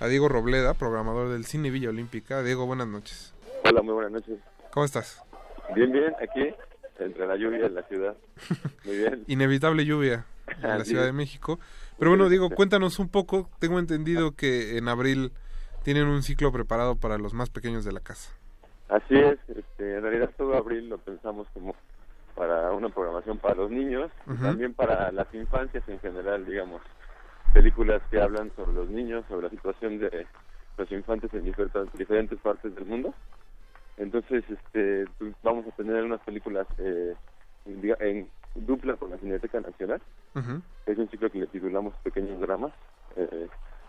[0.00, 2.42] a Diego Robleda, programador del Cine Villa Olímpica.
[2.42, 3.34] Diego, buenas noches.
[3.66, 4.38] Hola, muy buenas noches.
[4.72, 5.22] ¿Cómo estás?
[5.74, 6.54] Bien, bien, aquí,
[6.98, 8.16] entre la lluvia en la ciudad.
[8.86, 9.24] Muy bien.
[9.26, 10.24] Inevitable lluvia
[10.62, 11.58] en la Ciudad de México.
[11.98, 13.50] Pero bueno, Diego, cuéntanos un poco.
[13.58, 15.32] Tengo entendido que en abril
[15.82, 18.32] tienen un ciclo preparado para los más pequeños de la casa.
[18.88, 21.74] Así es, este, en realidad todo abril lo pensamos como
[22.34, 24.42] para una programación para los niños Ujú.
[24.42, 26.80] también para las infancias en general, digamos.
[27.52, 30.26] Películas que hablan sobre los niños, sobre la situación de
[30.76, 33.12] los infantes en diferentes, partes del mundo.
[33.96, 37.14] Entonces, este, pues, vamos a tener unas películas eh,
[37.66, 38.28] en
[38.66, 40.00] dupla con la Cineteca Nacional.
[40.34, 40.60] Ujú.
[40.86, 42.72] Es un ciclo que le titulamos Pequeños Dramas.
[43.16, 43.48] Eh,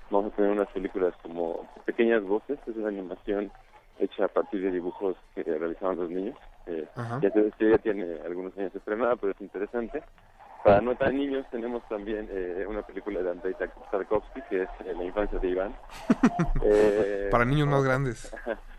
[0.09, 3.51] vamos a tener unas películas como Pequeñas Voces, es una animación
[3.99, 6.37] hecha a partir de dibujos que realizaban los niños.
[6.67, 7.19] Eh, Ajá.
[7.21, 10.01] ya, te- ya tiene algunos años estrenada, pero es interesante.
[10.63, 14.69] Para no tan niños tenemos también eh, una película de Andrei Tar- Tarkovsky, que es
[14.85, 15.75] eh, La infancia de Iván.
[16.63, 18.31] Eh, Para niños más grandes.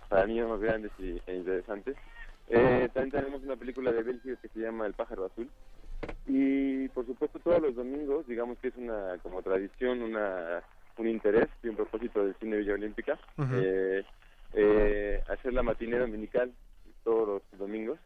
[0.08, 1.96] para niños más grandes y, e interesantes.
[2.48, 5.48] Eh, también tenemos una película de Bélgica que se llama El pájaro azul.
[6.26, 10.62] Y por supuesto todos los domingos, digamos que es una como tradición, una
[10.96, 13.18] un interés y un propósito del cine Villa Olímpica,
[13.54, 14.04] eh,
[14.52, 16.52] eh, hacer la matinera dominical
[17.02, 17.98] todos los domingos.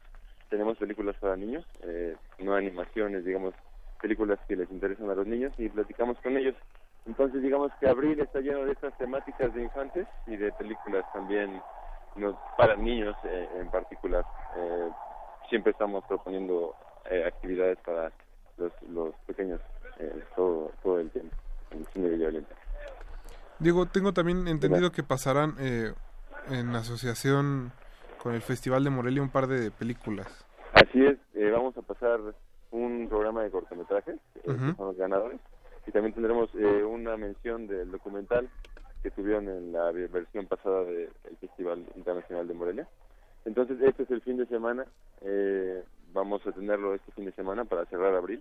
[0.49, 3.53] Tenemos películas para niños, eh, no animaciones, digamos,
[4.01, 6.55] películas que les interesan a los niños y platicamos con ellos.
[7.07, 11.61] Entonces digamos que abril está lleno de estas temáticas de infantes y de películas también
[12.17, 14.25] no, para niños eh, en particular.
[14.57, 14.91] Eh,
[15.49, 16.75] siempre estamos proponiendo
[17.11, 18.13] eh, actividades para
[18.59, 19.61] los, los pequeños
[19.99, 21.35] eh, todo, todo el tiempo
[21.71, 22.61] en el cine Villa Olímpica.
[23.59, 25.93] Diego, tengo también entendido que pasarán eh,
[26.51, 27.73] en asociación
[28.23, 30.27] con el Festival de Morelia un par de películas.
[30.73, 32.21] Así es, eh, vamos a pasar
[32.71, 35.41] un programa de cortometrajes, eh, que son los ganadores,
[35.87, 38.49] y también tendremos eh, una mención del documental
[39.03, 41.11] que tuvieron en la versión pasada del
[41.41, 42.89] Festival Internacional de Morelia.
[43.45, 44.87] Entonces, este es el fin de semana,
[45.21, 48.41] eh, vamos a tenerlo este fin de semana para cerrar abril.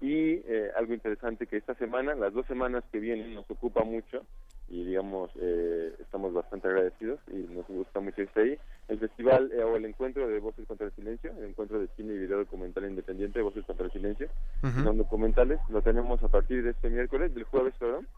[0.00, 4.24] Y eh, algo interesante que esta semana, las dos semanas que vienen, nos ocupa mucho
[4.68, 8.58] y digamos, eh, estamos bastante agradecidos y nos gusta mucho estar ahí.
[8.88, 12.14] El festival eh, o el encuentro de Voces contra el Silencio, el encuentro de cine
[12.14, 14.28] y video documental independiente de Voces contra el Silencio,
[14.64, 14.82] Ujú.
[14.82, 18.08] son documentales, lo tenemos a partir de este miércoles, del jueves, perdón.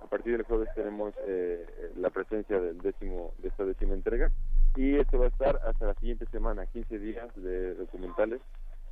[0.00, 1.66] A partir del jueves tenemos eh,
[1.96, 4.30] la presencia del décimo, de esta décima entrega
[4.76, 8.40] y esto va a estar hasta la siguiente semana, 15 días de documentales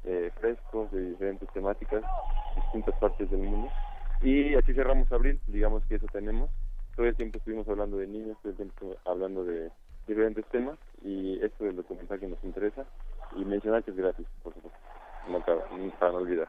[0.05, 2.03] eh, frescos de diferentes temáticas,
[2.57, 3.69] distintas partes del mundo.
[4.23, 6.51] Y así cerramos abril, digamos que eso tenemos.
[6.97, 9.71] Todo el tiempo estuvimos hablando de niños, todo el tiempo hablando de
[10.07, 12.85] diferentes temas y esto del documental que nos interesa
[13.37, 14.79] y mencionar que es gratis, por supuesto,
[15.29, 16.49] no, para, no olvidar.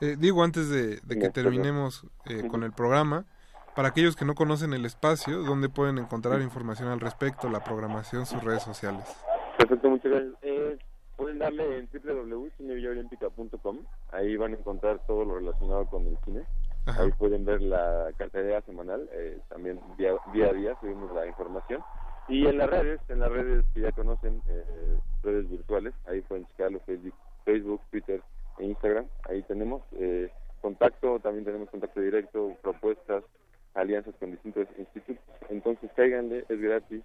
[0.00, 3.24] Eh, Diego, antes de, de que terminemos eh, con el programa,
[3.74, 8.26] para aquellos que no conocen el espacio, ¿dónde pueden encontrar información al respecto, la programación,
[8.26, 9.04] sus redes sociales?
[9.58, 10.34] Perfecto, muchas gracias.
[10.42, 10.78] Eh,
[11.16, 13.78] pueden darle en www.cinevillaolímpica.com.
[14.12, 16.44] Ahí van a encontrar todo lo relacionado con el cine.
[16.86, 17.02] Ajá.
[17.02, 19.08] Ahí pueden ver la cartelera semanal.
[19.12, 21.82] eh, también día, día a día subimos la información.
[22.28, 26.46] Y en las redes, en las redes que ya conocen, eh, redes virtuales, ahí pueden
[26.46, 28.22] checarlo, Facebook, Facebook, Twitter
[28.58, 29.06] e Instagram.
[29.28, 30.30] Ahí tenemos eh,
[30.60, 33.24] contacto, también tenemos contacto directo, propuestas,
[33.74, 35.22] alianzas con distintos institutos.
[35.48, 37.02] Entonces cáiganle, es gratis.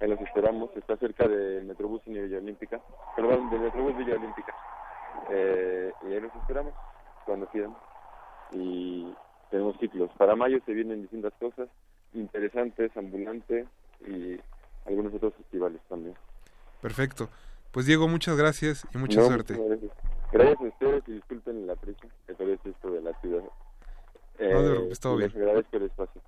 [0.00, 0.70] Ahí los esperamos.
[0.76, 2.80] Está cerca del Metrobús y Villa Olímpica.
[3.16, 4.54] Perdón, del Metrobús Villa Olímpica.
[5.30, 6.74] Eh, y ahí los esperamos
[7.24, 7.74] cuando quieran.
[8.52, 9.12] Y
[9.50, 10.10] tenemos ciclos.
[10.18, 11.68] Para mayo se vienen distintas cosas
[12.12, 13.66] interesantes, ambulantes
[14.06, 14.38] y
[14.86, 16.14] algunos otros festivales también.
[16.80, 17.28] Perfecto.
[17.72, 19.54] Pues Diego, muchas gracias y mucha No, suerte.
[19.54, 19.90] Gracias.
[20.32, 23.42] Gracias a ustedes y disculpen la prisa que parece esto de la ciudad.
[24.38, 25.46] Eh, No te preocupes, todo les bien.
[25.48, 26.22] agradezco el espacio.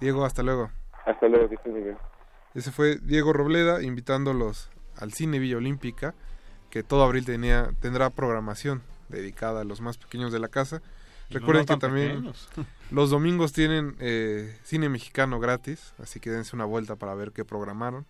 [0.00, 0.70] Diego, hasta luego.
[1.06, 1.98] Hasta luego, que muy bien.
[2.54, 6.14] Ese fue Diego Robleda invitándolos al Cine Villa Olímpica,
[6.70, 10.82] que todo abril tenía, tendrá programación dedicada a los más pequeños de la casa.
[11.30, 12.48] Y Recuerden que también pequeños.
[12.90, 17.44] los domingos tienen eh, cine mexicano gratis, así que dense una vuelta para ver qué
[17.44, 18.04] programaron.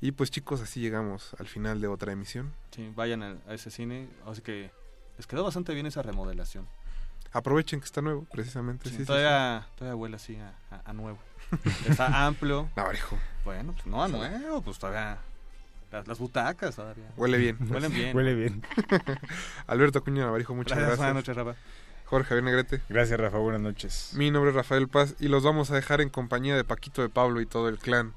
[0.00, 2.52] Y pues chicos, así llegamos al final de otra emisión.
[2.70, 4.08] Sí, vayan a, a ese cine.
[4.26, 4.70] Así que
[5.18, 6.66] les quedó bastante bien esa remodelación.
[7.32, 8.84] Aprovechen que está nuevo, precisamente.
[8.88, 11.18] Sí, sí, sí, todavía, todavía huele así a, a- a nuevo.
[11.88, 12.68] Está amplio.
[12.76, 13.18] Navarijo.
[13.44, 15.18] Bueno, pues no a nuevo, pues todavía.
[15.92, 17.06] Las, las butacas todavía.
[17.16, 17.56] Huele bien.
[17.68, 18.16] Huelen bien.
[18.16, 18.62] Huele bien.
[19.66, 21.14] Alberto Acuña Navarijo, muchas Gracias, gracias.
[21.14, 21.58] buenas noches, Rafa.
[22.04, 22.80] Jorge Javier Negrete.
[22.88, 23.38] Gracias, Rafa.
[23.38, 24.10] Buenas noches.
[24.14, 27.08] Mi nombre es Rafael Paz y los vamos a dejar en compañía de Paquito de
[27.08, 28.12] Pablo y todo el clan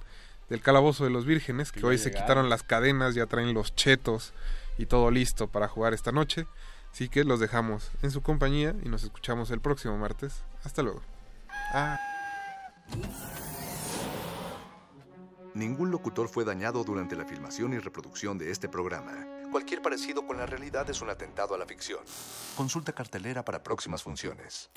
[0.50, 4.34] del Calabozo de los Vírgenes, que hoy se quitaron las cadenas, ya traen los chetos
[4.78, 6.46] y todo listo para jugar esta noche.
[6.94, 10.44] Así que los dejamos en su compañía y nos escuchamos el próximo martes.
[10.64, 11.02] Hasta luego.
[11.74, 12.00] Ah.
[15.56, 19.28] Ningún locutor fue dañado durante la filmación y reproducción de este programa.
[19.52, 22.00] Cualquier parecido con la realidad es un atentado a la ficción.
[22.56, 24.70] Consulta cartelera para próximas funciones.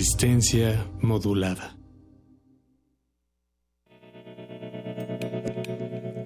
[0.00, 1.76] Resistencia modulada.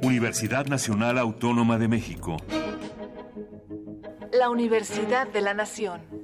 [0.00, 2.36] Universidad Nacional Autónoma de México.
[4.32, 6.23] La Universidad de la Nación.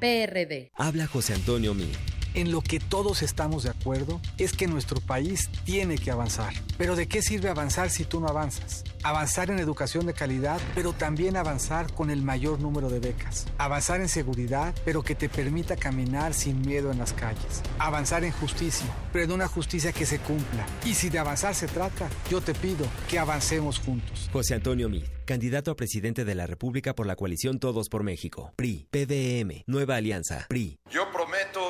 [0.00, 0.72] PRD.
[0.76, 1.92] Habla José Antonio Mí.
[2.32, 6.54] En lo que todos estamos de acuerdo es que nuestro país tiene que avanzar.
[6.78, 8.84] Pero ¿de qué sirve avanzar si tú no avanzas?
[9.02, 13.46] Avanzar en educación de calidad, pero también avanzar con el mayor número de becas.
[13.58, 17.62] Avanzar en seguridad, pero que te permita caminar sin miedo en las calles.
[17.78, 20.66] Avanzar en justicia, pero en una justicia que se cumpla.
[20.84, 24.28] Y si de avanzar se trata, yo te pido que avancemos juntos.
[24.32, 28.52] José Antonio Mid, candidato a presidente de la República por la coalición Todos por México.
[28.54, 30.78] PRI, PDM, Nueva Alianza, PRI.
[30.90, 31.69] Yo prometo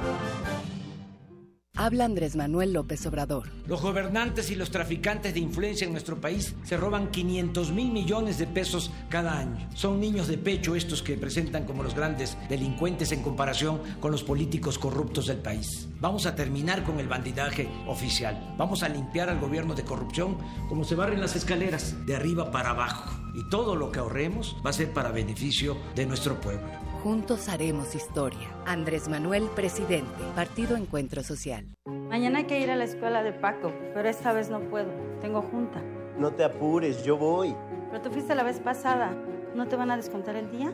[1.81, 3.49] Habla Andrés Manuel López Obrador.
[3.65, 8.37] Los gobernantes y los traficantes de influencia en nuestro país se roban 500 mil millones
[8.37, 9.67] de pesos cada año.
[9.73, 14.21] Son niños de pecho estos que presentan como los grandes delincuentes en comparación con los
[14.21, 15.87] políticos corruptos del país.
[15.99, 18.53] Vamos a terminar con el bandidaje oficial.
[18.59, 20.37] Vamos a limpiar al gobierno de corrupción
[20.69, 23.09] como se barren las escaleras, de arriba para abajo.
[23.33, 26.90] Y todo lo que ahorremos va a ser para beneficio de nuestro pueblo.
[27.03, 28.47] Juntos haremos historia.
[28.67, 30.23] Andrés Manuel, presidente.
[30.35, 31.65] Partido Encuentro Social.
[31.87, 34.91] Mañana hay que ir a la escuela de Paco, pero esta vez no puedo.
[35.19, 35.81] Tengo junta.
[36.19, 37.55] No te apures, yo voy.
[37.89, 39.15] Pero tú fuiste la vez pasada.
[39.55, 40.73] ¿No te van a descontar el día?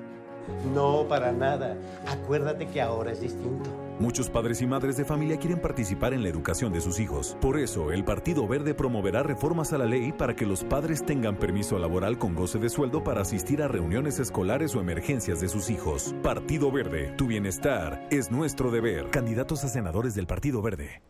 [0.73, 1.77] No, para nada.
[2.05, 3.69] Acuérdate que ahora es distinto.
[3.99, 7.37] Muchos padres y madres de familia quieren participar en la educación de sus hijos.
[7.41, 11.35] Por eso, el Partido Verde promoverá reformas a la ley para que los padres tengan
[11.35, 15.69] permiso laboral con goce de sueldo para asistir a reuniones escolares o emergencias de sus
[15.69, 16.15] hijos.
[16.21, 19.09] Partido Verde, tu bienestar es nuestro deber.
[19.09, 21.01] Candidatos a senadores del Partido Verde.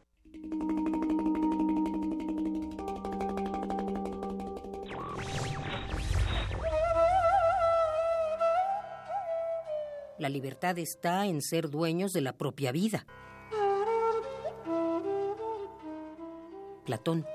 [10.20, 13.06] La libertad está en ser dueños de la propia vida.
[16.86, 17.26] Platón.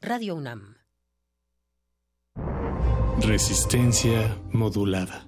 [0.00, 0.76] Radio UNAM.
[3.20, 5.26] Resistencia modulada.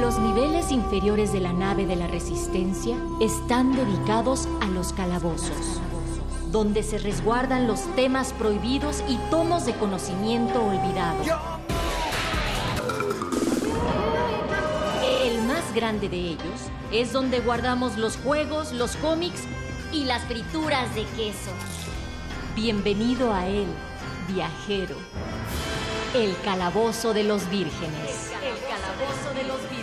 [0.00, 5.80] Los niveles inferiores de la nave de la Resistencia están dedicados a los calabozos,
[6.54, 11.26] donde se resguardan los temas prohibidos y tomos de conocimiento olvidados.
[15.24, 19.40] El más grande de ellos es donde guardamos los juegos, los cómics
[19.90, 21.50] y las frituras de queso.
[22.54, 23.66] Bienvenido a él,
[24.28, 24.94] viajero.
[26.14, 28.30] El calabozo de los vírgenes.
[28.44, 29.73] El calabozo de los vírgenes.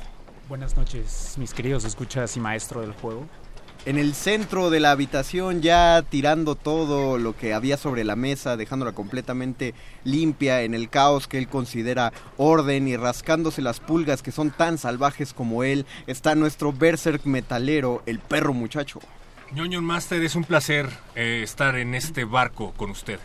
[0.48, 3.26] Buenas noches, mis queridos escuchas y maestro del juego.
[3.86, 8.58] En el centro de la habitación, ya tirando todo lo que había sobre la mesa,
[8.58, 9.74] dejándola completamente
[10.04, 14.76] limpia en el caos que él considera orden y rascándose las pulgas que son tan
[14.76, 19.00] salvajes como él, está nuestro berserk metalero, el perro muchacho.
[19.52, 23.18] Ñoño Master, es un placer eh, estar en este barco con usted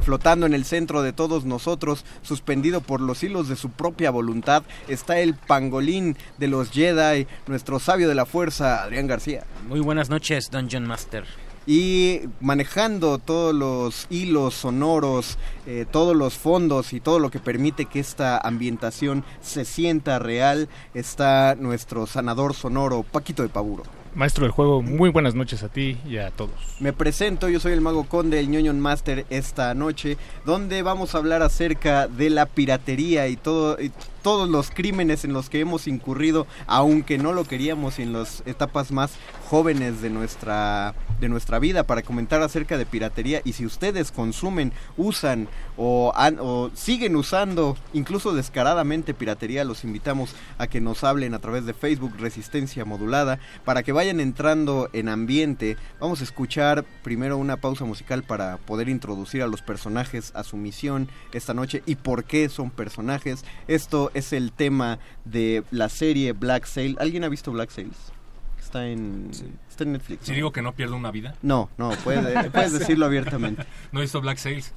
[0.00, 4.62] flotando en el centro de todos nosotros, suspendido por los hilos de su propia voluntad,
[4.88, 9.44] está el pangolín de los Jedi, nuestro sabio de la fuerza, Adrián García.
[9.68, 11.24] Muy buenas noches, Dungeon Master.
[11.66, 17.84] Y manejando todos los hilos sonoros, eh, todos los fondos y todo lo que permite
[17.84, 23.99] que esta ambientación se sienta real, está nuestro sanador sonoro, Paquito de Paburo.
[24.14, 26.50] Maestro del juego, muy buenas noches a ti y a todos.
[26.80, 31.18] Me presento, yo soy el Mago Conde, el ñoño Master esta noche, donde vamos a
[31.18, 33.76] hablar acerca de la piratería y todo,
[34.22, 38.92] todos los crímenes en los que hemos incurrido, aunque no lo queríamos en las etapas
[38.92, 39.12] más
[39.48, 43.40] jóvenes de nuestra, de nuestra vida, para comentar acerca de piratería.
[43.44, 50.66] Y si ustedes consumen, usan o, o siguen usando, incluso descaradamente piratería, los invitamos a
[50.66, 55.76] que nos hablen a través de Facebook Resistencia Modulada, para que vayan entrando en ambiente.
[55.98, 60.56] Vamos a escuchar primero una pausa musical para poder introducir a los personajes a su
[60.56, 63.44] misión esta noche y por qué son personajes.
[63.68, 66.96] Esto es el tema de la serie Black Sail.
[67.00, 68.12] ¿Alguien ha visto Black Sails?
[68.58, 69.30] Está en,
[69.68, 70.26] está en Netflix.
[70.26, 71.34] Si digo que no pierdo una vida.
[71.42, 73.64] No, no, puedes decirlo abiertamente.
[73.92, 74.72] ¿No he visto Black Sails?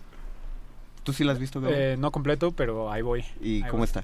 [1.03, 3.26] ¿Tú sí la has visto, eh, no completo, pero ahí voy.
[3.41, 4.03] ¿Y cómo está?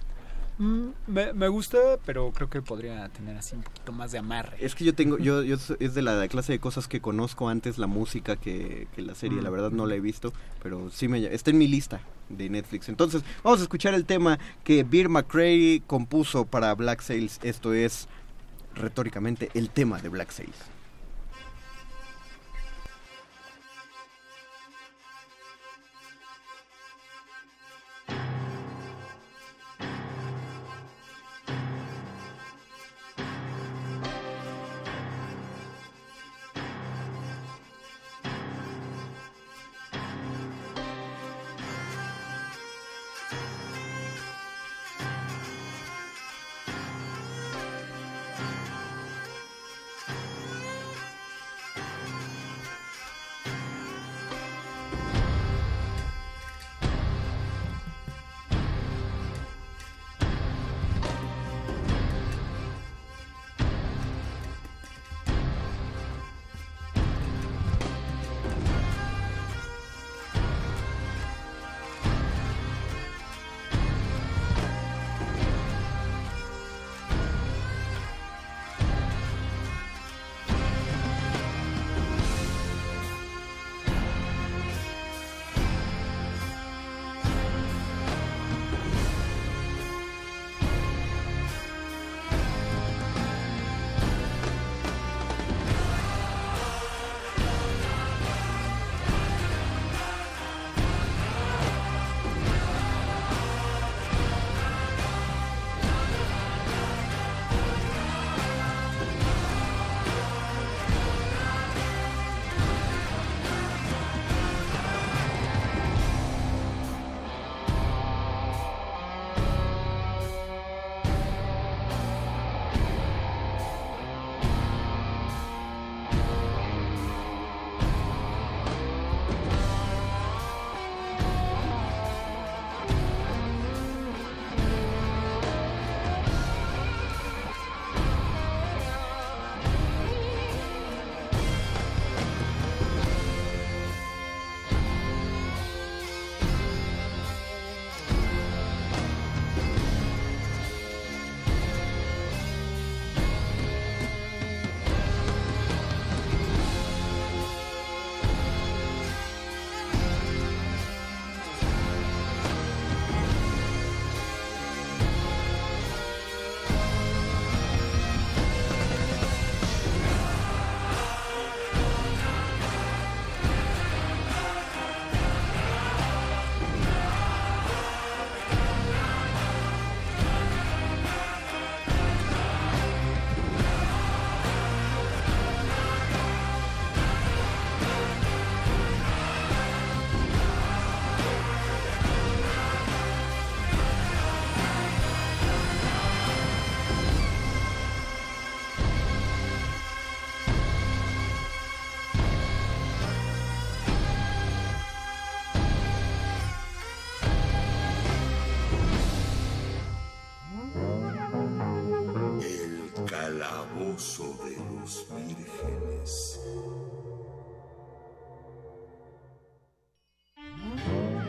[0.58, 4.58] Mm, me, gusta, pero creo que podría tener así un poquito más de amarre.
[4.60, 7.78] Es que yo tengo, yo, yo es de la clase de cosas que conozco antes
[7.78, 9.54] la música que, la serie, la mm.
[9.54, 12.90] verdad no la he visto, pero sí me está en mi lista de Netflix.
[12.90, 17.40] Entonces, vamos a escuchar el tema que Beer McCreary compuso para Black Sails.
[17.44, 18.08] Esto es
[18.76, 20.69] retóricamente el tema de Black Sails.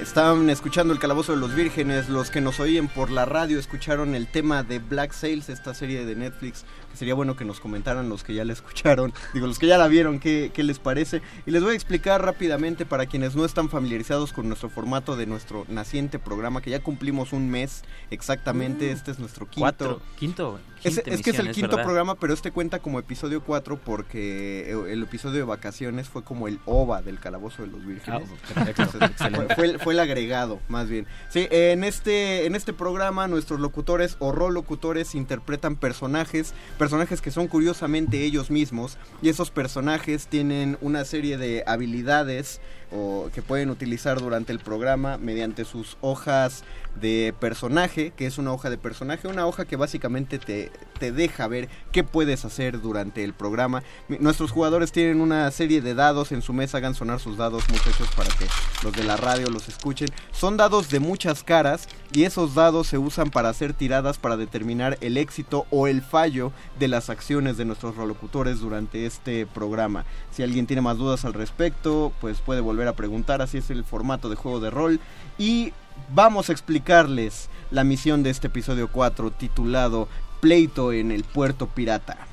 [0.00, 4.14] Estaban escuchando el Calabozo de los Vírgenes, los que nos oyen por la radio escucharon
[4.14, 8.08] el tema de Black Sails, esta serie de Netflix, que sería bueno que nos comentaran
[8.08, 11.20] los que ya la escucharon, digo, los que ya la vieron, qué, qué les parece.
[11.44, 15.26] Y les voy a explicar rápidamente para quienes no están familiarizados con nuestro formato de
[15.26, 18.92] nuestro naciente programa, que ya cumplimos un mes exactamente, Mm.
[18.92, 19.60] este es nuestro quinto.
[19.60, 20.60] Cuatro, quinto.
[20.82, 21.84] Es, que es el quinto verdad.
[21.84, 26.48] programa, pero este cuenta como episodio 4 porque eh, el episodio de vacaciones fue como
[26.48, 28.26] el OVA del Calabozo de los Vírgenes.
[28.56, 31.06] Ah, Entonces, fue, fue el, el agregado, más bien.
[31.28, 37.48] Sí, en este, en este programa nuestros locutores o rolocutores interpretan personajes, personajes que son
[37.48, 42.60] curiosamente ellos mismos, y esos personajes tienen una serie de habilidades
[42.92, 46.64] o que pueden utilizar durante el programa mediante sus hojas
[47.00, 51.46] de personaje, que es una hoja de personaje, una hoja que básicamente te, te deja
[51.46, 53.82] ver qué puedes hacer durante el programa.
[54.08, 58.08] Nuestros jugadores tienen una serie de dados en su mesa, hagan sonar sus dados muchachos
[58.16, 58.46] para que
[58.82, 60.08] los de la radio los escuchen.
[60.32, 64.98] Son dados de muchas caras y esos dados se usan para hacer tiradas para determinar
[65.00, 70.04] el éxito o el fallo de las acciones de nuestros rolocutores durante este programa.
[70.32, 73.84] Si alguien tiene más dudas al respecto, pues puede volver a preguntar, así es el
[73.84, 75.00] formato de juego de rol.
[75.38, 75.72] Y
[76.12, 80.08] vamos a explicarles la misión de este episodio 4 titulado
[80.40, 82.29] Pleito en el puerto pirata.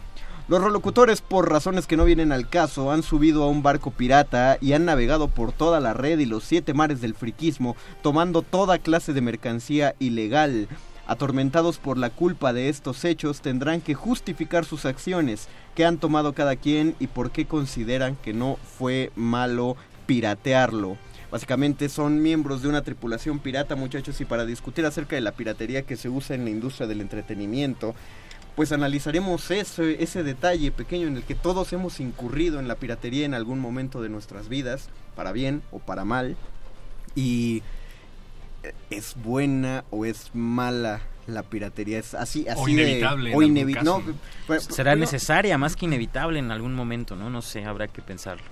[0.48, 4.58] Los rolocutores, por razones que no vienen al caso, han subido a un barco pirata
[4.62, 8.80] y han navegado por toda la red y los siete mares del friquismo, tomando toda
[8.80, 10.70] clase de mercancía ilegal.
[11.06, 16.32] Atormentados por la culpa de estos hechos, tendrán que justificar sus acciones, qué han tomado
[16.32, 19.76] cada quien y por qué consideran que no fue malo
[20.06, 20.98] piratearlo.
[21.30, 25.82] Básicamente son miembros de una tripulación pirata, muchachos, y para discutir acerca de la piratería
[25.82, 27.96] que se usa en la industria del entretenimiento,
[28.58, 33.24] pues analizaremos ese, ese detalle pequeño en el que todos hemos incurrido en la piratería
[33.26, 36.36] en algún momento de nuestras vidas, para bien o para mal.
[37.16, 37.62] Y
[38.64, 43.36] eh, es buena o es mala la piratería, es así, así O de- inevitable en
[43.36, 43.86] o algún inevi- caso.
[44.08, 44.14] no,
[44.48, 47.30] pero- Será pero- necesaria, más que inevitable en algún momento, ¿no?
[47.30, 48.44] No sé, habrá que pensarlo.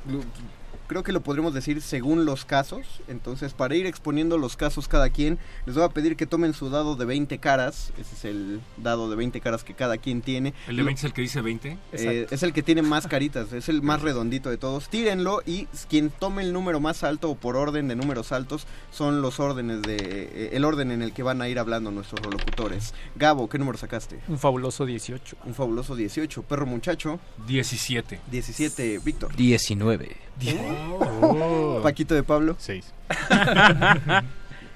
[0.87, 2.85] Creo que lo podremos decir según los casos.
[3.07, 6.69] Entonces, para ir exponiendo los casos cada quien, les voy a pedir que tomen su
[6.69, 7.91] dado de 20 caras.
[7.97, 10.53] Ese es el dado de 20 caras que cada quien tiene.
[10.67, 11.77] ¿El de 20 es el que dice 20?
[11.93, 14.89] Eh, es el que tiene más caritas, es el más redondito de todos.
[14.89, 19.21] Tírenlo y quien tome el número más alto o por orden de números altos son
[19.21, 22.93] los órdenes de eh, el orden en el que van a ir hablando nuestros locutores.
[23.15, 24.19] Gabo, ¿qué número sacaste?
[24.27, 25.37] Un fabuloso 18.
[25.45, 26.43] Un fabuloso 18.
[26.43, 27.19] Perro muchacho.
[27.47, 28.19] 17.
[28.29, 28.99] 17.
[28.99, 29.35] Víctor.
[29.35, 30.17] 19.
[31.21, 31.79] Oh.
[31.83, 32.55] Paquito de Pablo.
[32.59, 32.93] 6.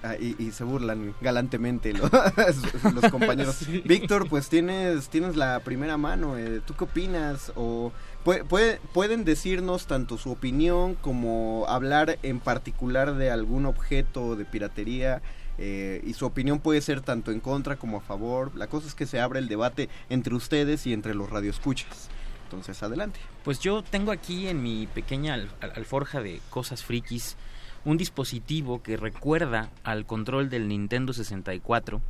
[0.02, 2.10] Ah, y, y se burlan galantemente los,
[2.94, 3.58] los compañeros.
[3.84, 6.38] Víctor, pues tienes tienes la primera mano.
[6.38, 7.52] eh, ¿Tú qué opinas?
[7.58, 7.92] O
[8.24, 14.46] pue- puede- pueden decirnos tanto su opinión como hablar en particular de algún objeto de
[14.46, 15.22] piratería.
[15.58, 18.56] eh, y su opinión puede ser tanto en contra como a favor.
[18.56, 22.08] La cosa es que se abre el debate entre ustedes y entre los radioescuchas.
[22.50, 23.20] Entonces, adelante.
[23.44, 27.38] Pues yo tengo aquí en mi pequeña al- al- alforja de cosas frikis
[27.86, 32.02] un dispositivo que recuerda al control del Nintendo 64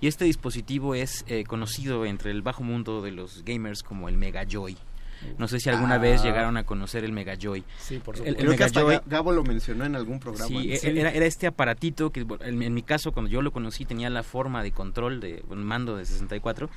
[0.00, 4.18] y este dispositivo es eh, conocido entre el bajo mundo de los gamers como el
[4.18, 4.76] Mega Joy.
[5.36, 5.98] No sé si alguna Ah.
[5.98, 7.64] vez llegaron a conocer el Mega Joy.
[7.78, 10.20] Sí, por El- el Creo que Mega hasta Joy- Ga- Gabo lo mencionó en algún
[10.20, 10.46] programa.
[10.46, 14.10] Sí, e- Era, era este aparatito que en mi caso cuando yo lo conocí tenía
[14.10, 16.70] la forma de control de un mando de 64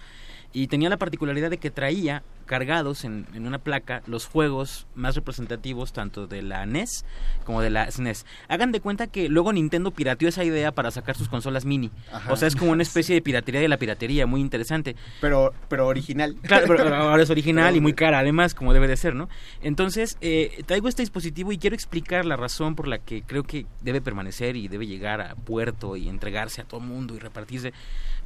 [0.53, 5.15] y tenía la particularidad de que traía cargados en, en una placa los juegos más
[5.15, 7.06] representativos tanto de la NES
[7.45, 8.26] como de la SNES.
[8.49, 11.91] Hagan de cuenta que luego Nintendo pirateó esa idea para sacar sus consolas mini.
[12.11, 12.34] Ajá.
[12.34, 14.98] O sea, es como una especie de piratería de la piratería, muy interesante.
[15.22, 16.36] Pero, pero original.
[16.41, 19.30] Claro, pero ahora es original y muy cara además, como debe de ser, ¿no?
[19.61, 23.65] Entonces, eh, traigo este dispositivo y quiero explicar la razón por la que creo que
[23.82, 27.72] debe permanecer y debe llegar a puerto y entregarse a todo mundo y repartirse.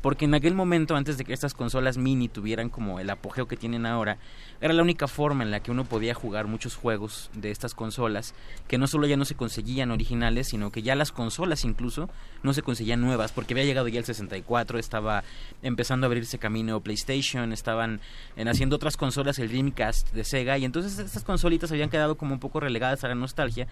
[0.06, 3.58] Porque en aquel momento, antes de que estas consolas mini tuvieran como el apogeo que
[3.58, 4.20] tienen ahora,
[4.62, 8.36] era la única forma en la que uno podía jugar muchos juegos de estas consolas,
[8.68, 12.08] que no solo ya no se conseguían originales, sino que ya las consolas incluso
[12.44, 15.24] no se conseguían nuevas, porque había llegado ya el 64, estaba
[15.64, 18.00] empezando a abrirse camino PlayStation, estaban
[18.36, 22.36] en haciendo otras consolas, el Dreamcast de Sega, y entonces estas consolitas habían quedado como
[22.36, 23.68] un poco relegadas a la nostalgia,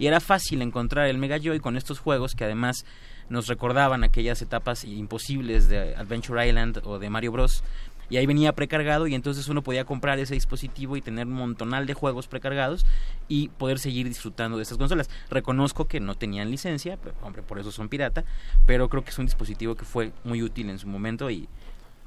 [0.00, 2.84] y era fácil encontrar el Mega Joy con estos juegos que además
[3.28, 7.62] nos recordaban aquellas etapas imposibles de Adventure Island o de Mario Bros.
[8.08, 11.86] y ahí venía precargado y entonces uno podía comprar ese dispositivo y tener un montonal
[11.86, 12.86] de juegos precargados
[13.26, 15.10] y poder seguir disfrutando de estas consolas.
[15.28, 18.24] Reconozco que no tenían licencia, pero, hombre, por eso son pirata,
[18.64, 21.48] pero creo que es un dispositivo que fue muy útil en su momento y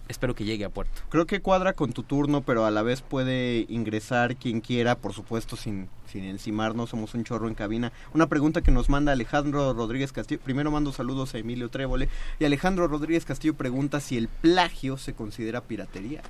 [0.10, 1.02] espero que llegue a puerto.
[1.10, 5.14] Creo que cuadra con tu turno, pero a la vez puede ingresar quien quiera, por
[5.14, 7.94] supuesto, sin, sin encimarnos, somos un chorro en cabina.
[8.14, 10.42] Una pregunta que nos manda Alejandro Rodríguez Castillo.
[10.44, 12.10] Primero mando saludos a Emilio Trébole.
[12.40, 16.22] Y Alejandro Rodríguez Castillo pregunta si el plagio se considera piratería.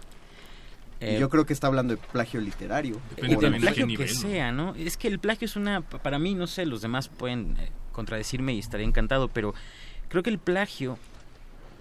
[1.01, 2.99] Y Eh, yo creo que está hablando de plagio literario.
[3.15, 4.75] Y del plagio que sea, ¿no?
[4.75, 8.53] Es que el plagio es una, para mí, no sé, los demás pueden eh, contradecirme
[8.53, 9.53] y estaría encantado, pero
[10.09, 10.97] creo que el plagio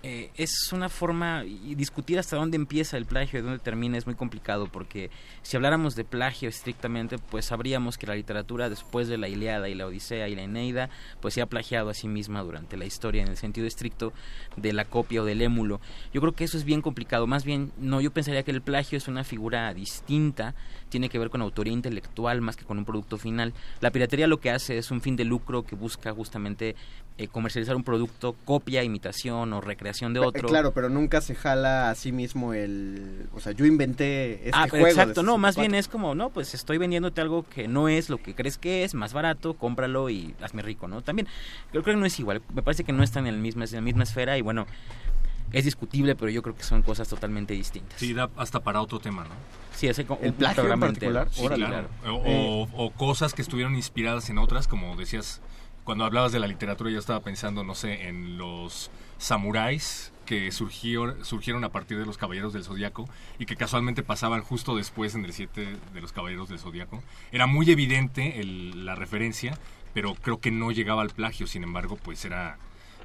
[0.02, 4.06] eh, es una forma, y discutir hasta dónde empieza el plagio y dónde termina es
[4.06, 5.10] muy complicado, porque
[5.42, 9.74] si habláramos de plagio estrictamente, pues sabríamos que la literatura después de la Iliada y
[9.74, 10.88] la Odisea y la Eneida,
[11.20, 14.12] pues se ha plagiado a sí misma durante la historia en el sentido estricto
[14.56, 15.80] de la copia o del émulo.
[16.12, 18.98] Yo creo que eso es bien complicado, más bien, no, yo pensaría que el plagio
[18.98, 20.54] es una figura distinta,
[20.88, 23.52] tiene que ver con autoría intelectual más que con un producto final.
[23.80, 26.76] La piratería lo que hace es un fin de lucro que busca justamente
[27.18, 30.48] eh, comercializar un producto, copia, imitación o recreación de otro.
[30.48, 33.26] Claro, pero nunca se jala a sí mismo el...
[33.34, 34.86] O sea, yo inventé este ah, juego.
[34.86, 35.60] exacto, no, más 64.
[35.60, 38.84] bien es como, no, pues estoy vendiéndote algo que no es lo que crees que
[38.84, 41.02] es, más barato, cómpralo y hazme rico, ¿no?
[41.02, 41.26] También,
[41.72, 43.72] yo creo que no es igual, me parece que no están en, el mismo, en
[43.72, 44.66] la misma esfera y bueno,
[45.52, 47.98] es discutible, pero yo creo que son cosas totalmente distintas.
[47.98, 49.30] Sí, da hasta para otro tema, ¿no?
[49.74, 51.28] Sí, ese ¿El un plagio en particular?
[51.32, 51.66] Sí, claro.
[51.66, 51.88] claro.
[52.16, 55.40] O, o- o cosas que estuvieron inspiradas en otras, como decías,
[55.88, 61.24] cuando hablabas de la literatura yo estaba pensando, no sé, en los samuráis que surgieron,
[61.24, 63.08] surgieron a partir de los Caballeros del Zodíaco
[63.38, 67.02] y que casualmente pasaban justo después en el 7 de los Caballeros del Zodíaco.
[67.32, 69.58] Era muy evidente el- la referencia,
[69.94, 72.58] pero creo que no llegaba al plagio, sin embargo, pues era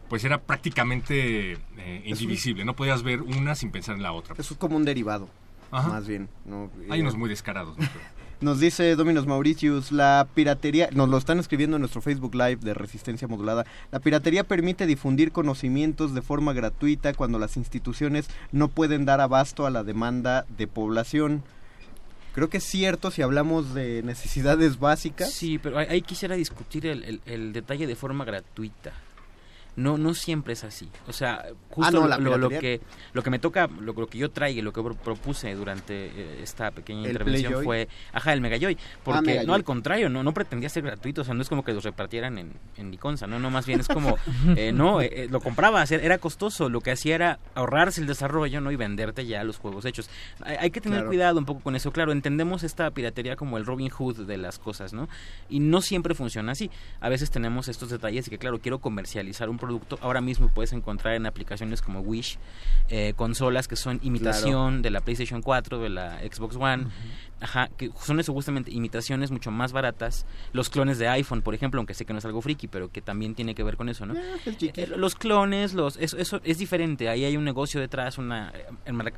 [0.09, 4.35] pues era prácticamente eh, indivisible, no podías ver una sin pensar en la otra.
[4.37, 5.29] Eso es como un derivado.
[5.71, 5.87] Ajá.
[5.87, 6.27] Más bien.
[6.45, 6.69] ¿no?
[6.91, 7.77] Hay Eh, unos muy descarados.
[7.77, 7.87] ¿no?
[7.91, 8.05] Pero-
[8.43, 12.73] Nos dice Dominos Mauritius, la piratería, nos lo están escribiendo en nuestro Facebook Live de
[12.73, 19.05] Resistencia Modulada, la piratería permite difundir conocimientos de forma gratuita cuando las instituciones no pueden
[19.05, 21.41] dar abasto a la demanda de población.
[22.33, 25.31] Creo que es cierto si hablamos de necesidades básicas.
[25.31, 28.91] Sí, pero ahí- quisiera discutir el, el- el detalle de forma gratuita.
[29.75, 30.89] No, no siempre es así.
[31.07, 32.59] O sea, justo Ah, no, lo- la lo, lo piratería.
[32.79, 35.53] que lo que me toca, lo, lo que yo traigo y lo que pro- propuse
[35.55, 39.47] durante eh, esta pequeña ¿El intervención fue, ajá, el Megajoy, porque Megajoy.
[39.47, 41.83] no al contrario, no no pretendía ser gratuito, o sea, no es como que los
[41.83, 44.15] repartieran en en Liconza, no, no más bien es como
[44.55, 48.61] eh, no, eh, eh, lo comprabas, era costoso, lo que hacía era ahorrarse el desarrollo,
[48.61, 48.71] ¿no?
[48.71, 50.09] y venderte ya los juegos hechos.
[50.41, 51.09] Hay, hay que tener Claro.
[51.09, 54.59] cuidado un poco con eso, claro, entendemos esta piratería como el Robin Hood de las
[54.59, 55.09] cosas, ¿no?
[55.49, 56.69] Y no siempre funciona así.
[57.01, 59.97] A veces tenemos estos detalles de que, claro, quiero comercializar un producto.
[60.01, 62.37] Ahora mismo puedes encontrar en aplicaciones como Wish
[62.89, 66.87] eh, consolas que son imitación de la PlayStation 4, de la Xbox One.
[67.39, 70.25] Ajá, que son eso justamente imitaciones mucho más baratas.
[70.53, 73.01] Los clones de iPhone, por ejemplo, aunque sé que no es algo friki, pero que
[73.01, 74.15] también tiene que ver con eso, ¿no?
[74.15, 77.09] Eh, los clones, los eso, eso es diferente.
[77.09, 78.53] Ahí hay un negocio detrás, una,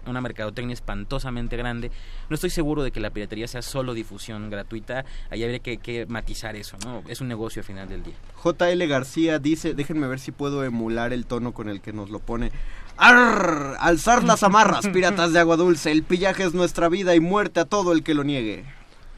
[0.07, 1.91] una mercadotecnia espantosamente grande.
[2.29, 5.05] No estoy seguro de que la piratería sea solo difusión gratuita.
[5.29, 7.03] Ahí habría que, que matizar eso, ¿no?
[7.07, 8.15] Es un negocio al final del día.
[8.43, 12.19] JL García dice, déjenme ver si puedo emular el tono con el que nos lo
[12.19, 12.51] pone.
[12.97, 13.75] ¡Arr!
[13.79, 15.91] Alzar las amarras, piratas de agua dulce.
[15.91, 18.63] El pillaje es nuestra vida y muerte a todo el que lo niegue.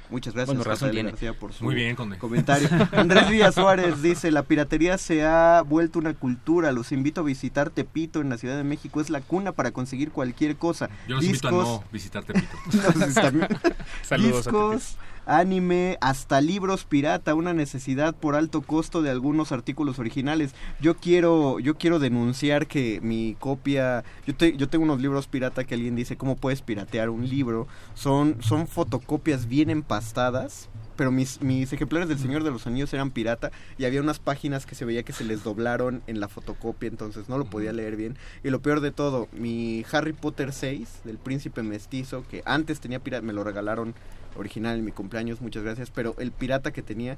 [0.10, 1.10] Muchas gracias, Bueno, razón tiene.
[1.10, 2.18] García, por su Muy bien, Conde.
[2.18, 2.70] comentario.
[2.94, 6.72] Andrés Díaz Suárez dice, la piratería se ha vuelto una cultura.
[6.72, 9.02] Los invito a visitar Tepito en la Ciudad de México.
[9.02, 10.90] Es la cuna para conseguir cualquier cosa.
[11.08, 12.48] Yo los invito a no visitar Tepito.
[12.74, 13.48] No, también.
[14.04, 14.96] Saludos a Discos,
[15.28, 20.56] anime, hasta libros pirata, una necesidad por alto costo de algunos artículos originales.
[20.82, 25.64] Yo quiero, yo quiero denunciar que mi copia, yo, te- yo tengo unos libros pirata
[25.64, 27.68] que alguien dice cómo puedes piratear un libro.
[27.94, 30.70] Son, son fotocopias bien empastadas.
[30.98, 34.66] Pero mis, mis ejemplares del Señor de los Anillos eran pirata y había unas páginas
[34.66, 37.96] que se veía que se les doblaron en la fotocopia, entonces no lo podía leer
[37.96, 38.18] bien.
[38.44, 43.00] Y lo peor de todo, mi Harry Potter 6 del príncipe mestizo, que antes tenía
[43.00, 43.96] pirata, me lo regalaron
[44.36, 47.18] original en mi cumpleaños, muchas gracias, pero el pirata que tenía,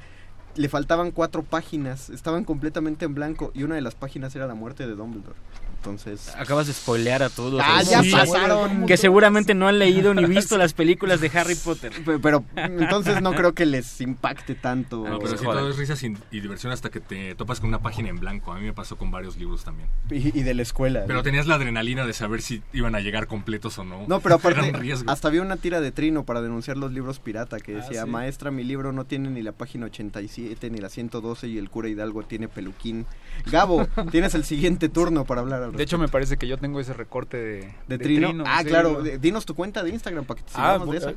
[0.56, 4.56] le faltaban cuatro páginas, estaban completamente en blanco y una de las páginas era la
[4.56, 5.38] muerte de Dumbledore.
[5.80, 6.34] Entonces...
[6.38, 7.62] Acabas de spoilear a todos.
[7.66, 8.86] Ah, ya pasaron.
[8.86, 11.94] Que seguramente no han leído ni visto las películas de Harry Potter.
[12.04, 15.08] Pe- Pero entonces no creo que les impacte tanto.
[15.08, 17.80] No, pero sí todo es risas y, y diversión hasta que te topas con una
[17.82, 18.52] página en blanco.
[18.52, 19.88] A mí me pasó con varios libros también.
[20.12, 21.04] Y, y de la escuela.
[21.08, 21.24] Pero ¿no?
[21.24, 24.06] tenías la adrenalina de saber si iban a llegar completos o no.
[24.08, 24.74] No, pero aparte,
[25.08, 28.10] hasta había una tira de trino para denunciar los libros pirata que Ah, decía, ¿sí?
[28.10, 31.88] maestra, mi libro no tiene ni la página 87 ni la 112 y el cura
[31.88, 33.06] Hidalgo tiene peluquín.
[33.50, 36.80] Gabo, tienes el siguiente turno para hablar al De hecho, me parece que yo tengo
[36.80, 38.44] ese recorte de, ¿De Trino?
[38.46, 39.02] ah, sí, claro.
[39.02, 41.14] lo- Dinos tu cuenta de Instagram para que te Ah, sigamos de eso.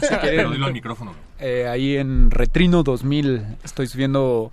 [0.08, 1.12] si Pero dilo al micrófono.
[1.38, 4.52] eh, ahí en Retrino 2000 estoy subiendo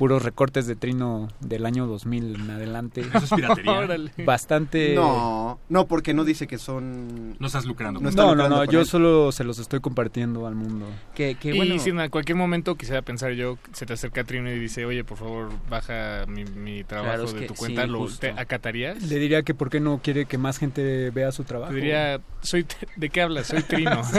[0.00, 3.02] puros recortes de Trino del año 2000 en adelante.
[3.02, 3.86] Eso es piratería.
[4.24, 4.94] Bastante...
[4.94, 7.36] No, no, porque no dice que son...
[7.38, 8.00] No estás lucrando.
[8.00, 8.86] No está No, no, lucrando no, con yo él.
[8.86, 10.86] solo se los estoy compartiendo al mundo.
[11.14, 14.50] Que, que y bueno, si en cualquier momento quisiera pensar yo, se te acerca Trino
[14.50, 17.82] y dice, oye, por favor, baja mi, mi trabajo Claro, es de que tu cuenta,
[17.82, 18.20] sí, ¿lo justo.
[18.20, 19.02] te acatarías?
[19.02, 21.72] Le diría que por qué no quiere que más gente vea su trabajo.
[21.72, 22.64] Te diría, soy
[22.96, 23.48] ¿de qué hablas?
[23.48, 24.00] Soy Trino.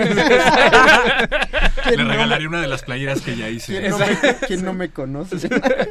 [1.89, 3.79] Le regalaría una de las playeras que ya hice.
[3.79, 4.05] ¿Quién no, me,
[4.47, 5.37] quién no me conoce?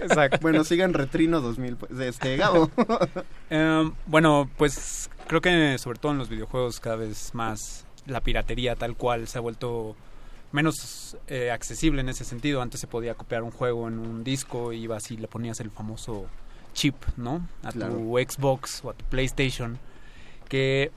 [0.03, 0.39] Exacto.
[0.41, 1.77] Bueno, sigan Retrino 2000.
[1.77, 2.71] Pues, este, Gabo.
[3.51, 8.77] Em, bueno, pues creo que sobre todo en los videojuegos cada vez más la piratería
[8.77, 9.97] tal cual se ha vuelto
[10.53, 12.63] menos eh, accesible en ese sentido.
[12.63, 15.71] Antes se podía copiar un juego en un disco y ibas y le ponías el
[15.71, 16.27] famoso
[16.75, 17.47] chip, ¿no?
[17.63, 17.95] A Claro.
[17.95, 19.79] tu Xbox o a tu PlayStation.
[20.49, 20.91] Que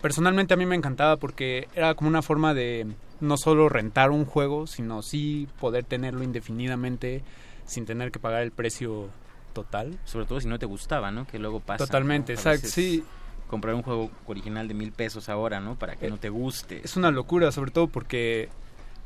[0.00, 2.86] personalmente a mí me encantaba porque era como una forma de
[3.20, 7.22] no solo rentar un juego, sino sí poder tenerlo indefinidamente
[7.70, 9.08] sin tener que pagar el precio
[9.52, 9.98] total.
[10.04, 11.26] sobre todo si no te gustaba, ¿no?
[11.26, 11.84] Que luego pasa.
[11.86, 13.04] Totalmente, exacto, sí.
[13.48, 15.74] Comprar un juego original de mil pesos ahora, ¿no?
[15.76, 16.80] Para que no te guste.
[16.84, 18.48] Es una locura, sobre todo porque,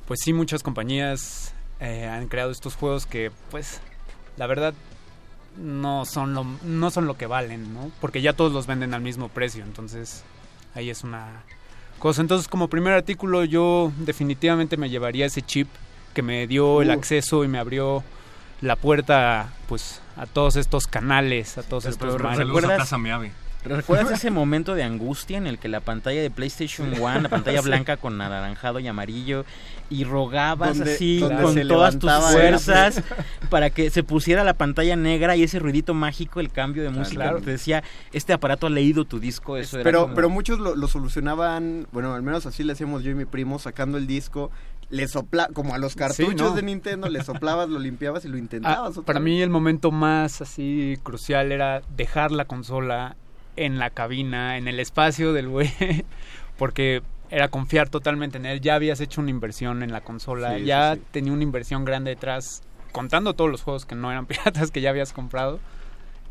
[0.07, 3.81] pues sí, muchas compañías eh, han creado estos juegos que, pues,
[4.37, 4.75] la verdad,
[5.57, 7.91] no son lo, no son lo que valen, ¿no?
[8.01, 10.25] Porque ya todos los venden al mismo precio, entonces
[10.75, 11.43] ahí es una
[11.99, 12.21] cosa.
[12.21, 15.69] Entonces, como primer artículo, yo definitivamente me llevaría ese chip
[16.13, 16.93] que me dio el Uh.
[16.93, 18.03] acceso y me abrió
[18.61, 22.91] la puerta, pues, a todos estos canales, a todos estos pero ¿Recuerdas?
[23.65, 27.61] ¿Recuerdas ese momento de angustia en el que la pantalla de PlayStation One, la pantalla
[27.63, 27.69] Sí.
[27.69, 29.47] blanca con anaranjado y amarillo,
[29.89, 33.03] y rogabas Donde- así donde con todas tus fuerzas
[33.49, 37.23] para que se pusiera la pantalla negra y ese ruidito mágico, el cambio de música?
[37.23, 37.41] claro.
[37.41, 40.77] Te decía, este aparato ha leído tu disco, eso era Pero, como- pero muchos lo,
[40.77, 44.51] lo solucionaban, bueno, al menos así le hacíamos yo y mi primo, sacando el disco,
[44.91, 46.51] le sopla, como a los cartuchos ¿no?
[46.55, 48.99] de Nintendo, le soplabas, lo limpiabas y lo Ah, intentabas.
[49.05, 49.25] para vez.
[49.25, 53.17] mí el momento más así crucial era dejar la consola
[53.57, 55.71] en la cabina, en el espacio del güey,
[56.59, 58.61] porque era confiar totalmente en él.
[58.61, 61.03] Ya habías hecho una inversión en la consola, Sí, ya sí.
[61.11, 64.91] tenía una inversión grande detrás, contando todos los juegos que no eran piratas que ya
[64.91, 65.59] habías comprado,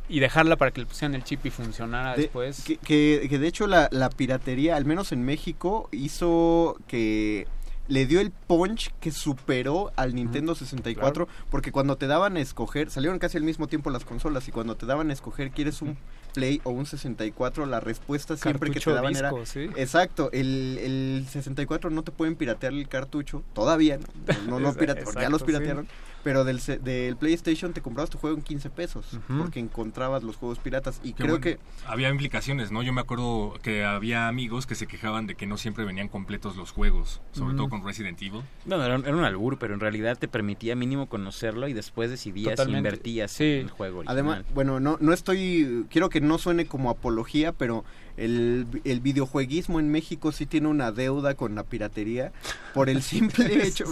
[0.10, 2.64] y dejarla para que le pusieran el chip y funcionara De- después.
[2.64, 7.48] Que, que- que de hecho la, la piratería, al menos en México, hizo que
[7.88, 12.90] le dio el punch que superó al Nintendo 64, porque cuando te daban a escoger,
[12.90, 15.98] salieron casi al mismo tiempo las consolas, y cuando te daban a escoger, ¿quieres un
[16.34, 17.66] Play o un 64?
[17.68, 19.45] La respuesta siempre que te daban disco, era...
[19.45, 19.70] ¿sí?
[19.76, 24.00] Exacto, el, el 64 no te pueden piratear el cartucho, todavía,
[24.48, 25.45] no, no, lo Esa- piratearon, porque ya los sí.
[26.24, 30.38] Pero del, se- del PlayStation te comprabas tu juego en 15 pesos, porque encontrabas los
[30.38, 31.42] juegos piratas, y Qué creo bueno.
[31.43, 31.60] que...
[31.85, 32.82] Había implicaciones, ¿no?
[32.84, 36.56] Yo me acuerdo que había amigos que se quejaban de que no siempre venían completos
[36.56, 37.58] los juegos, sobre Mm.
[37.58, 38.42] todo con Resident Evil.
[38.66, 42.10] Bueno, era un, era un albur, pero en realidad te permitía mínimo conocerlo y después
[42.10, 43.43] decidías si invertías Sí.
[43.43, 44.14] en el juego original.
[44.14, 47.84] Además, bueno, no, no estoy, quiero que no suene como apología, pero
[48.17, 52.32] el, el videojueguismo en México sí tiene una deuda con la piratería
[52.74, 53.85] por el simple hecho,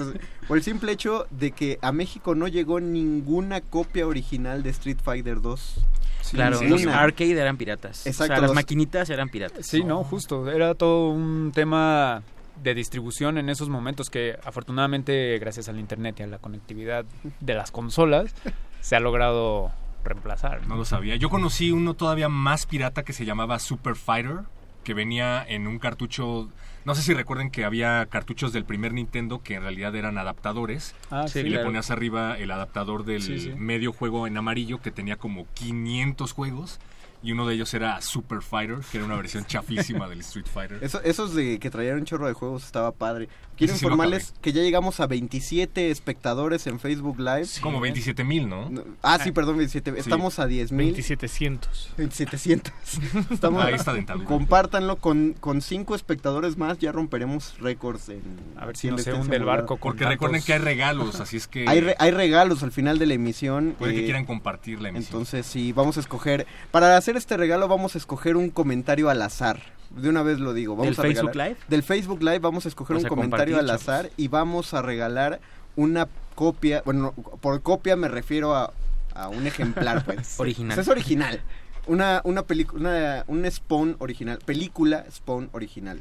[0.48, 5.00] por el simple hecho de que a México no llegó ninguna copia original de Street
[5.04, 5.86] Fighter 2.
[6.32, 8.06] claro, los arcade eran piratas.
[8.06, 9.66] Exacto, o sea, las maquinitas eran piratas.
[9.66, 10.50] Sí, no, justo.
[10.50, 12.24] Era todo un tema
[12.64, 17.06] de distribución en esos momentos que afortunadamente gracias al internet y a la conectividad
[17.40, 18.36] de las consolas
[18.82, 19.72] se ha logrado
[20.04, 20.68] reemplazar.
[20.68, 21.16] No lo sabía.
[21.16, 24.40] Yo conocí uno todavía más pirata que se llamaba Super Fighter,
[24.84, 26.50] que venía en un cartucho.
[26.86, 30.96] No sé si recuerden que había cartuchos del primer Nintendo que en realidad eran adaptadores.
[31.12, 31.66] Ah, y sí, le claro.
[31.66, 33.54] ponías arriba el adaptador del Sí, sí.
[33.56, 36.80] medio juego en amarillo que tenía como 500 juegos.
[37.24, 40.80] Y uno de ellos era Super Fighter, que era una versión chafísima del Street Fighter.
[40.84, 43.30] Eso, esos de que traían un chorro de juegos estaba padre.
[43.62, 47.48] Quiero sí informarles que ya llegamos a 27 espectadores en Facebook Live.
[47.62, 48.72] Como 27 mil, ¿no?
[49.04, 49.94] Ah, sí, perdón, 27.
[50.00, 50.88] Estamos a 10 mil.
[50.90, 51.94] 2700.
[51.98, 52.74] 2700.
[53.32, 54.26] Estamos, Ahí está Dentadura.
[54.26, 58.22] Compártanlo con, con cinco espectadores más, ya romperemos récords en
[58.58, 61.38] A ver si no se hunde el barco con Porque recuerden que hay regalos, así
[61.38, 61.68] es que...
[61.68, 63.76] Hay, re- hay regalos al final de la emisión.
[63.78, 65.08] Puede que eh, quieran compartir la emisión.
[65.08, 66.48] Entonces, sí, vamos a escoger.
[66.72, 69.62] Para hacer este regalo, vamos a escoger un comentario al azar.
[69.96, 70.76] De una vez lo digo.
[70.76, 71.60] Vamos ¿Del a Facebook regalar- Live?
[71.68, 74.82] Del Facebook Live vamos a escoger O un sea, comentario al azar y vamos a
[74.82, 75.40] regalar
[75.76, 76.82] una copia.
[76.86, 78.72] Bueno, por copia me refiero a,
[79.14, 80.36] a un ejemplar, pues.
[80.40, 80.76] Original.
[80.76, 81.42] Pues es original.
[81.88, 84.40] Una, una película, una, un Spawn original.
[84.46, 86.00] Película Spawn original.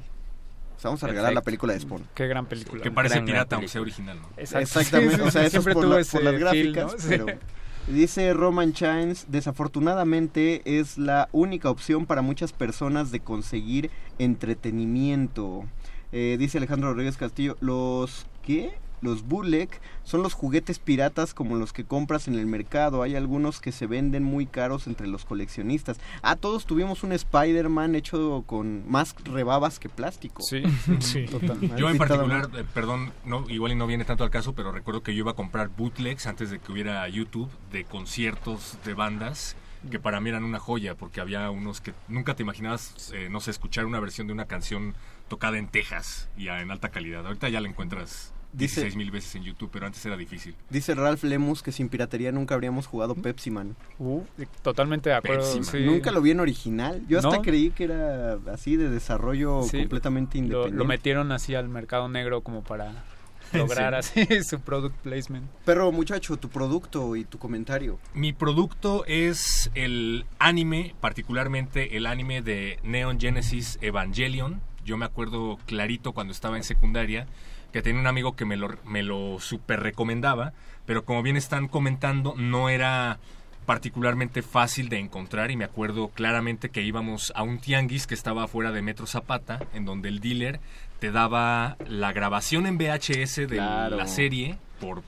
[0.77, 2.05] O sea, vamos a regalar la película de Spawn.
[2.15, 2.83] Qué gran película.
[2.83, 4.29] Que parece Gran, gran pirata, aunque sea original, ¿no?
[4.37, 6.99] Exactamente, Sí, sí, o sea, eso es siempre por, la- por las gráficas, ¿no?
[6.99, 7.07] Sí.
[7.09, 7.27] pero
[7.93, 15.65] Dice Roman Chines, desafortunadamente es la única opción para muchas personas de conseguir entretenimiento.
[16.13, 18.75] Eh, dice Alejandro Rodríguez Castillo, los ¿qué?
[19.03, 19.69] Los bootleg
[20.05, 23.03] son los juguetes piratas como los que compras en el mercado.
[23.03, 25.99] Hay algunos que se venden muy caros entre los coleccionistas.
[26.23, 30.43] Ah, todos tuvimos un Spider-Man hecho con más rebabas que plástico.
[30.43, 30.63] Sí,
[31.01, 31.79] sí, totalmente.
[31.79, 35.03] Yo en particular, eh, perdón, no, igual y no viene tanto al caso, pero recuerdo
[35.03, 39.57] que yo iba a comprar bootlegs antes de que hubiera YouTube de conciertos de bandas
[39.89, 43.41] que para mí eran una joya porque había unos que nunca te imaginabas, eh, no
[43.41, 44.95] sé, escuchar una versión de una canción
[45.29, 47.27] tocada en Texas y en alta calidad.
[47.27, 50.55] Ahorita ya la encuentras Dice- 16 mil veces en YouTube, pero antes era difícil.
[50.71, 53.77] Dice Ralph Lemus que sin piratería nunca habríamos jugado Pepsi Man.
[53.99, 54.23] Uh,
[54.63, 55.43] totalmente de acuerdo.
[55.43, 55.65] Pepsi Man.
[55.65, 55.79] sí.
[55.85, 57.03] Nunca lo vi en original.
[57.09, 57.43] Yo hasta ¿No?
[57.43, 60.77] creí que era así de desarrollo Sí, completamente independiente.
[60.77, 63.05] lo metieron así al mercado negro como para
[63.53, 65.47] ¿En lograr así su product placement.
[65.65, 67.99] Pero muchacho, tu producto y tu comentario.
[68.15, 74.61] Mi producto es el anime, particularmente el anime de Neon Genesis Evangelion.
[74.85, 77.27] Yo me acuerdo clarito cuando estaba en secundaria
[77.73, 80.53] que tenía un amigo que me lo, me lo super recomendaba,
[80.87, 83.19] pero como bien están comentando, no era
[83.67, 88.45] particularmente fácil de encontrar y me acuerdo claramente que íbamos a un tianguis que estaba
[88.45, 90.59] afuera de Metro Zapata, en donde el dealer
[90.99, 93.97] te daba la grabación en VHS de Claro.
[93.97, 95.03] la serie, por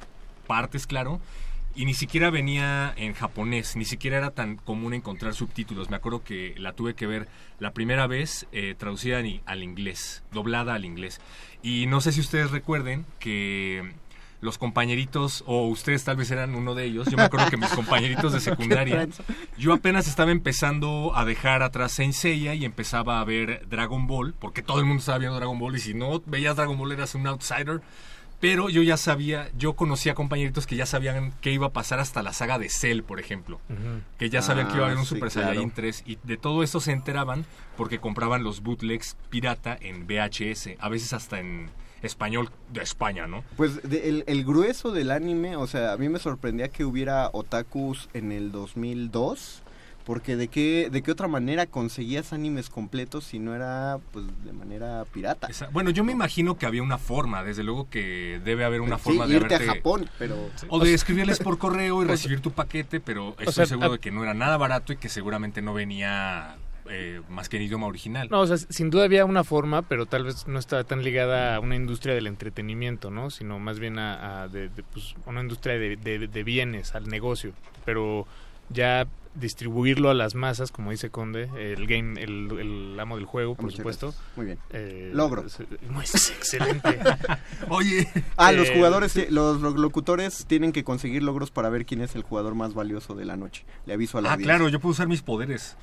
[0.47, 1.20] partes, claro,
[1.75, 5.91] y ni siquiera venía en japonés, ni siquiera era tan común encontrar subtítulos.
[5.91, 7.28] Me acuerdo que la tuve que ver
[7.59, 11.20] la primera vez eh, traducida ni- al inglés, doblada al inglés.
[11.62, 13.92] Y no sé si ustedes recuerden que
[14.41, 17.68] los compañeritos, o ustedes tal vez eran uno de ellos, yo me acuerdo que mis
[17.68, 19.07] compañeritos de secundaria,
[19.57, 24.34] yo apenas estaba empezando a dejar atrás Saint Seiya y empezaba a ver Dragon Ball,
[24.36, 27.15] porque todo el mundo estaba viendo Dragon Ball y si no veías Dragon Ball eras
[27.15, 27.83] un outsider.
[28.43, 32.23] Pero yo ya sabía, yo conocía compañeritos que ya sabían qué iba a pasar hasta
[32.23, 33.61] la saga de Cell, por ejemplo.
[34.19, 35.47] Que ya sabían que iba a haber Ah, un sí, Super claro.
[35.49, 37.47] Saiyajin 3 y de todo eso se enteraban
[37.77, 41.71] porque compraban los bootlegs pirata en VHS, a veces hasta en
[42.03, 43.45] español de España, ¿no?
[43.57, 47.31] Pues de- el, el grueso del anime, o sea, a mí me sorprendía que hubiera
[47.33, 49.61] otakus en el 2002,
[50.05, 54.53] porque de qué, de qué otra manera conseguías animes completos si no era pues de
[54.53, 55.47] manera pirata.
[55.49, 58.99] Esa- bueno, yo me imagino que había una forma, desde luego que debe haber una
[58.99, 62.51] Sí, forma de irte a Japón, pero O de escribirles por correo y recibir tu
[62.53, 65.63] paquete, pero estoy sea, seguro a- de que no era nada barato y que seguramente
[65.63, 66.57] no venía
[66.91, 68.27] eh, más que en idioma original.
[68.29, 71.55] No, o sea, sin duda había una forma, pero tal vez no estaba tan ligada
[71.55, 73.31] a una industria del entretenimiento, ¿no?
[73.31, 77.07] Sino más bien a, a de- de, pues, una industria de, de- de bienes, al
[77.07, 77.53] negocio.
[77.85, 78.27] Pero
[78.69, 83.55] ya distribuirlo a las masas, como dice Conde, el game, el, el amo del juego,
[83.55, 84.07] por Muchas supuesto.
[84.09, 84.36] gracias.
[84.36, 84.59] Muy bien.
[84.70, 85.44] Eh, Logro.
[85.47, 85.59] es-
[86.15, 86.99] es excelente.
[87.69, 88.09] Oye.
[88.36, 92.15] Ah, los Eh, jugadores, los lo- locutores tienen que conseguir logros para ver quién es
[92.15, 93.65] el jugador más valioso de la noche.
[93.86, 94.55] Le aviso a la Ah, audiencia.
[94.57, 95.77] claro, yo puedo usar mis poderes.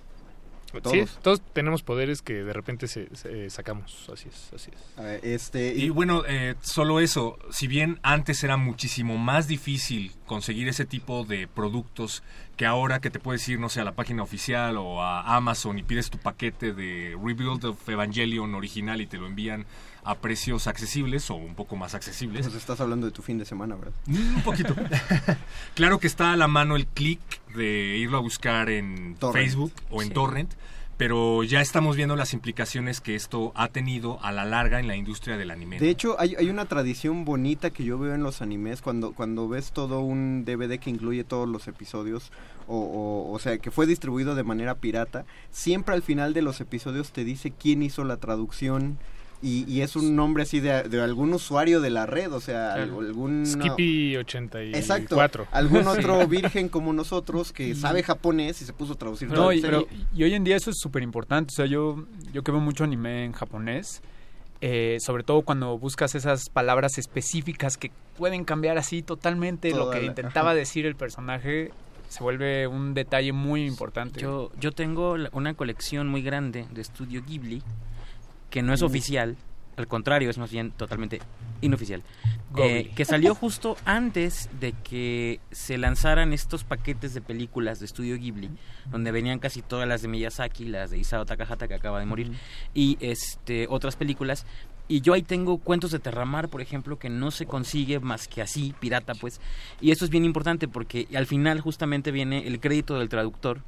[0.78, 1.20] Sí, Todos.
[1.22, 4.08] todos tenemos poderes que de repente se, se- eh, sacamos.
[4.14, 5.00] Así es, así es.
[5.00, 10.12] A ver, este, Y bueno, eh, solo eso, si bien antes era muchísimo más difícil
[10.26, 12.24] conseguir ese tipo de productos
[12.58, 15.80] que ahora que te puedes ir, no sé, a la página oficial o a Amazon
[15.80, 19.66] y pides tu paquete de Rebuild of Evangelion original y te lo envían
[20.03, 22.45] a precios accesibles o un poco más accesibles.
[22.45, 23.94] Pues estás hablando de tu fin de semana, ¿verdad?
[24.08, 24.76] Mm, Un poquito.
[25.76, 27.19] claro que está a la mano el clic
[27.56, 29.45] de irlo a buscar en Torrent.
[29.48, 30.14] Facebook o en Sí.
[30.14, 30.52] Torrent,
[30.98, 34.95] pero ya estamos viendo las implicaciones que esto ha tenido a la larga en la
[34.98, 35.80] industria del anime.
[35.80, 39.48] De hecho, hay, hay una tradición bonita que yo veo en los animes cuando, cuando
[39.48, 42.32] ves todo un DVD que incluye todos los episodios,
[42.68, 46.60] o, o, o sea, que fue distribuido de manera pirata, siempre al final de los
[46.60, 48.98] episodios te dice quién hizo la traducción.
[49.42, 52.74] Y, y es un nombre así de, de algún usuario de la red, o sea,
[52.76, 53.00] Claro.
[53.00, 53.45] algún...
[53.45, 54.76] Skippy84.
[54.76, 55.18] Exacto,
[55.51, 59.61] algún otro virgen como nosotros que sabe japonés y se puso a traducir No, y,
[59.61, 61.53] pero- y hoy en día eso es súper importante.
[61.53, 62.03] O sea, yo,
[62.34, 64.01] yo que veo mucho anime en japonés,
[64.61, 70.00] eh, sobre todo cuando buscas esas palabras específicas que pueden cambiar así totalmente lo que
[70.01, 70.59] la- intentaba ajá.
[70.59, 71.72] decir el personaje,
[72.09, 74.19] se vuelve un detalle muy importante.
[74.19, 77.64] Yo, yo tengo una colección muy grande de estudio Ghibli
[78.50, 79.38] que no es oficial,
[79.78, 81.19] al contrario, es más bien totalmente
[81.61, 82.03] inoficial.
[82.58, 88.18] Eh, que salió justo antes de que se lanzaran estos paquetes de películas de estudio
[88.18, 88.50] Ghibli,
[88.92, 92.32] donde venían casi todas las de Miyazaki, las de Isao Takahata que acaba de morir,
[92.74, 94.45] y este otras películas.
[94.88, 98.42] Y yo ahí tengo cuentos de Terramar, por ejemplo, que no se consigue más que
[98.42, 99.40] así, pirata, pues.
[99.80, 103.61] Y esto es bien importante porque al final justamente viene el crédito del traductor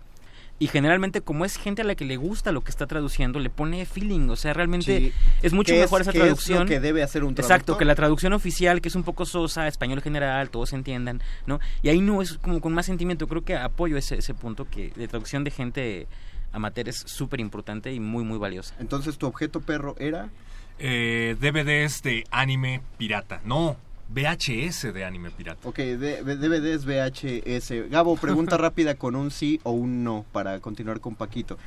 [0.61, 3.49] y generalmente como es gente a la que le gusta lo que está traduciendo, le
[3.49, 5.13] pone feeling, o sea, realmente Sí.
[5.41, 6.67] es mucho ¿Qué mejor es- esa qué es lo traducción.
[6.67, 7.77] que debe hacer un Exacto, traductor?
[7.79, 11.59] que la traducción oficial, que es un poco sosa, español general, todos se entiendan, ¿no?
[11.81, 14.91] Y ahí no es como con más sentimiento, creo que apoyo ese, ese punto, que
[14.95, 16.07] de traducción de gente
[16.53, 18.75] amateur es súper importante y muy, muy valiosa.
[18.79, 20.29] Entonces, ¿tu objeto perro era?
[20.77, 23.41] Eh, DVDs de anime pirata.
[23.45, 23.77] No,
[24.13, 25.67] VHS de anime pirata.
[25.67, 27.89] Ok, de- de- DVDs VHS.
[27.89, 31.57] Gabo, pregunta rápida con un sí o un no para continuar con Paquito.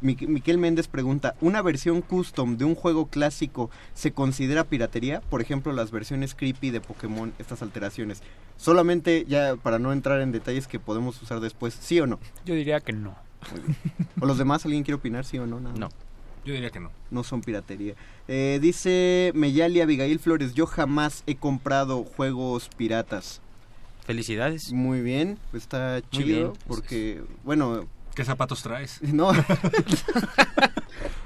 [0.00, 5.20] Mi- Miquel Méndez pregunta, ¿una versión custom de un juego clásico se considera piratería?
[5.22, 8.22] Por ejemplo, las versiones creepy de Pokémon, estas alteraciones.
[8.56, 12.18] Solamente, ya para no entrar en detalles que podemos usar después, ¿sí o no?
[12.44, 13.16] Yo diría que no.
[14.20, 15.60] ¿O los demás, alguien quiere opinar, sí o no?
[15.60, 15.88] Nada No.
[16.44, 16.90] Yo diría que no.
[17.10, 17.94] No son piratería.
[18.28, 23.40] Eh, dice Meyali Abigail Flores, yo jamás he comprado juegos piratas.
[24.06, 24.72] Felicidades.
[24.72, 26.52] Muy bien, pues está chido bien.
[26.68, 27.86] porque, bueno...
[28.14, 29.00] ¿Qué zapatos traes?
[29.12, 29.32] No.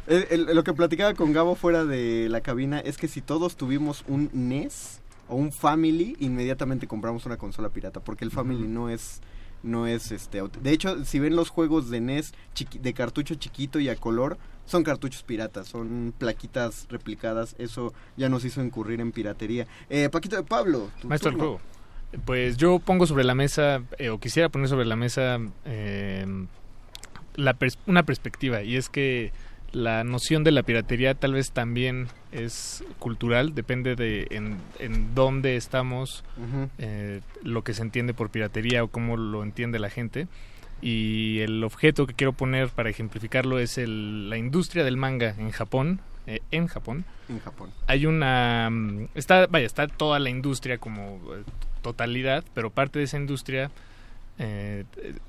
[0.06, 3.56] El- el- lo que platicaba con Gabo fuera de la cabina es que si todos
[3.56, 8.88] tuvimos un NES o un Family, inmediatamente compramos una consola pirata, porque el Family no
[8.88, 9.20] es
[9.62, 13.80] no es este de hecho si ven los juegos de NES chiqui- de cartucho chiquito
[13.80, 19.12] y a color son cartuchos piratas son plaquitas replicadas eso ya nos hizo incurrir en
[19.12, 21.60] piratería eh, Paquito de Pablo tu Maestro del juego.
[22.24, 26.24] Pues yo pongo sobre la mesa, eh, o quisiera poner sobre la mesa, eh,
[27.34, 29.30] la pers- una perspectiva, y es que
[29.72, 35.56] la noción de la piratería tal vez también es cultural, depende de en, en dónde
[35.56, 36.24] estamos,
[36.78, 40.26] eh, lo que se entiende por piratería o cómo lo entiende la gente.
[40.80, 45.50] Y el objeto que quiero poner para ejemplificarlo es el- la industria del manga en
[45.50, 47.04] Japón, eh, en Japón.
[47.28, 47.70] En Japón.
[47.88, 51.42] Hay una mm, está vaya está toda la industria como eh,
[51.82, 53.70] totalidad pero parte de esa industria
[54.38, 54.84] eh,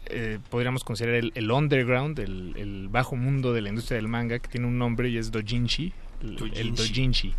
[0.07, 4.37] eh, podríamos considerar el, el underground el, el bajo mundo de la industria del manga
[4.39, 7.33] que tiene un nombre y es dojinshi el, el Dojinshi.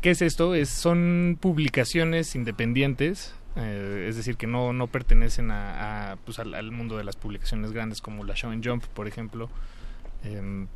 [0.00, 6.12] qué es esto es son publicaciones independientes eh, es decir que no no pertenecen a,
[6.12, 9.48] a, pues, al, al mundo de las publicaciones grandes como la Shonen Jump por ejemplo.
[10.24, 10.66] Em,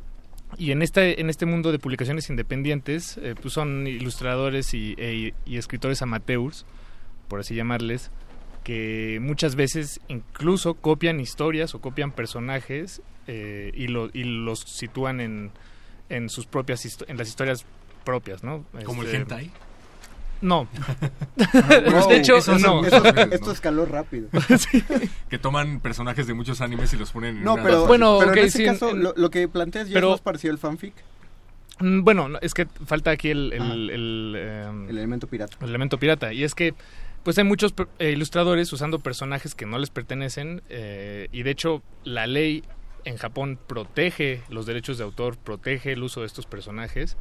[0.57, 5.57] y en este, en este mundo de publicaciones independientes, pues son ilustradores y, e- y
[5.57, 6.65] escritores amateurs,
[7.27, 8.11] por así llamarles,
[8.65, 15.21] que muchas veces incluso copian historias o copian personajes eh, y, lo, y los sitúan
[15.21, 15.51] en,
[16.09, 17.63] en sus propias en las historias
[18.03, 18.65] propias, ¿no?
[18.83, 19.51] ¿Como el Este, hentai?
[20.41, 20.67] No.
[21.91, 22.79] Wow, de hecho, eso no.
[22.79, 22.93] animes,
[23.31, 24.27] esto escaló rápido
[25.29, 28.33] Que toman personajes de muchos animes y los ponen en no una- pero, Bueno, pero
[28.33, 30.57] en ese sí, caso en- lo, lo que planteas ya pero- es más parecido al
[30.59, 30.93] fanfic
[31.79, 35.67] Mm, Bueno, no, es que falta aquí el, el, el, em, el elemento pirata el
[35.67, 36.31] elemento pirata.
[36.31, 36.73] Y es que,
[37.25, 40.61] pues hay muchos eh, ilustradores usando personajes que no les pertenecen.
[40.69, 42.63] eh, y de hecho, la ley
[43.03, 47.17] en Japón protege los derechos de autor, protege el uso de estos personajes.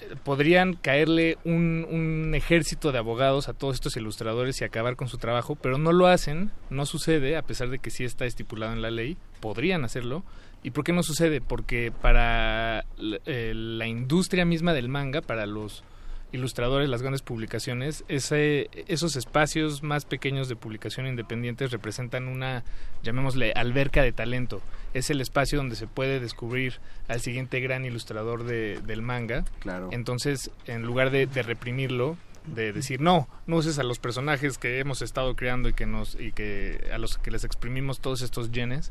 [0.00, 5.06] Eh, Podrían caerle un, un ejército de abogados a todos estos ilustradores y acabar con
[5.06, 8.72] su trabajo, pero no lo hacen, no sucede, a pesar de que sí está estipulado
[8.72, 10.24] en la ley, podrían hacerlo.
[10.64, 11.40] ¿Y por qué no sucede?
[11.40, 15.84] Porque para la industria misma del manga, para los
[16.32, 22.64] ilustradores, las grandes publicaciones, ese, esos espacios más pequeños de publicación independientes representan una,
[23.02, 24.60] llamémosle, alberca de talento.
[24.94, 26.74] Es el espacio donde se puede descubrir
[27.08, 29.44] al siguiente gran ilustrador de- del manga.
[29.60, 29.88] Claro.
[29.92, 34.80] Entonces, en lugar de, de reprimirlo, de decir no, no uses a los personajes que
[34.80, 38.50] hemos estado creando y que nos y que a los que les exprimimos todos estos
[38.50, 38.90] yenes,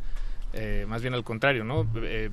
[0.54, 1.86] eh, más bien al contrario, ¿no?
[1.98, 2.30] Eh,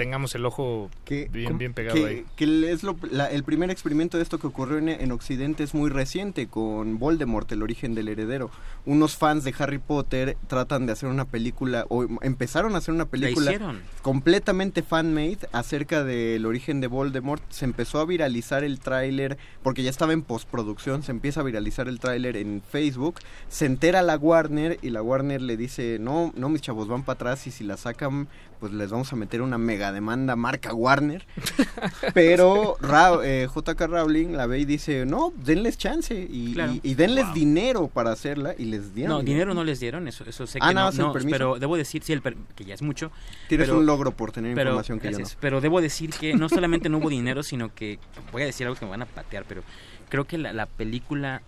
[0.00, 2.24] tengamos el ojo bien, bien pegado que, ahí.
[2.36, 5.74] que es lo- la- el primer experimento de esto que ocurrió en, en Occidente es
[5.74, 8.50] muy reciente con Voldemort, el origen del heredero.
[8.86, 13.04] Unos fans de Harry Potter tratan de hacer una película, o empezaron a hacer una
[13.06, 13.80] película hicieron.
[14.02, 17.42] completamente fan-made acerca del origen de Voldemort.
[17.50, 21.88] Se empezó a viralizar el tráiler, porque ya estaba en postproducción, se empieza a viralizar
[21.88, 23.16] el tráiler en Facebook.
[23.48, 27.14] Se entera la Warner y la Warner le dice, no, no mis chavos, van para
[27.16, 28.28] atrás y si la sacan,
[28.60, 31.26] pues les vamos a meter una mega demanda marca Warner.
[32.14, 36.72] Pero Ra- eh, JK Rowling la ve y dice, no, denles chance y, Claro.
[36.74, 39.16] y- y denles dinero para hacerla y les dieron.
[39.18, 41.34] No, dinero no les dieron, eso, eso sé Ah, que no, el no, permiso.
[41.34, 43.10] pero debo decir, sí, el per- que ya es mucho.
[43.48, 45.40] Tienes pero- un logro por tener pero- información que yo gracias, no.
[45.40, 47.98] Pero debo decir que no solamente no hubo dinero, sino que,
[48.32, 49.62] voy a decir algo que me van a patear, pero
[50.08, 51.42] creo que la, la película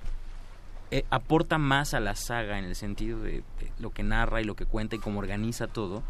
[0.90, 4.44] eh, aporta más a la saga en el sentido de, de lo que narra y
[4.44, 6.02] lo que cuenta y cómo organiza todo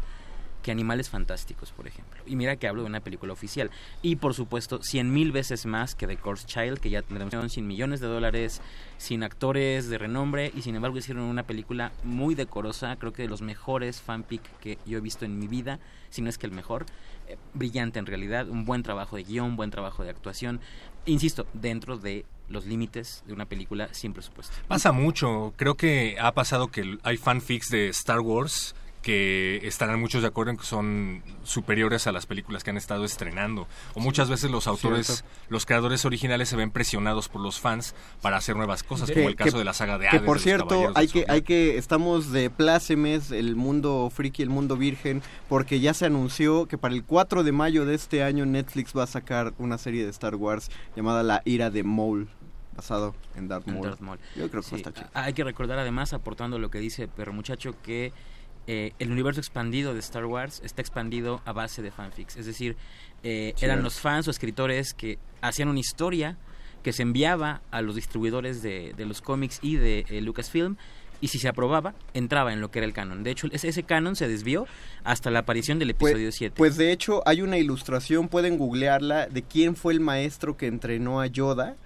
[0.63, 2.23] que Animales Fantásticos, por ejemplo.
[2.25, 3.69] Y mira que hablo de una película oficial.
[4.01, 7.67] Y por supuesto, cien mil veces más que The Course Child, que ya tendremos 100
[7.67, 8.61] millones de dólares,
[8.97, 13.27] sin actores de renombre, y sin embargo hicieron una película muy decorosa, creo que de
[13.27, 16.53] los mejores fanfic que yo he visto en mi vida, si no es que el
[16.53, 16.85] mejor.
[17.27, 20.59] Eh, brillante en realidad, un buen trabajo de guion, buen trabajo de actuación.
[21.05, 24.55] Insisto, dentro de los límites de una película sin presupuesto.
[24.67, 25.53] Pasa mucho.
[25.57, 30.49] Creo que ha pasado que hay fanfics de Star Wars que estarán muchos de acuerdo
[30.51, 33.67] en que son superiores a las películas que han estado estrenando.
[33.93, 35.25] O muchas veces los autores, Cierto.
[35.49, 39.27] los creadores originales se ven presionados por los fans para hacer nuevas cosas, Que- como
[39.29, 40.21] el caso que- de la saga de que Hades.
[40.25, 44.49] por de los cierto hay que hay que estamos de plácemes el mundo friki el
[44.49, 48.45] mundo virgen porque ya se anunció que para el 4 de mayo de este año
[48.45, 52.29] Netflix va a sacar una serie de Star Wars llamada La ira de Maul
[52.75, 53.83] basado en Darth Maul.
[53.87, 54.17] Darth Maul.
[54.35, 55.07] Yo creo que Sí, está chido.
[55.13, 58.11] a- Hay que recordar además, aportando lo que dice Perro Muchacho, que
[58.67, 62.37] eh, el universo expandido de Star Wars está expandido a base de fanfics.
[62.37, 62.77] Es decir,
[63.23, 66.37] eh, eran los fans o escritores que hacían una historia
[66.81, 70.77] que se enviaba a los distribuidores de, de los cómics y de eh, Lucasfilm.
[71.21, 73.23] Y si se aprobaba, entraba en lo que era el canon.
[73.23, 74.67] De hecho, ese, ese canon se desvió
[75.05, 76.55] hasta la aparición del episodio 7.
[76.57, 81.21] Pues de hecho hay una ilustración, pueden googlearla, de quién fue el maestro que entrenó
[81.21, 81.77] a Yoda.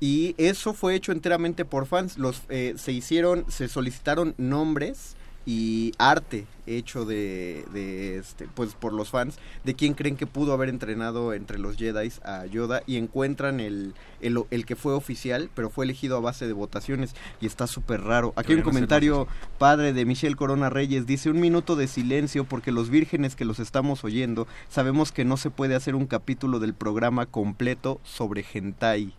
[0.00, 2.18] Y eso fue hecho enteramente por fans.
[2.18, 5.14] Los eh, se hicieron, se solicitaron nombres
[5.50, 10.52] y arte hecho de, de este, pues por los fans de quién creen que pudo
[10.52, 15.50] haber entrenado entre los Jedi a Yoda y encuentran el, el, el que fue oficial,
[15.56, 18.32] pero fue elegido a base de votaciones y está súper raro.
[18.36, 19.26] Aquí hay un comentario
[19.58, 23.58] padre de Michelle Corona Reyes dice un minuto de silencio porque los vírgenes que los
[23.58, 29.14] estamos oyendo sabemos que no se puede hacer un capítulo del programa completo sobre hentai.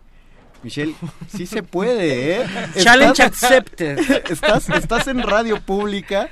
[0.63, 0.93] Michelle,
[1.35, 2.45] sí se puede, ¿eh?
[2.77, 3.99] Challenge Estás- accepted.
[4.29, 6.29] Estás, estás en radio pública.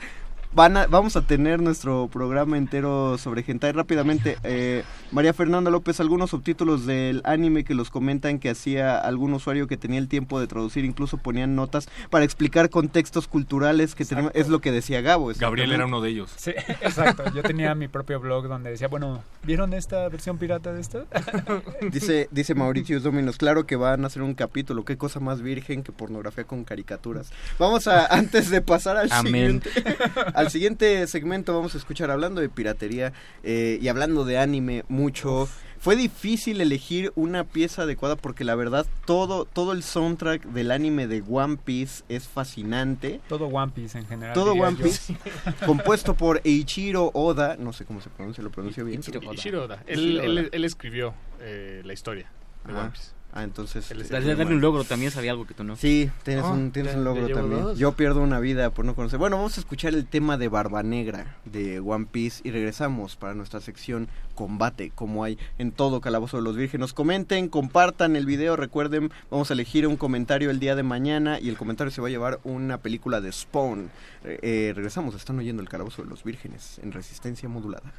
[0.52, 4.38] Van a- vamos a tener nuestro programa entero sobre hentai rápidamente.
[4.44, 9.68] eh, María Fernanda López, algunos subtítulos del anime que los comentan que hacía algún usuario
[9.68, 14.32] que tenía el tiempo de traducir, incluso ponían notas para explicar contextos culturales que tenemos.
[14.34, 15.32] Es lo que decía Gabo.
[15.38, 16.32] Gabriel era uno de ellos.
[16.36, 17.24] Sí, exacto.
[17.34, 21.06] Yo tenía mi propio blog donde decía, bueno, ¿vieron esta versión pirata de esto?
[21.92, 25.84] Dice, dice Mauricio Dominos, claro que van a hacer un capítulo, qué cosa más virgen
[25.84, 27.32] que pornografía con caricaturas.
[27.60, 29.62] Vamos a, antes de pasar al Amén.
[29.62, 29.70] siguiente,
[30.40, 35.50] al siguiente segmento, vamos a escuchar hablando de piratería eh, y hablando de anime mucho.
[35.80, 41.08] Fue difícil elegir una pieza adecuada porque la verdad todo, todo el soundtrack del anime
[41.08, 43.22] de One Piece es fascinante.
[43.30, 44.34] Todo One Piece en general.
[44.34, 44.84] Todo One yo.
[44.84, 45.16] Piece,
[45.66, 49.02] compuesto por Eiichiro Oda, no sé cómo se pronuncia, lo pronuncio bien.
[49.34, 49.84] Ishiro Oda.
[49.88, 52.30] Él, escribió eh, la historia
[52.66, 53.19] de Ah, One Piece.
[53.34, 53.90] Ah, entonces...
[53.92, 55.76] El Dale, dale un logro también, sabía algo que tú no.
[55.76, 57.62] Sí, tienes Oh, un, tienes ya- un ya logro también.
[57.64, 57.78] dos.
[57.80, 59.20] Yo pierdo una vida por no conocer.
[59.20, 63.34] Bueno, vamos a escuchar el tema de Barba Negra de One Piece y regresamos para
[63.36, 66.94] nuestra sección Combate, como hay en todo Calabozo de los Vírgenes.
[66.94, 71.50] Comenten, compartan el video, recuerden, vamos a elegir un comentario el día de mañana y
[71.50, 73.90] el comentario se va a llevar una película de Spawn.
[74.24, 77.92] Eh, eh, regresamos, están oyendo el Calabozo de los Vírgenes en resistencia modulada.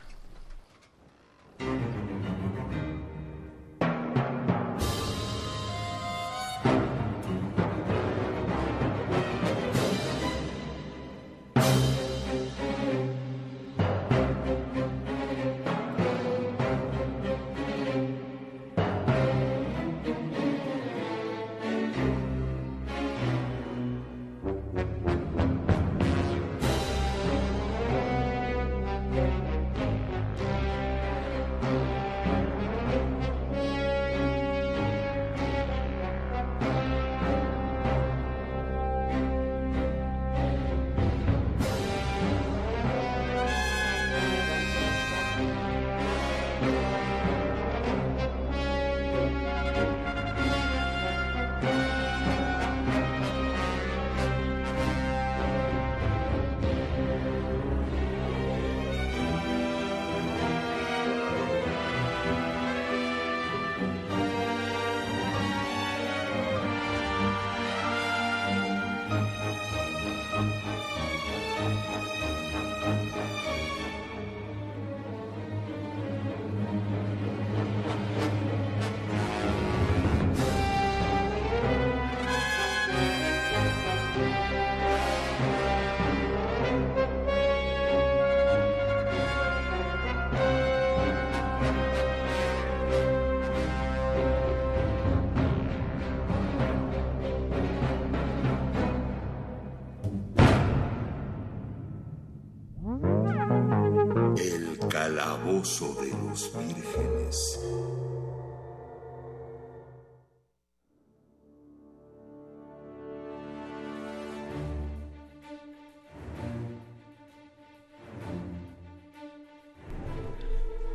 [106.58, 107.49] Vírgenes.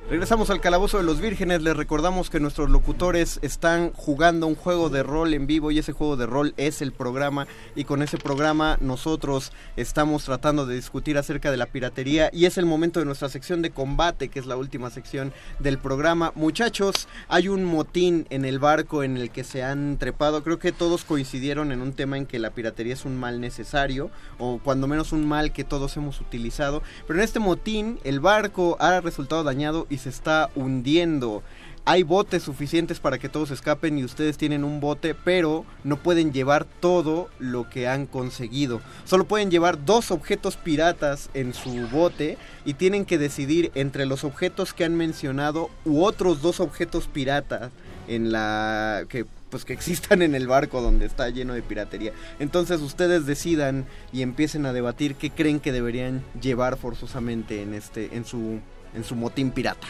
[0.08, 4.92] Regresamos al Calabozo de los Vírgenes, les recordamos que nuestros locutores están jugando un juego
[4.92, 7.48] de rol en vivo y ese juego de rol es el programa.
[7.76, 12.30] Y con ese programa nosotros estamos tratando de discutir acerca de la piratería.
[12.32, 15.80] Y es el momento de nuestra sección de combate que es la última sección del
[15.80, 16.32] programa.
[16.36, 20.72] Muchachos, hay un motín en el barco en el que se han trepado, creo que
[20.72, 24.86] todos coincidieron en un tema en que la piratería es un mal necesario o cuando
[24.86, 29.44] menos un mal que todos hemos utilizado, pero en este motín el barco ha resultado
[29.44, 31.44] dañado se está hundiendo.
[31.88, 36.34] Hay botes suficientes para que todos escapen y ustedes tienen un bote, pero no pueden
[36.34, 38.82] llevar todo lo que han conseguido.
[39.04, 44.24] Solo pueden llevar dos objetos piratas en su bote y tienen que decidir entre los
[44.24, 47.72] objetos que han mencionado u otros dos objetos piratas
[48.08, 52.14] en la que pues que existan en el barco donde está lleno de piratería.
[52.40, 58.16] Entonces ustedes decidan y empiecen a debatir qué creen que deberían llevar forzosamente en este
[58.18, 58.60] en su
[58.96, 59.88] en su motín pirata.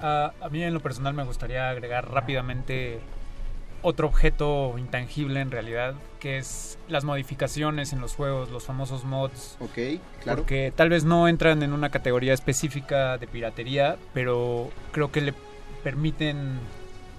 [0.00, 3.00] Ah, a mí en lo personal me gustaría agregar rápidamente
[3.82, 9.56] otro objeto intangible en realidad, que es las modificaciones en los juegos, los famosos mods.
[9.60, 10.38] Ok, claro.
[10.38, 15.34] Porque tal vez no entran en una categoría específica de piratería, pero creo que le
[15.84, 16.58] permiten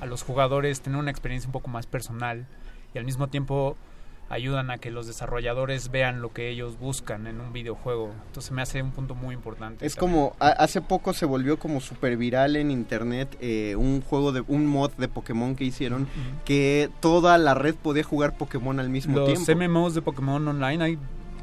[0.02, 2.46] a los jugadores tener una experiencia un poco más personal
[2.94, 3.78] y al mismo tiempo
[4.30, 8.12] ayudan a que los desarrolladores vean lo que ellos buscan en un videojuego.
[8.28, 9.86] Entonces me hace un punto muy importante.
[9.86, 10.14] Es también.
[10.16, 14.44] como a- hace poco se volvió como super viral en internet eh, un juego de
[14.48, 16.08] un mod de Pokémon que hicieron
[16.46, 19.64] que toda la red podía jugar Pokémon al mismo los tiempo.
[19.70, 20.98] MMOs de Pokémon Online hay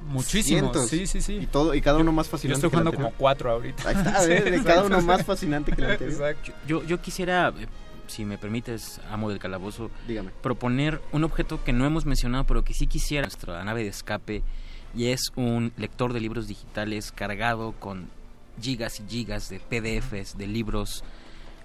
[0.07, 0.61] muchísimos.
[0.73, 0.89] Cientos.
[0.89, 1.37] Sí, sí, sí.
[1.43, 2.67] Y todo y cada uno más Yo fascinante.
[2.67, 3.89] estoy que el jugando como cuatro ahorita.
[3.89, 6.13] Ahí está, cada uno más fascinante que el anterior.
[6.21, 6.53] Exacto.
[6.67, 7.67] Yo, yo quisiera, eh,
[8.07, 10.31] si me permites, amo del calabozo, Dígame.
[10.42, 14.42] proponer un objeto que no hemos mencionado, pero que sí quisiera nuestra nave de escape,
[14.97, 18.08] y es un lector de libros digitales cargado con
[18.60, 21.02] gigas y gigas de PDFs, de libros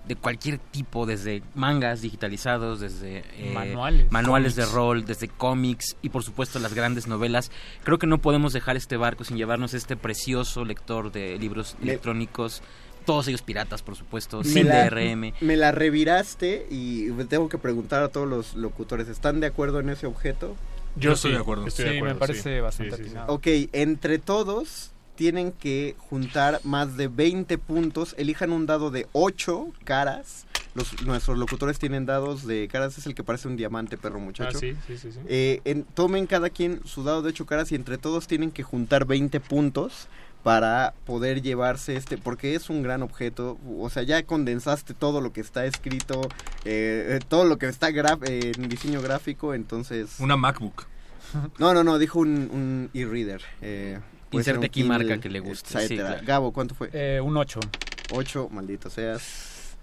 [0.07, 4.11] de cualquier tipo, desde mangas digitalizados, desde eh, Manuales.
[4.11, 7.51] manuales de rol, desde cómics y por supuesto las grandes novelas.
[7.83, 12.63] Creo que no podemos dejar este barco sin llevarnos este precioso lector de libros electrónicos,
[13.09, 15.33] todos ellos piratas, por supuesto, Me sin la- DRM.
[15.41, 19.89] Me la reviraste y tengo que preguntar a todos los locutores, ¿están de acuerdo en
[19.89, 20.55] ese objeto?
[20.95, 21.65] Yo estoy de acuerdo.
[21.65, 22.61] Estoy de Sí, acuerdo, me parece sí.
[22.61, 23.09] bastante Sí, sí, sí.
[23.17, 23.33] atinado.
[23.33, 28.13] Ok, entre todos tienen que juntar más de 20 puntos.
[28.19, 30.45] Elijan un dado de 8 caras.
[30.75, 32.95] Los, nuestros locutores tienen dados de caras.
[32.99, 34.57] Es el que parece un diamante, perro muchacho.
[34.57, 35.19] Ah, sí, sí, sí, sí.
[35.27, 38.61] Eh, en- tomen cada quien su dado de 8 caras y entre todos tienen que
[38.61, 40.07] juntar 20 puntos
[40.49, 45.31] para poder llevarse este, porque es un gran objeto, o sea, ya condensaste todo lo
[45.31, 46.21] que está escrito,
[46.65, 50.15] eh, eh, todo lo que está graf- eh, en diseño gráfico, entonces...
[50.19, 50.87] Una MacBook.
[51.59, 53.43] No, no, no, dijo un, un e-reader.
[53.61, 53.99] Eh,
[54.31, 56.07] Inserte aquí Kindle, marca que le guste, sí, etcétera.
[56.13, 56.25] claro.
[56.25, 56.89] Gabo, ¿cuánto fue?
[56.93, 57.59] Eh, un 8.
[58.11, 59.75] 8, maldito seas.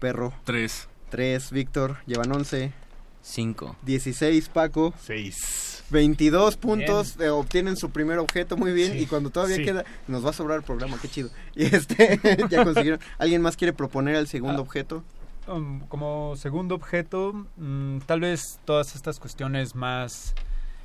[0.00, 0.32] Perro.
[0.44, 0.88] 3.
[1.10, 2.72] 3, Víctor, llevan 11.
[3.20, 3.76] 5.
[3.82, 4.94] 16, Paco.
[5.02, 5.73] 6.
[5.94, 8.92] 22 puntos, eh, obtienen su primer objeto, muy bien.
[8.92, 9.64] Sí, Y cuando todavía sí.
[9.64, 11.30] queda, nos va a sobrar el programa, qué chido.
[11.54, 13.00] Y este, ya consiguieron.
[13.16, 14.62] ¿Alguien más quiere proponer el segundo Ah.
[14.66, 15.02] objeto?
[15.46, 20.34] Um, como segundo objeto, mm, tal vez todas estas cuestiones más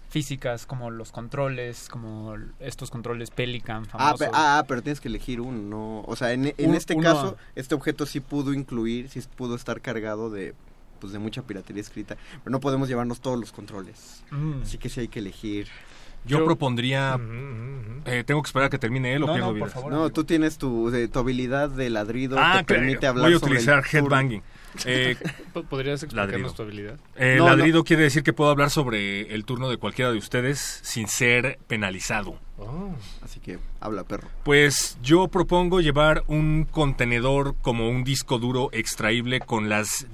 [0.09, 4.27] físicas, como los controles, como estos controles Pelican Ah, famosos.
[4.33, 6.01] ah, pero tienes que elegir uno, ¿no?
[6.07, 7.03] O sea, en, en Un- este uno.
[7.03, 10.55] caso, este objeto sí pudo incluir, sí pudo estar cargado de
[10.99, 14.23] pues de mucha piratería escrita, pero no podemos llevarnos todos los controles.
[14.31, 14.61] Mm.
[14.63, 15.67] Así que sí hay que elegir.
[16.25, 17.17] Yo, Yo- propondría.
[18.05, 19.73] Eh, tengo que esperar a que termine él o No, pierdo no, por vidas.
[19.73, 19.91] favor.
[19.93, 23.35] No, tú tienes tu, de- tu habilidad de ladrido, Ah, te claro, permite hablar voy
[23.35, 24.43] a sobre el utilizar headbanging.
[24.85, 25.15] Eh,
[25.51, 26.53] Po- ¿Podrías explicarnos Ladrido.
[26.53, 26.99] tu habilidad?
[27.15, 30.59] eh, No, ladrido quiere decir que puedo hablar sobre el turno de cualquiera de ustedes
[30.83, 32.37] sin ser penalizado.
[32.59, 32.93] Oh.
[33.23, 34.27] Así que habla, perro.
[34.43, 40.05] Pues yo propongo llevar un contenedor como un disco duro extraíble con las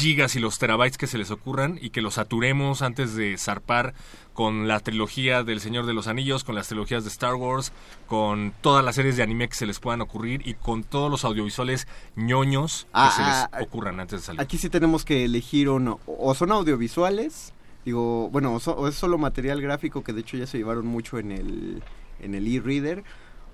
[0.00, 3.94] gigas y los terabytes que se les ocurran y que los saturemos antes de zarpar
[4.34, 7.72] con la trilogía del Señor de los Anillos, con las trilogías de Star Wars,
[8.06, 11.24] con todas las series de anime que se les puedan ocurrir y con todos los
[11.24, 14.40] audiovisuales ñoños que Ah, se ah, les ocurran antes de salir.
[14.40, 16.00] Aquí sí tenemos que elegir uno.
[16.06, 17.52] O son audiovisuales,
[17.84, 20.86] digo, bueno, o, so- o es solo material gráfico que de hecho ya se llevaron
[20.86, 21.82] mucho en el
[22.20, 23.02] en el e-reader.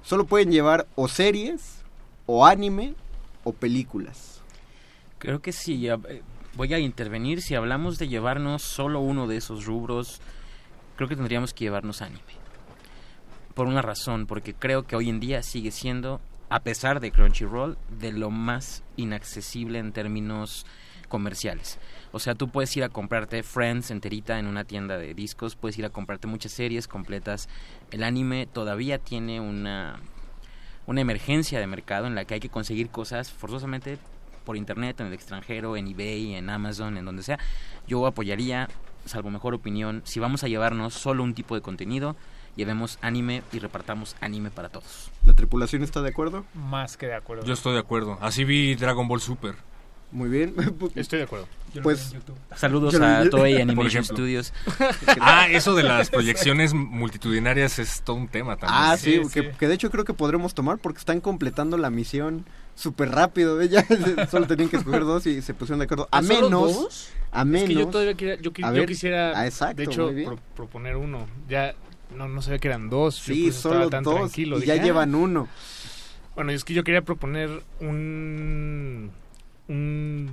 [0.02, 1.82] Solo pueden llevar o series,
[2.26, 2.94] o anime,
[3.44, 4.40] o películas.
[5.18, 6.22] Creo que sí, ya, eh,
[6.56, 7.42] voy a intervenir.
[7.42, 10.20] Si hablamos de llevarnos solo uno de esos rubros,
[10.96, 12.20] creo que tendríamos que llevarnos anime.
[13.54, 17.76] Por una razón, porque creo que hoy en día sigue siendo a pesar de Crunchyroll,
[17.98, 20.64] de lo más inaccesible en términos
[21.08, 21.78] comerciales.
[22.12, 25.78] O sea, tú puedes ir a comprarte Friends enterita en una tienda de discos, puedes
[25.78, 27.48] ir a comprarte muchas series completas.
[27.90, 30.00] El anime todavía tiene una,
[30.86, 33.98] una emergencia de mercado en la que hay que conseguir cosas forzosamente
[34.46, 37.38] por internet, en el extranjero, en eBay, en Amazon, en donde sea.
[37.86, 38.68] Yo apoyaría,
[39.04, 42.16] salvo mejor opinión, si vamos a llevarnos solo un tipo de contenido,
[42.56, 45.10] llevemos anime y repartamos anime para todos.
[45.24, 46.46] ¿La tripulación está de acuerdo?
[46.54, 47.44] Más que de acuerdo.
[47.44, 48.16] Yo estoy de acuerdo.
[48.22, 49.54] Así vi Dragon Ball Super.
[50.12, 50.54] Muy bien.
[50.94, 51.48] Estoy de acuerdo.
[51.82, 52.14] Pues
[52.54, 54.04] Saludos Yo a vi- Toei Animation.
[54.04, 54.52] Studios.
[55.20, 58.80] Ah, eso de las proyecciones multitudinarias es todo un tema también.
[58.82, 62.46] Ah, sí, que, que de hecho creo que podremos tomar porque están completando la misión
[62.76, 63.60] súper rápido.
[63.60, 63.68] ¿eh?
[63.72, 63.84] Ya
[64.28, 66.08] solo tenían que escoger dos y se pusieron de acuerdo.
[66.12, 66.74] A ¿Ah, solo menos.
[66.76, 67.10] dos?
[67.32, 67.68] A Es menos.
[67.68, 68.86] que yo todavía quería, yo, yo ver.
[68.86, 71.26] quisiera, Ah, exacto, de hecho, pro- proponer uno.
[71.48, 71.74] Ya
[72.16, 73.18] no, no sabía que eran dos.
[73.26, 74.14] yo Sí, estaba solo tan dos.
[74.14, 74.58] tranquilo.
[74.58, 74.84] Y Dije, ya "Ah".
[74.84, 75.48] llevan uno.
[76.36, 77.48] Bueno, es que yo quería proponer
[77.80, 79.10] un,
[79.68, 80.30] un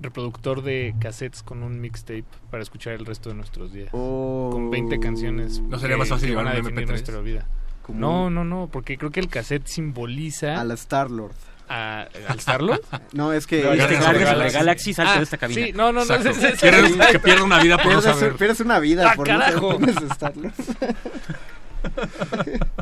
[0.00, 3.90] reproductor de cassettes con un mixtape para escuchar el resto de nuestros días.
[3.92, 4.48] Oh.
[4.52, 5.60] Con 20 canciones.
[5.60, 6.90] ¿No sería más fácil que van a llevar un definir MP3?
[6.90, 7.46] nuestra vida.
[7.84, 10.60] Como- No, no, no, porque creo que el cassette simboliza...
[10.60, 11.34] A la Star-Lord.
[11.68, 12.80] a- ¿Al Star-Lord?
[13.12, 13.62] No, es que.
[13.62, 14.54] No, es que Galaxy- Galaxy.
[14.58, 15.66] Galaxy salte Ah, de esta cabina.
[15.66, 16.14] Sí, no, no, no.
[16.14, 16.40] Exacto.
[16.66, 18.36] Pierde- que pierda una vida por no Pierdes, saber.
[18.36, 19.78] pierdes una vida ¡Ah, por carajo!
[19.78, 20.52] no es Star-Lord.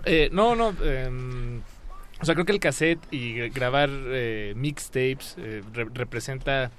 [0.04, 0.74] Eh, no, no.
[0.84, 1.60] em,
[2.20, 6.70] o sea, creo que el cassette y gra- grabar eh, mixtapes eh, re- representa,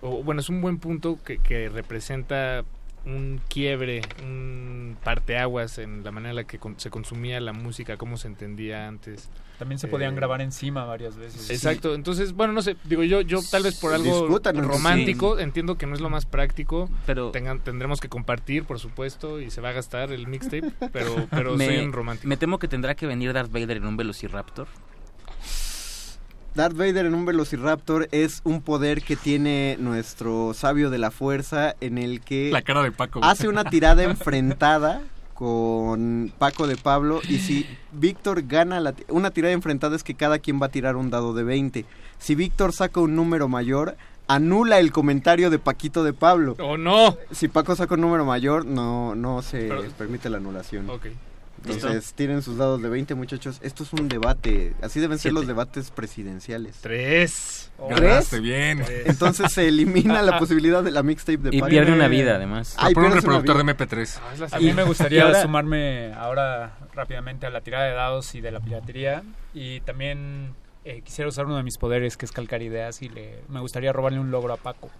[0.00, 2.62] o bueno, es un buen punto que, que representa
[3.06, 7.96] un quiebre, un parteaguas en la manera en la que con- se consumía la música,
[7.96, 9.28] cómo se entendía antes.
[9.58, 11.48] También se podían Eh, grabar encima varias veces.
[11.50, 14.66] Exacto, entonces, bueno, no sé, digo yo, yo tal vez por algo Discútanos.
[14.66, 19.40] romántico, entiendo que no es lo más práctico, Pero- tengan, tendremos que compartir, por supuesto,
[19.40, 22.28] y se va a gastar el mixtape, pero, pero me, soy un romántico.
[22.28, 24.66] me temo que tendrá que venir Darth Vader en un Velociraptor.
[26.54, 31.74] Darth Vader en un Velociraptor es un poder que tiene nuestro sabio de la fuerza
[31.80, 33.20] en el que La cara de Paco.
[33.24, 35.02] hace una tirada enfrentada
[35.34, 40.38] con Paco de Pablo y si Víctor gana la una tirada enfrentada es que cada
[40.38, 41.84] quien va a tirar un dado de 20.
[42.18, 43.96] Si Víctor saca un número mayor,
[44.28, 46.54] anula el comentario de Paquito de Pablo.
[46.60, 47.16] ¡Oh, no!
[47.32, 50.88] Si Paco saca un número mayor, no no se Pero- permite la anulación.
[50.88, 51.06] Ok.
[51.66, 53.58] Entonces, tienen sus dados de 20, muchachos.
[53.62, 54.74] Esto es un debate.
[54.82, 55.34] Así deben ser Siete.
[55.34, 56.76] los debates presidenciales.
[56.82, 57.70] Tres.
[57.88, 58.84] Ganaste bien.
[59.06, 62.74] Entonces se elimina la posibilidad de la mixtape de Y pierde una vida, además.
[62.78, 63.76] Ay, Por un reproductor de vida.
[63.76, 64.18] MP3.
[64.22, 67.92] Ah, es la A mí me gustaría ahora- sumarme ahora rápidamente a la tirada de
[67.94, 69.22] dados y de la piratería.
[69.52, 73.42] Y también eh, quisiera usar uno de mis poderes, que es calcar ideas, y le,
[73.48, 74.90] me gustaría robarle un logro a Paco.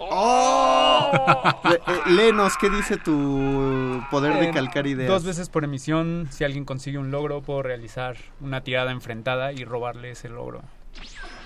[0.00, 5.08] Le- eh, Léenos, ¿qué dice tu poder de Eh, calcar ideas?
[5.08, 9.64] Dos veces por emisión, si alguien consigue un logro, puedo realizar una tirada enfrentada y
[9.64, 10.62] robarle ese logro.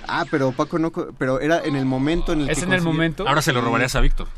[0.06, 0.90] Ah, pero Paco no...
[0.90, 3.26] co- Pero era en el momento en el Es que en el momento.
[3.28, 4.28] Ahora se lo robarías a Víctor.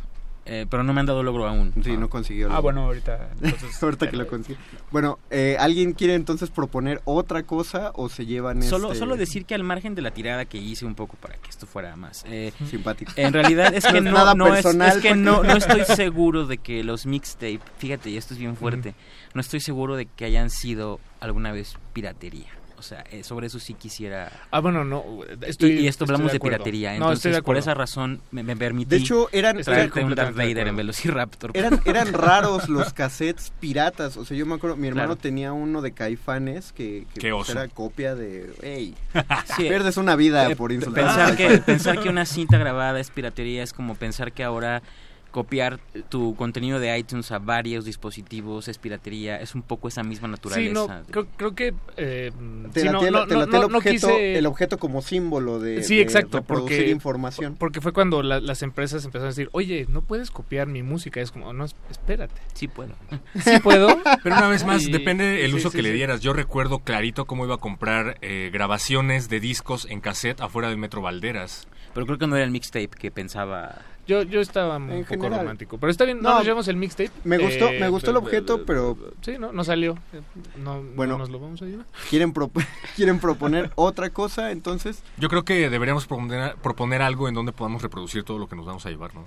[0.52, 1.72] Eh, pero no me han dado logro aún.
[1.80, 2.50] Sí, no consiguió.
[2.50, 3.30] Ah, bueno, ahorita.
[3.40, 4.58] entonces, Ahorita que lo consigue.
[4.90, 9.44] Bueno, eh, ¿alguien quiere entonces proponer otra cosa o se llevan Solo, este solo decir
[9.44, 12.24] que al margen de la tirada que hice un poco para que esto fuera más...
[12.26, 13.12] eh, simpático?
[13.14, 15.20] en realidad es que No nada no personal, es que pues.
[15.20, 18.96] no, no estoy seguro de que los mixtape, fíjate, y esto es bien fuerte,
[19.34, 22.48] no estoy seguro de que hayan sido alguna vez piratería.
[22.80, 24.32] O sea, eh, sobre eso sí quisiera...
[24.50, 25.04] Ah, bueno, no.
[25.42, 28.22] Estoy, y, y esto estoy hablamos de, piratería, No, entonces estoy de por esa razón
[28.30, 30.76] me, me permití De hecho, eran, Estoy eran, traerte un Darth Vader en.
[30.76, 31.50] Velociraptor.
[31.52, 34.16] eran, eran raros los cassettes piratas.
[34.16, 35.20] O sea, yo me acuerdo, mi hermano Claro.
[35.20, 38.50] tenía uno de Caifanes que, que pues, era copia de...
[38.62, 38.94] ¡Ey!
[39.56, 43.10] Sí, Pierdes una vida eh, por insultar pensar que pensar que una cinta grabada es
[43.10, 44.82] piratería es como pensar que ahora
[45.30, 45.78] copiar
[46.08, 50.60] tu contenido de iTunes a varios dispositivos es piratería es un poco esa misma naturaleza
[50.60, 51.74] Sí, no, creo, creo que...
[51.96, 52.32] Eh,
[52.72, 54.78] Te sí, no, latea, no, te no, latea el, no- no objeto, quise- el objeto
[54.78, 57.56] como símbolo de, Sí, de exacto, reproducir porque- información.
[57.58, 61.20] Porque fue cuando la- las empresas empezaron a decir, oye, no puedes copiar mi música.
[61.20, 62.34] Es como, no, es- espérate.
[62.54, 62.92] sí puedo
[63.44, 63.98] Sí puedo.
[64.22, 65.94] Pero una vez más, Y- depende el sí, uso sí, que le sí.
[65.96, 66.20] dieras.
[66.20, 70.78] Yo recuerdo clarito cómo iba a comprar eh, grabaciones de discos en cassette afuera del
[70.78, 71.68] Metro Valderas.
[71.94, 73.78] pero creo que no era el mixtape que pensaba
[74.10, 75.38] Yo, yo estaba un En poco general.
[75.40, 75.78] romántico.
[75.78, 77.12] Pero está bien, no, No, nos llevamos el mixtape.
[77.22, 79.92] me gustó- Eh, me gustó el eh, objeto, eh, pero- Sí, no, no salió.
[80.12, 80.20] Eh,
[80.58, 81.12] No, Bueno.
[81.12, 81.86] no nos lo vamos a llevar.
[82.08, 82.50] ¿Quieren, pro-
[82.96, 85.04] ¿Quieren proponer otra cosa entonces?
[85.16, 88.66] Yo creo que deberíamos proponer, proponer algo en donde podamos reproducir todo lo que nos
[88.66, 89.20] vamos a llevar, ¿no?
[89.20, 89.26] ¿O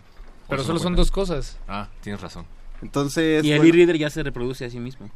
[0.50, 1.58] Pero solo son dos cosas.
[1.70, 2.46] Ah, tienes razón.
[2.82, 5.10] Entonces, y el bueno, e-reader ya se reproduce a sí mismo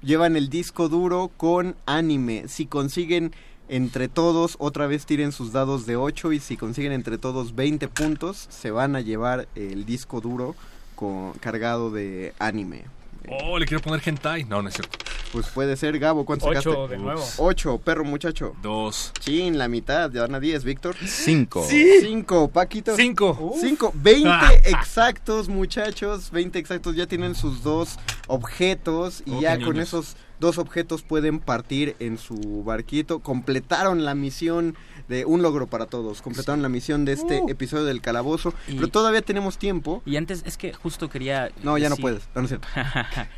[0.00, 2.46] llevan el disco duro con anime.
[2.46, 3.32] Si consiguen
[3.68, 7.88] entre todos, otra vez tiren sus dados de 8 y si consiguen entre todos 20
[7.88, 10.54] puntos, se van a llevar el disco duro
[10.94, 12.84] con, cargado de anime.
[13.30, 14.44] Oh, le quiero poner hentai.
[14.44, 14.96] No, no es cierto.
[15.32, 16.96] Pues puede ser, Gabo, ¿cuánto Ocho sacaste?
[16.96, 17.22] de nuevo.
[17.36, 18.54] Ocho, perro muchacho.
[18.62, 19.12] Dos.
[19.20, 20.96] Chin, la mitad, ya van a diez, Víctor.
[21.04, 21.66] Cinco.
[21.68, 22.96] Cinco, Paquito.
[22.96, 23.52] Cinco.
[23.60, 23.92] Cinco.
[23.94, 24.30] Veinte
[24.64, 26.30] exactos, muchachos.
[26.30, 27.98] Veinte exactos, ya tienen sus dos
[28.28, 29.88] objetos y Oh, ya con niños.
[29.88, 33.18] esos dos objetos pueden partir en su barquito.
[33.20, 34.76] Completaron la misión
[35.08, 36.22] de un logro para todos.
[36.22, 37.48] Completaron la misión de este Uh.
[37.48, 38.52] episodio del calabozo.
[38.68, 40.02] Y- Pero todavía tenemos tiempo.
[40.06, 41.50] Y antes, es que justo quería...
[41.62, 42.28] No, ya no puedes.
[42.34, 42.68] No, no es cierto.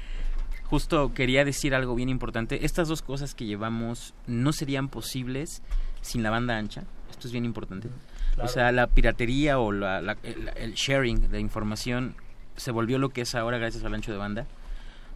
[0.64, 2.64] justo quería decir algo bien importante.
[2.64, 5.62] Estas dos cosas que llevamos no serían posibles
[6.00, 6.84] sin la banda ancha.
[7.10, 7.88] Esto es bien importante.
[8.34, 8.48] Claro.
[8.48, 12.14] O sea, la piratería o la- la- el, el sharing de información
[12.56, 14.46] se volvió lo que es ahora gracias al ancho de banda.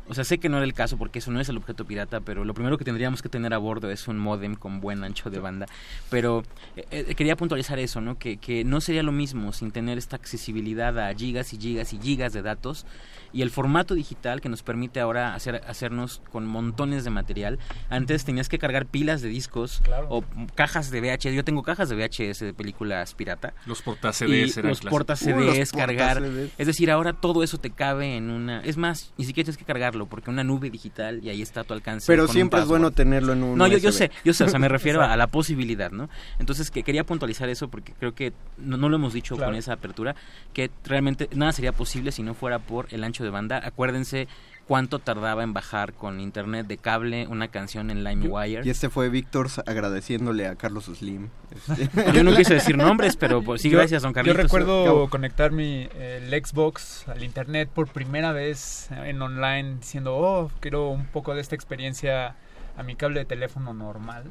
[0.09, 2.21] O sea, sé que no era el caso porque eso no es el objeto pirata,
[2.21, 5.31] pero lo primero que tendríamos que tener a bordo es un modem con buen ancho
[5.31, 5.67] de banda.
[6.11, 6.45] Pero
[6.77, 8.19] eh, eh, quería puntualizar eso, ¿no?
[8.19, 11.99] Que, que no sería lo mismo sin tener esta accesibilidad a gigas y gigas y
[11.99, 12.85] gigas de datos
[13.35, 17.59] y el formato digital que nos permite ahora hacer, hacernos con montones de material.
[17.91, 20.07] Antes tenías que cargar pilas de discos Claro.
[20.09, 21.35] o cajas de VHS.
[21.35, 23.53] Yo tengo cajas de VHS de películas pirata.
[23.67, 26.19] Los porta-CDs Y eran los porta Uh, CDs, cargar.
[26.21, 26.51] porta-CDs.
[26.59, 28.61] Es decir, ahora todo eso te cabe en una.
[28.61, 31.65] Es más, ni siquiera tienes que cargarlo porque una nube digital y ahí está a
[31.65, 32.07] tu alcance.
[32.07, 34.59] Pero siempre es bueno tenerlo en un No, yo, yo sé, yo sé, o sea,
[34.61, 36.09] me refiero a, a la posibilidad, ¿no?
[36.39, 39.51] Entonces, que quería puntualizar eso porque creo que no, no lo hemos dicho Claro.
[39.51, 40.15] con esa apertura,
[40.53, 43.61] que realmente nada sería posible si no fuera por el ancho de banda.
[43.65, 44.29] Acuérdense
[44.67, 48.63] cuánto tardaba en bajar con internet de cable una canción en LimeWire.
[48.65, 51.29] Y este fue Víctor agradeciéndole a Carlos Slim.
[51.79, 54.37] Este, Yo no quise decir nombres, pero pues, sí, Yo- gracias, don Carlitos.
[54.39, 60.51] Yo recuerdo conectar mi el Xbox al internet por primera vez en online diciendo, oh,
[60.61, 62.37] quiero un poco de esta experiencia
[62.77, 64.25] a mi cable de teléfono normal.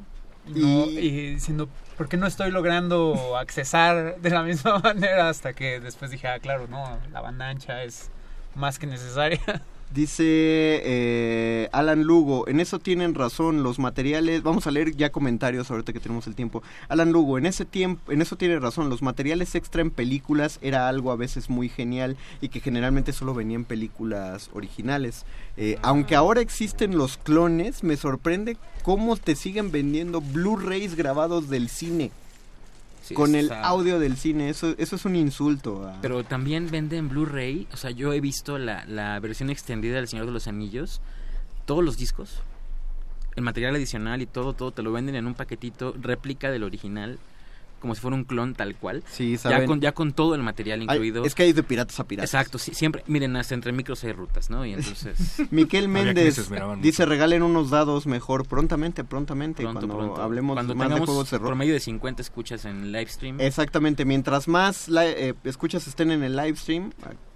[0.48, 5.30] Y, no- Y- y diciendo, ¿por qué no estoy logrando accesar de la misma manera?
[5.30, 8.10] Hasta que después dije, ah, claro, no, la banda ancha es
[8.56, 9.40] más que necesaria.
[9.94, 15.70] Dice eh, Alan Lugo, en eso tienen razón, los materiales, vamos a leer ya comentarios
[15.70, 16.64] ahorita que tenemos el tiempo.
[16.90, 20.90] Alan Lugo, en ese tiempo, en eso tiene razón, los materiales extra en películas era
[20.90, 25.28] algo a veces muy genial y que generalmente solo venía en películas originales.
[25.58, 31.70] Eh, aunque ahora existen los clones, me sorprende cómo te siguen vendiendo Blu-rays grabados del
[31.70, 32.10] cine.
[33.04, 35.86] Sí, con el está- audio del cine, eso, eso es un insulto.
[35.88, 37.68] a- Pero también venden Blu-ray.
[37.74, 41.02] O sea, yo he visto la, la versión extendida del Señor de los Anillos.
[41.66, 42.40] Todos los discos.
[43.36, 47.20] El material adicional y todo, todo te lo venden en un paquetito réplica del original.
[47.84, 49.04] Como si fuera un clon tal cual.
[49.12, 51.26] Sí, Ya con, ya con todo el material incluido.
[51.26, 52.34] es que hay de piratas a piratas.
[52.34, 54.66] Exacto, sí, siempre, miren, hasta entre micros hay rutas, ¿no?
[54.66, 55.18] Y entonces...
[55.52, 56.50] Miquel Méndez
[56.82, 60.22] dice regalen unos dados mejor prontamente, prontamente, pronto, cuando pronto.
[60.22, 61.48] hablemos Cuando más de tengamos juegos de rol.
[61.48, 66.24] promedio de 50 escuchas en live stream, Exactamente, mientras más la- eh, escuchas estén en
[66.24, 66.92] el live stream,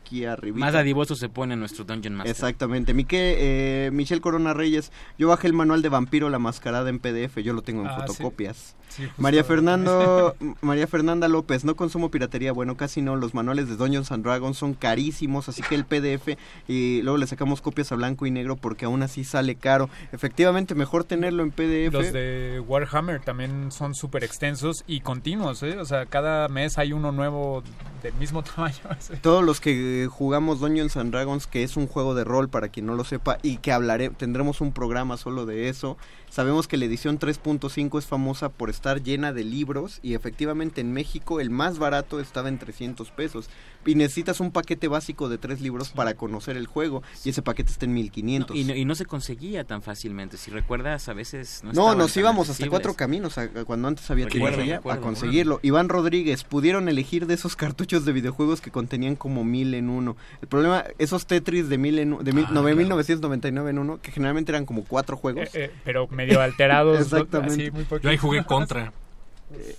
[0.07, 0.57] aquí arriba.
[0.57, 2.31] más dadivoso se pone nuestro Dungeon Master.
[2.31, 2.93] Exactamente.
[2.93, 7.37] Miquel, eh, Michelle Corona Reyes, yo bajé el manual de Vampiro la mascarada en PDF,
[7.43, 8.75] yo lo tengo en Ah, fotocopias.
[8.89, 13.75] Sí, María Fernando María Fernanda López, no consumo piratería, bueno, casi no, los manuales de
[13.75, 16.37] Dungeons and Dragons son carísimos, así que el PDF
[16.69, 19.89] y luego le sacamos copias a blanco y negro porque aún así sale caro.
[20.13, 21.91] Efectivamente, mejor tenerlo en PDF.
[21.91, 25.77] Los de Warhammer también son súper extensos y continuos, ¿eh?
[25.77, 27.63] O sea, cada mes hay uno nuevo
[28.01, 28.77] del mismo tamaño.
[29.21, 32.69] Todos los que eh, jugamos Dungeons and Dragons, que es un juego de rol para
[32.69, 35.97] quien no lo sepa y que hablaré, tendremos un programa solo de eso.
[36.29, 40.91] Sabemos que la edición 3.5 es famosa por estar llena de libros y efectivamente en
[40.91, 43.49] México el más barato estaba en 300 pesos
[43.85, 47.71] y necesitas un paquete básico de tres libros para conocer el juego y ese paquete
[47.71, 48.55] está en 1500.
[48.57, 50.35] Y no, y no se conseguía tan fácilmente.
[50.37, 54.25] Si recuerdas, a veces no No, nos íbamos hasta cuatro caminos a- cuando antes había
[54.25, 55.59] Recuerdo, tecnología a conseguirlo.
[55.63, 60.15] Iván Rodríguez, pudieron elegir de esos cartuchos de videojuegos que contenían como mil en uno.
[60.41, 62.75] El problema, esos Tetris de mil en de mil, Ah, nove- claro.
[62.77, 65.45] 1999 en uno, que generalmente eran como cuatro juegos.
[65.53, 66.99] Eh, eh, pero medio alterados.
[66.99, 67.53] Exactamente.
[67.63, 68.03] así, muy poquito.
[68.03, 68.91] Yo ahí jugué contra.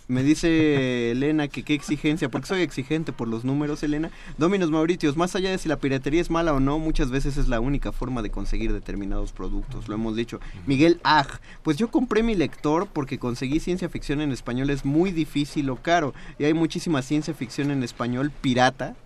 [0.06, 4.10] Me dice Elena que qué exigencia, porque soy exigente por los números, Elena.
[4.38, 7.48] Dominos Mauritius, más allá de si la piratería es mala o no, muchas veces es
[7.48, 10.40] la única forma de conseguir determinados productos, lo hemos dicho.
[10.66, 11.26] Miguel Aj,
[11.62, 15.76] pues yo compré mi lector porque conseguir ciencia ficción en español es muy difícil o
[15.76, 18.96] caro, y hay muchísima ciencia ficción en español pirata,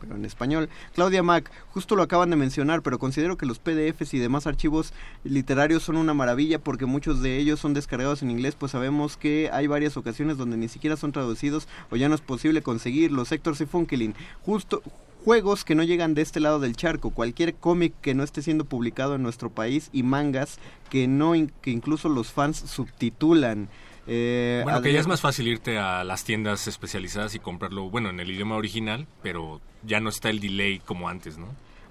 [0.00, 0.68] pero en español.
[0.94, 4.92] Claudia Mac, justo lo acaban de mencionar, pero considero que los PDFs y demás archivos
[5.24, 9.50] literarios son una maravilla porque muchos de ellos son descargados en inglés, pues sabemos que
[9.52, 13.32] hay varias ocasiones donde ni siquiera son traducidos o ya no es posible conseguirlos.
[13.32, 14.82] Héctor Sifunkelin, justo
[15.26, 18.64] juegos que no llegan de este lado del charco, cualquier cómic que no esté siendo
[18.64, 23.68] publicado en nuestro país y mangas que no que incluso los fans subtitulan.
[24.06, 28.10] Eh, Bueno, que ya es más fácil irte a las tiendas especializadas y comprarlo, bueno,
[28.10, 31.46] en el idioma original, pero ya no está el delay como antes, ¿no?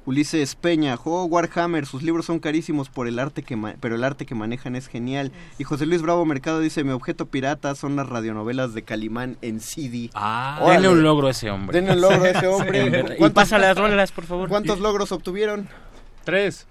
[0.07, 4.27] Ulises Peña, juego Warhammer, sus libros son carísimos por el arte que pero el arte
[4.27, 5.31] que manejan es genial.
[5.57, 9.59] Y José Luis Bravo Mercado dice, mi objeto pirata son las radionovelas de Calimán en
[9.59, 10.11] CD.
[10.13, 11.75] Ah, denle un logro a ese hombre.
[11.81, 13.17] Denle un logro a ese hombre.
[13.19, 14.47] y pasa las rolas, por favor.
[14.47, 15.67] ¿Cuántos logros obtuvieron?
[16.23, 16.67] Tres.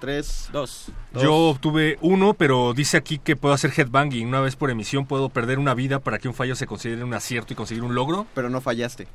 [0.00, 0.48] Tres.
[0.52, 0.86] Dos.
[1.14, 4.26] Yo obtuve uno, pero dice aquí que puedo hacer headbanging.
[4.26, 7.14] Una vez por emisión puedo perder una vida para que un fallo se considere un
[7.14, 8.26] acierto y conseguir un logro.
[8.34, 9.08] Pero no fallaste.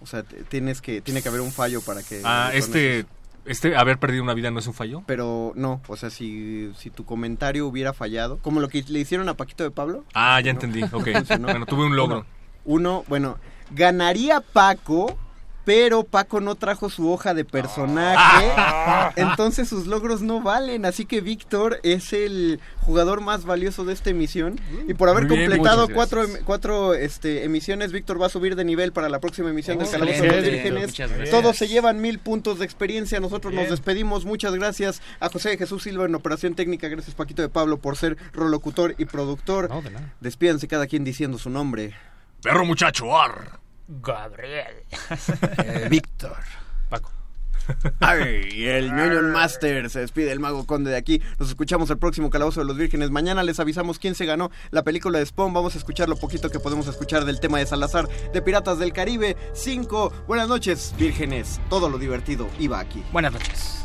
[0.00, 2.22] O sea, tienes que, tiene que haber un fallo para que...
[2.24, 3.06] Ah, este,
[3.44, 5.02] este, haber perdido una vida no es un fallo.
[5.06, 9.28] Pero no, o sea, si, si tu comentario hubiera fallado, como lo que le hicieron
[9.28, 10.04] a Paquito de Pablo.
[10.14, 11.08] Ah, ya entendí, ok.
[11.40, 12.26] bueno, tuve un logro.
[12.64, 13.38] uno, bueno,
[13.70, 15.16] ganaría Paco
[15.64, 19.12] pero Paco no trajo su hoja de personaje, ah.
[19.16, 24.10] entonces sus logros no valen, así que Víctor es el jugador más valioso de esta
[24.10, 24.60] emisión.
[24.88, 28.92] Y por haber completado cuatro, em, cuatro este, emisiones, Víctor va a subir de nivel
[28.92, 31.30] para la próxima emisión del Calabozo de los Vírgenes.
[31.30, 35.84] Todos se llevan mil puntos de experiencia, nosotros nos despedimos, muchas gracias a José Jesús
[35.84, 39.70] Silva en Operación Técnica, gracias Paquito de Pablo por ser rolocutor y productor.
[40.20, 41.94] Despídanse cada quien diciendo su nombre.
[42.42, 43.61] Perro muchacho, ar.
[44.00, 44.84] Gabriel.
[45.64, 46.36] Eh, Víctor.
[46.88, 47.10] Paco.
[48.00, 51.20] Ay, el ñoño Master se despide el mago conde de aquí.
[51.38, 53.10] Nos escuchamos el próximo Calabozo de los Vírgenes.
[53.10, 55.52] Mañana les avisamos quién se ganó la película de Spawn.
[55.52, 58.92] Vamos a escuchar lo poquito que podemos escuchar del tema de Salazar de Piratas del
[58.92, 60.24] Caribe 5.
[60.26, 61.60] Buenas noches, vírgenes.
[61.68, 63.02] Todo lo divertido iba aquí.
[63.12, 63.84] Buenas noches.